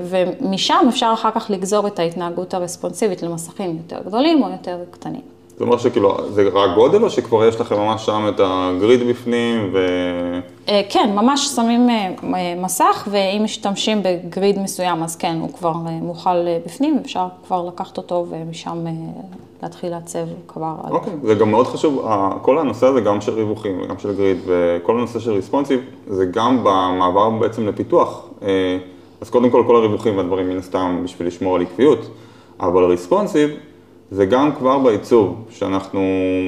ומשם 0.03 0.87
אפשר 0.89 1.11
אחר 1.15 1.31
כך 1.31 1.51
לגזור 1.51 1.87
את 1.87 1.99
ההתנהגות 1.99 2.55
הרספונסיבית 2.55 3.23
למסכים 3.23 3.77
יותר 3.77 4.03
גדולים 4.07 4.43
או 4.43 4.51
יותר 4.51 4.79
קטנים. 4.91 5.40
זאת 5.61 5.67
אומרת 5.67 5.81
שכאילו, 5.81 6.17
זה 6.29 6.49
רק 6.53 6.75
גודל 6.75 7.05
או 7.05 7.11
שכבר 7.11 7.45
יש 7.45 7.61
לכם 7.61 7.77
ממש 7.77 8.07
שם 8.07 8.27
את 8.29 8.41
הגריד 8.45 9.09
בפנים 9.09 9.71
ו... 9.73 9.79
אה, 10.69 10.83
כן, 10.89 11.11
ממש 11.15 11.47
שמים 11.47 11.91
אה, 11.91 12.55
מסך 12.57 13.09
ואם 13.11 13.41
משתמשים 13.45 14.03
בגריד 14.03 14.59
מסוים 14.59 15.03
אז 15.03 15.17
כן, 15.17 15.37
הוא 15.41 15.53
כבר 15.53 15.73
מוכל 16.03 16.37
בפנים, 16.67 16.99
אפשר 17.05 17.27
כבר 17.47 17.69
לקחת 17.69 17.97
אותו 17.97 18.27
ומשם 18.31 18.85
להתחיל 19.63 19.91
לעצב 19.91 20.19
כבר. 20.49 20.75
אוקיי, 20.91 21.13
זה 21.23 21.35
גם 21.35 21.51
מאוד 21.51 21.67
חשוב, 21.67 22.07
כל 22.43 22.59
הנושא 22.59 22.87
הזה 22.87 23.01
גם 23.01 23.21
של 23.21 23.33
ריווחים 23.33 23.81
וגם 23.83 23.99
של 23.99 24.17
גריד 24.17 24.39
וכל 24.47 24.99
הנושא 24.99 25.19
של 25.19 25.33
ריספונסיב, 25.33 25.81
זה 26.07 26.25
גם 26.25 26.59
במעבר 26.65 27.31
בעצם 27.31 27.69
לפיתוח. 27.69 28.29
אז 29.21 29.31
קודם 29.31 29.51
כל, 29.51 29.65
כל 29.67 29.77
הריווחים 29.77 30.17
והדברים 30.17 30.49
מן 30.49 30.59
הסתם 30.59 31.01
בשביל 31.05 31.29
לשמור 31.29 31.57
על 31.57 31.63
עקביות, 31.63 32.11
אבל 32.61 32.85
ריספונסיב 32.85 33.51
זה 34.11 34.27
גם 34.27 34.53
כבר 34.53 34.79
בעיצוב, 34.79 35.45
שאנחנו 35.51 36.01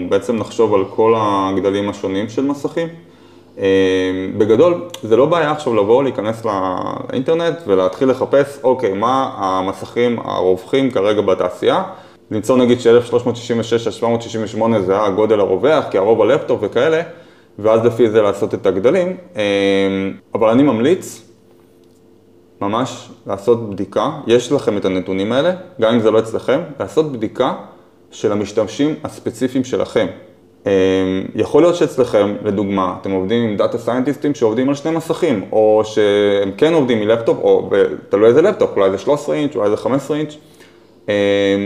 בעצם 0.08 0.36
נחשוב 0.36 0.74
על 0.74 0.84
כל 0.84 1.14
הגדלים 1.16 1.88
השונים 1.88 2.28
של 2.28 2.44
מסכים. 2.44 2.88
אה, 3.58 3.64
בגדול, 4.38 4.88
זה 5.02 5.16
לא 5.16 5.26
בעיה 5.26 5.50
עכשיו 5.50 5.74
לבוא, 5.74 6.02
להיכנס 6.02 6.44
לאינטרנט 6.44 7.58
ולהתחיל 7.66 8.10
לחפש, 8.10 8.58
אוקיי, 8.64 8.92
מה 8.92 9.30
המסכים 9.36 10.18
הרווחים 10.18 10.90
כרגע 10.90 11.20
בתעשייה. 11.20 11.82
למצוא 12.30 12.56
נגיד 12.56 12.80
ש-1366 12.80 13.86
עד 13.86 13.92
768 13.92 14.80
זה 14.80 15.02
הגודל 15.02 15.40
הרווח, 15.40 15.84
כי 15.90 15.98
הרוב 15.98 16.22
הלפטופ 16.22 16.58
וכאלה, 16.62 17.02
ואז 17.58 17.84
לפי 17.84 18.10
זה 18.10 18.22
לעשות 18.22 18.54
את 18.54 18.66
הגדלים. 18.66 19.16
אה, 19.36 19.42
אבל 20.34 20.48
אני 20.48 20.62
ממליץ 20.62 21.31
ממש 22.62 23.08
לעשות 23.26 23.70
בדיקה, 23.70 24.10
יש 24.26 24.52
לכם 24.52 24.76
את 24.76 24.84
הנתונים 24.84 25.32
האלה, 25.32 25.52
גם 25.80 25.94
אם 25.94 26.00
זה 26.00 26.10
לא 26.10 26.18
אצלכם, 26.18 26.60
לעשות 26.80 27.12
בדיקה 27.12 27.54
של 28.10 28.32
המשתמשים 28.32 28.94
הספציפיים 29.04 29.64
שלכם. 29.64 30.06
אמ, 30.66 30.70
יכול 31.34 31.62
להיות 31.62 31.76
שאצלכם, 31.76 32.34
לדוגמה, 32.44 32.96
אתם 33.00 33.10
עובדים 33.10 33.42
עם 33.48 33.56
data 33.56 33.78
סיינטיסטים 33.78 34.34
שעובדים 34.34 34.68
על 34.68 34.74
שני 34.74 34.90
מסכים, 34.90 35.44
או 35.52 35.82
שהם 35.84 36.52
כן 36.56 36.74
עובדים 36.74 37.00
מלפטופ, 37.00 37.38
או 37.42 37.70
תלוי 38.08 38.28
איזה 38.28 38.42
לפטופ, 38.42 38.70
אולי 38.76 38.90
זה 38.90 38.98
13 38.98 39.34
אינץ', 39.34 39.56
אולי 39.56 39.70
זה 39.70 39.76
15 39.76 40.16
אינץ'. 40.16 40.36
אמ, 41.08 41.12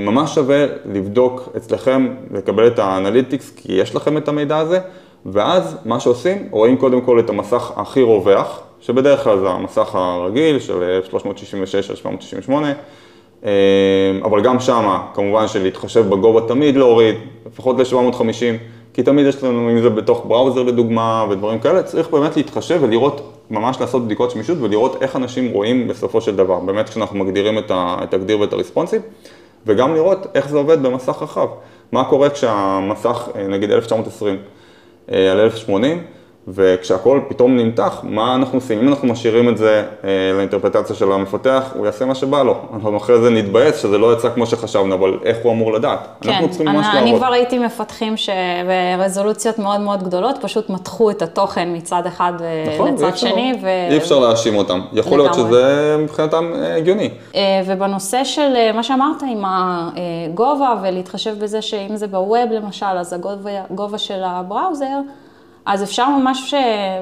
ממש 0.05 0.35
שווה 0.35 0.67
לבדוק 0.93 1.49
אצלכם, 1.57 2.09
לקבל 2.31 2.67
את 2.67 2.79
ה 2.79 2.85
analytics, 2.85 3.51
כי 3.57 3.73
יש 3.73 3.95
לכם 3.95 4.17
את 4.17 4.29
המידע 4.29 4.59
הזה, 4.59 4.81
ואז 5.27 5.77
מה 5.85 6.01
שעושים, 6.01 6.49
רואים 6.51 6.77
קודם 6.77 7.01
כל 7.01 7.21
את 7.21 7.31
המסך 7.31 7.73
הכי 7.77 8.03
רווח, 8.03 8.61
שבדרך 8.87 9.25
כלל 9.25 9.39
זה 9.39 9.49
המסך 9.49 9.95
הרגיל 9.95 10.59
של 10.59 11.01
366 11.11 11.91
על 11.91 11.97
768, 11.97 12.73
אבל 14.23 14.43
גם 14.43 14.61
שמה, 14.61 15.07
כמובן 15.15 15.49
שלהתחשב 15.49 16.09
בגובה 16.09 16.49
תמיד 16.49 16.77
להוריד, 16.77 17.15
לפחות 17.47 17.77
ל-750, 17.79 18.23
כי 18.95 19.03
תמיד 19.03 19.27
יש 19.27 19.45
לנו, 19.45 19.71
אם 19.71 19.81
זה 19.81 19.91
בתוך 19.91 20.25
בראוזר 20.29 20.63
לדוגמה 20.63 21.27
ודברים 21.31 21.59
כאלה, 21.59 21.83
צריך 21.83 22.11
באמת 22.11 22.37
להתחשב 22.37 22.79
ולראות, 22.83 23.33
ממש 23.51 23.81
לעשות 23.81 24.05
בדיקות 24.05 24.31
שמישות 24.31 24.59
ולראות 24.61 25.03
איך 25.03 25.17
אנשים 25.17 25.53
רואים 25.53 25.89
בסופו 25.89 26.21
של 26.21 26.37
דבר, 26.37 26.61
באמת 26.61 26.89
כשאנחנו 26.89 27.19
מגדירים 27.19 27.59
את 27.73 28.15
הגדיר 28.15 28.41
ואת 28.41 28.53
הרספונסיב, 28.53 29.03
וגם 29.67 29.95
לראות 29.95 30.27
איך 30.35 30.49
זה 30.49 30.59
עובד 30.59 30.83
במסך 30.83 31.23
רחב. 31.23 31.49
מה 31.93 32.05
קורה 32.05 32.31
כשהמסך, 32.31 33.29
נגיד 33.49 33.71
1920 33.71 34.37
אה, 35.13 35.33
על 35.33 35.41
1080, 35.41 36.03
וכשהכול 36.49 37.21
פתאום 37.29 37.57
נמתח, 37.57 38.01
מה 38.03 38.35
אנחנו 38.35 38.59
עושים? 38.59 38.79
אם 38.79 38.89
אנחנו 38.89 39.09
משאירים 39.09 39.49
את 39.49 39.57
זה 39.59 39.85
אה, 40.05 40.11
לאינטרפטציה 40.37 40.97
של 40.97 41.13
המפתח, 41.13 41.73
הוא 41.75 41.87
יעשה 41.87 42.05
מה 42.05 42.15
שבא 42.15 42.43
לו. 42.43 42.57
אנחנו 42.75 42.97
אחרי 42.97 43.21
זה 43.21 43.31
נתבאס 43.31 43.83
שזה 43.83 43.99
לא 43.99 44.13
יצא 44.13 44.29
כמו 44.35 44.47
שחשבנו, 44.47 44.95
אבל 44.95 45.19
איך 45.25 45.37
הוא 45.43 45.53
אמור 45.53 45.73
לדעת? 45.73 46.09
כן, 46.21 46.31
אנחנו 46.31 46.49
צריכים 46.49 46.69
ממש 46.69 46.87
לעבוד. 46.87 47.09
אני 47.09 47.17
כבר 47.17 47.27
ראיתי 47.27 47.59
מפתחים 47.59 48.15
שברזולוציות 48.17 49.59
מאוד 49.59 49.81
מאוד 49.81 50.03
גדולות, 50.03 50.39
פשוט 50.41 50.71
מתחו 50.71 51.11
את 51.11 51.23
התוכן 51.23 51.69
מצד 51.73 52.07
אחד 52.07 52.33
אה, 52.41 52.75
נכון, 52.75 52.95
לצד 52.95 53.17
שני. 53.17 53.53
ו... 53.63 53.67
אי 53.91 53.97
אפשר 53.97 54.19
להאשים 54.19 54.57
אותם. 54.57 54.81
יכול 54.93 55.19
להיות 55.19 55.35
שזה 55.35 55.97
מבחינתם 55.99 56.53
אה, 56.55 56.77
הגיוני. 56.77 57.11
אה, 57.35 57.41
ובנושא 57.67 58.25
של 58.25 58.73
מה 58.75 58.83
שאמרת 58.83 59.23
עם 59.23 59.45
הגובה, 59.47 60.75
ולהתחשב 60.83 61.39
בזה 61.39 61.63
שאם 61.63 61.97
זה 61.97 62.07
בווב 62.07 62.51
למשל, 62.51 62.87
אז 62.87 63.17
הגובה 63.71 63.99
של 63.99 64.23
ה 64.25 64.33
browser, 64.33 64.99
אז 65.67 65.83
אפשר 65.83 66.09
ממש, 66.09 66.55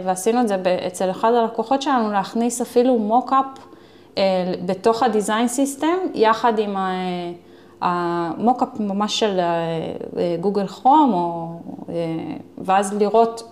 ועשינו 0.05 0.41
את 0.41 0.49
זה 0.49 0.57
אצל 0.87 1.11
אחד 1.11 1.33
הלקוחות 1.33 1.83
שלנו, 1.83 2.13
להכניס 2.13 2.61
אפילו 2.61 2.99
mockup 2.99 3.47
אה, 4.19 4.23
בתוך 4.67 5.03
ה 5.03 5.09
design 5.09 5.49
system, 5.49 5.97
יחד 6.15 6.59
עם 6.59 6.77
ה 7.81 7.93
mockup 7.93 8.69
ממש 8.81 9.19
של 9.19 9.41
Google 10.41 10.67
Chrome, 10.67 11.13
או, 11.13 11.49
אה, 11.89 11.95
ואז 12.59 12.95
לראות 12.99 13.43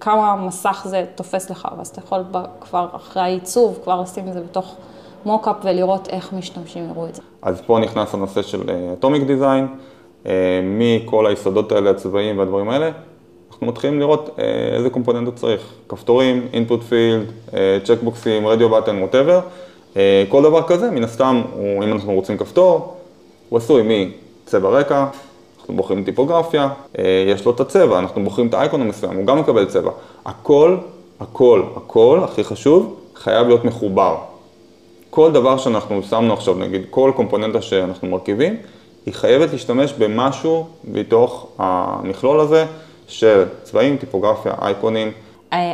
כמה 0.00 0.36
מסך 0.36 0.82
זה 0.88 1.04
תופס 1.14 1.50
לך, 1.50 1.68
ואז 1.78 1.88
אתה 1.88 2.00
יכול 2.00 2.24
כבר 2.60 2.88
אחרי 2.92 3.22
העיצוב, 3.22 3.78
כבר 3.84 4.00
לשים 4.02 4.28
את 4.28 4.32
זה 4.32 4.40
בתוך 4.40 4.76
mockup 5.24 5.56
ולראות 5.64 6.08
איך 6.08 6.32
משתמשים 6.32 6.88
יראו 6.88 7.06
את 7.06 7.14
זה. 7.14 7.22
אז 7.42 7.60
פה 7.60 7.78
נכנס 7.78 8.14
הנושא 8.14 8.42
של 8.42 8.70
atomic 8.92 9.22
design, 9.22 9.66
מכל 10.62 11.26
היסודות 11.26 11.72
האלה, 11.72 11.90
הצבעים 11.90 12.38
והדברים 12.38 12.70
האלה, 12.70 12.90
אנחנו 13.62 13.72
מתחילים 13.72 14.00
לראות 14.00 14.30
אה, 14.38 14.44
איזה 14.76 14.90
קומפוננטות 14.90 15.34
צריך, 15.34 15.60
כפתורים, 15.88 16.48
input 16.52 16.90
field, 16.90 17.54
צ'קבוקסים, 17.84 18.46
רדיו 18.46 18.68
בטן, 18.68 19.04
whatever, 19.04 19.40
כל 20.28 20.42
דבר 20.42 20.62
כזה, 20.62 20.90
מן 20.90 21.04
הסתם, 21.04 21.42
אם 21.84 21.92
אנחנו 21.92 22.12
רוצים 22.12 22.36
כפתור, 22.38 22.96
הוא 23.48 23.56
עשוי 23.56 23.82
מצבע 24.46 24.68
רקע, 24.68 25.06
אנחנו 25.60 25.74
בוחרים 25.76 26.04
טיפוגרפיה, 26.04 26.68
אה, 26.98 27.04
יש 27.28 27.44
לו 27.44 27.52
את 27.52 27.60
הצבע, 27.60 27.98
אנחנו 27.98 28.24
בוחרים 28.24 28.46
את 28.46 28.54
האייקון 28.54 28.80
המסוים, 28.80 29.16
הוא 29.16 29.26
גם 29.26 29.38
מקבל 29.38 29.64
צבע. 29.64 29.90
הכל, 30.26 30.76
הכל, 31.20 31.62
הכל, 31.76 32.20
הכי 32.24 32.44
חשוב, 32.44 33.00
חייב 33.14 33.46
להיות 33.46 33.64
מחובר. 33.64 34.16
כל 35.10 35.32
דבר 35.32 35.58
שאנחנו 35.58 36.02
שמנו 36.02 36.32
עכשיו, 36.32 36.54
נגיד 36.54 36.82
כל 36.90 37.12
קומפוננטה 37.16 37.62
שאנחנו 37.62 38.08
מרכיבים, 38.08 38.56
היא 39.06 39.14
חייבת 39.14 39.52
להשתמש 39.52 39.92
במשהו 39.92 40.66
בתוך 40.84 41.46
המכלול 41.58 42.40
הזה 42.40 42.66
של 43.12 43.44
צבעים, 43.62 43.96
טיפוגרפיה, 43.96 44.52
אייקונים. 44.62 45.12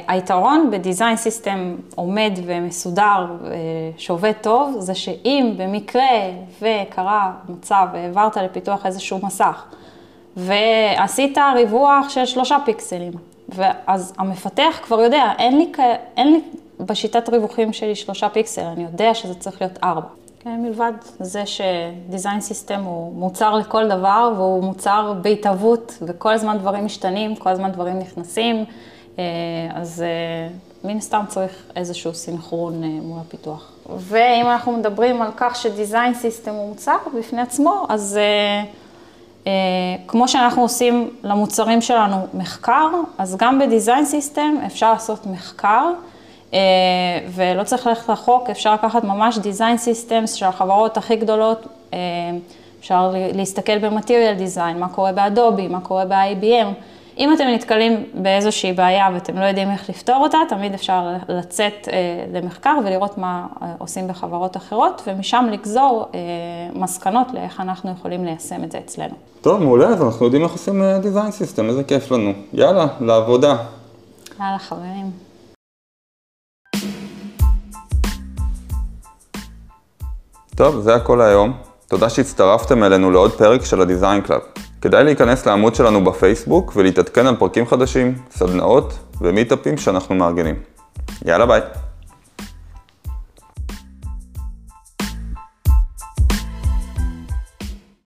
היתרון 0.09 0.71
בדיזיין 0.71 1.17
סיסטם 1.17 1.77
עומד 1.95 2.33
ומסודר, 2.45 3.27
שעובד 3.97 4.33
טוב, 4.41 4.77
זה 4.79 4.95
שאם 4.95 5.55
במקרה 5.57 6.03
וקרה 6.63 7.33
מצב 7.49 7.87
והעברת 7.93 8.37
לפיתוח 8.37 8.87
איזשהו 8.87 9.19
מסך, 9.23 9.65
ועשית 10.37 11.39
ריווח 11.55 12.09
של 12.09 12.27
שלושה 12.27 12.57
פיקסלים, 12.65 13.13
ואז 13.49 14.13
המפתח 14.19 14.79
כבר 14.83 15.01
יודע, 15.01 15.33
אין 15.39 15.59
לי, 15.59 15.73
אין 16.17 16.33
לי 16.33 16.41
בשיטת 16.81 17.29
ריווחים 17.29 17.73
שלי 17.73 17.95
שלושה 17.95 18.29
פיקסל, 18.29 18.63
אני 18.63 18.85
יודע 18.85 19.15
שזה 19.15 19.35
צריך 19.35 19.61
להיות 19.61 19.79
ארבע. 19.85 20.09
כן, 20.41 20.63
מלבד 20.63 20.93
זה 21.21 21.43
ש 21.47 21.70
design 21.70 22.41
system 22.41 22.83
הוא 22.83 23.15
מוצר 23.15 23.55
לכל 23.55 23.89
דבר, 23.89 24.33
והוא 24.37 24.65
מוצר 24.65 25.15
בהתהוות, 25.23 25.99
וכל 26.03 26.33
הזמן 26.33 26.59
דברים 26.59 26.85
משתנים, 26.85 27.37
כל 27.37 27.51
הזמן 27.51 27.73
דברים 27.73 27.99
נכנסים, 27.99 28.65
אה, 29.19 29.25
אז 29.75 30.03
אה, 30.03 30.49
מן 30.85 30.97
הסתם 30.97 31.25
צריך 31.29 31.63
איזשהו 31.77 32.15
סינכרון 32.15 32.85
אה, 32.85 32.89
מול 32.89 33.19
הפיתוח. 33.21 33.73
ואם 33.97 34.47
אנחנו 34.47 34.73
מדברים 34.73 35.23
על 35.23 35.31
כך 35.37 35.57
ש 35.57 35.71
design 35.71 36.15
system 36.15 36.55
הוא 36.55 36.69
מוצר 36.69 36.97
בפני 37.19 37.41
עצמו, 37.41 37.87
אז 37.89 38.19
כמו 40.07 40.29
שאנחנו 40.29 40.63
עושים 40.63 41.11
למוצרים 41.23 41.81
שלנו 41.81 42.27
מחקר, 42.35 42.89
אז 43.19 43.37
גם 43.37 43.59
ב 43.59 43.66
design 43.66 44.05
system 44.05 44.55
אפשר 44.67 44.93
לעשות 44.93 45.27
מחקר. 45.27 45.93
אה, 46.55 46.59
ולא 47.35 47.63
צריך 47.63 47.87
ללכת 47.87 48.11
רחוק, 48.11 48.51
אפשר 48.51 48.75
לקחת 48.75 49.05
ממש 49.05 49.37
design 49.37 49.79
systems 49.85 50.27
של 50.27 50.47
החברות 50.47 50.97
הכי 50.97 51.17
גדולות, 51.17 51.67
אה, 51.93 51.99
אפשר 52.81 53.15
להסתכל 53.35 53.79
במטריאל 53.79 54.35
דיזיין, 54.35 54.79
מה 54.79 54.89
קורה 54.89 55.13
באדובי, 55.13 55.69
מה 55.69 55.81
קורה 55.81 56.05
ב-IBM. 56.05 56.67
אם 57.19 57.33
אתם 57.33 57.45
נתקלים 57.45 58.05
באיזושהי 58.15 58.73
בעיה 58.73 59.09
ואתם 59.15 59.39
לא 59.39 59.45
יודעים 59.45 59.71
איך 59.71 59.91
לפתור 59.91 60.17
אותה, 60.17 60.39
תמיד 60.49 60.75
אפשר 60.75 61.15
לצאת 61.29 61.89
אה, 61.93 62.25
למחקר 62.33 62.79
ולראות 62.85 63.19
מה 63.19 63.47
עושים 63.79 64.09
בחברות 64.09 64.57
אחרות, 64.57 65.03
ומשם 65.07 65.47
לגזור 65.53 66.07
מסקנות 66.75 67.27
לאיך 67.35 67.61
אנחנו 67.61 67.91
יכולים 67.99 68.25
ליישם 68.25 68.65
את 68.65 68.73
זה 68.73 68.79
אצלנו. 68.79 69.15
טוב, 69.41 69.63
מעולה, 69.63 69.87
אז 69.89 70.03
אנחנו 70.03 70.25
יודעים 70.25 70.43
איך 70.43 70.53
עושים 70.53 70.83
design 71.03 71.31
system, 71.31 71.63
איזה 71.63 71.85
כיף 71.85 72.11
לנו. 72.11 72.33
יאללה, 72.53 72.87
לעבודה. 73.01 73.57
יאללה, 74.41 74.59
חברים. 74.59 75.28
טוב, 80.59 80.81
זה 80.81 80.95
הכל 80.95 81.21
היום. 81.21 81.53
תודה 81.89 82.09
שהצטרפתם 82.09 82.85
אלינו 82.85 83.11
לעוד 83.11 83.33
פרק 83.33 83.65
של 83.65 83.81
ה-Design 83.81 84.29
Club. 84.29 84.61
כדאי 84.81 85.05
להיכנס 85.05 85.47
לעמוד 85.47 85.75
שלנו 85.75 86.05
בפייסבוק 86.05 86.73
ולהתעדכן 86.77 87.27
על 87.27 87.37
פרקים 87.37 87.67
חדשים, 87.67 88.15
סדנאות 88.31 88.99
ומיטאפים 89.21 89.77
שאנחנו 89.77 90.15
מארגנים. 90.15 90.55
יאללה 91.25 91.47
ביי. 91.47 91.61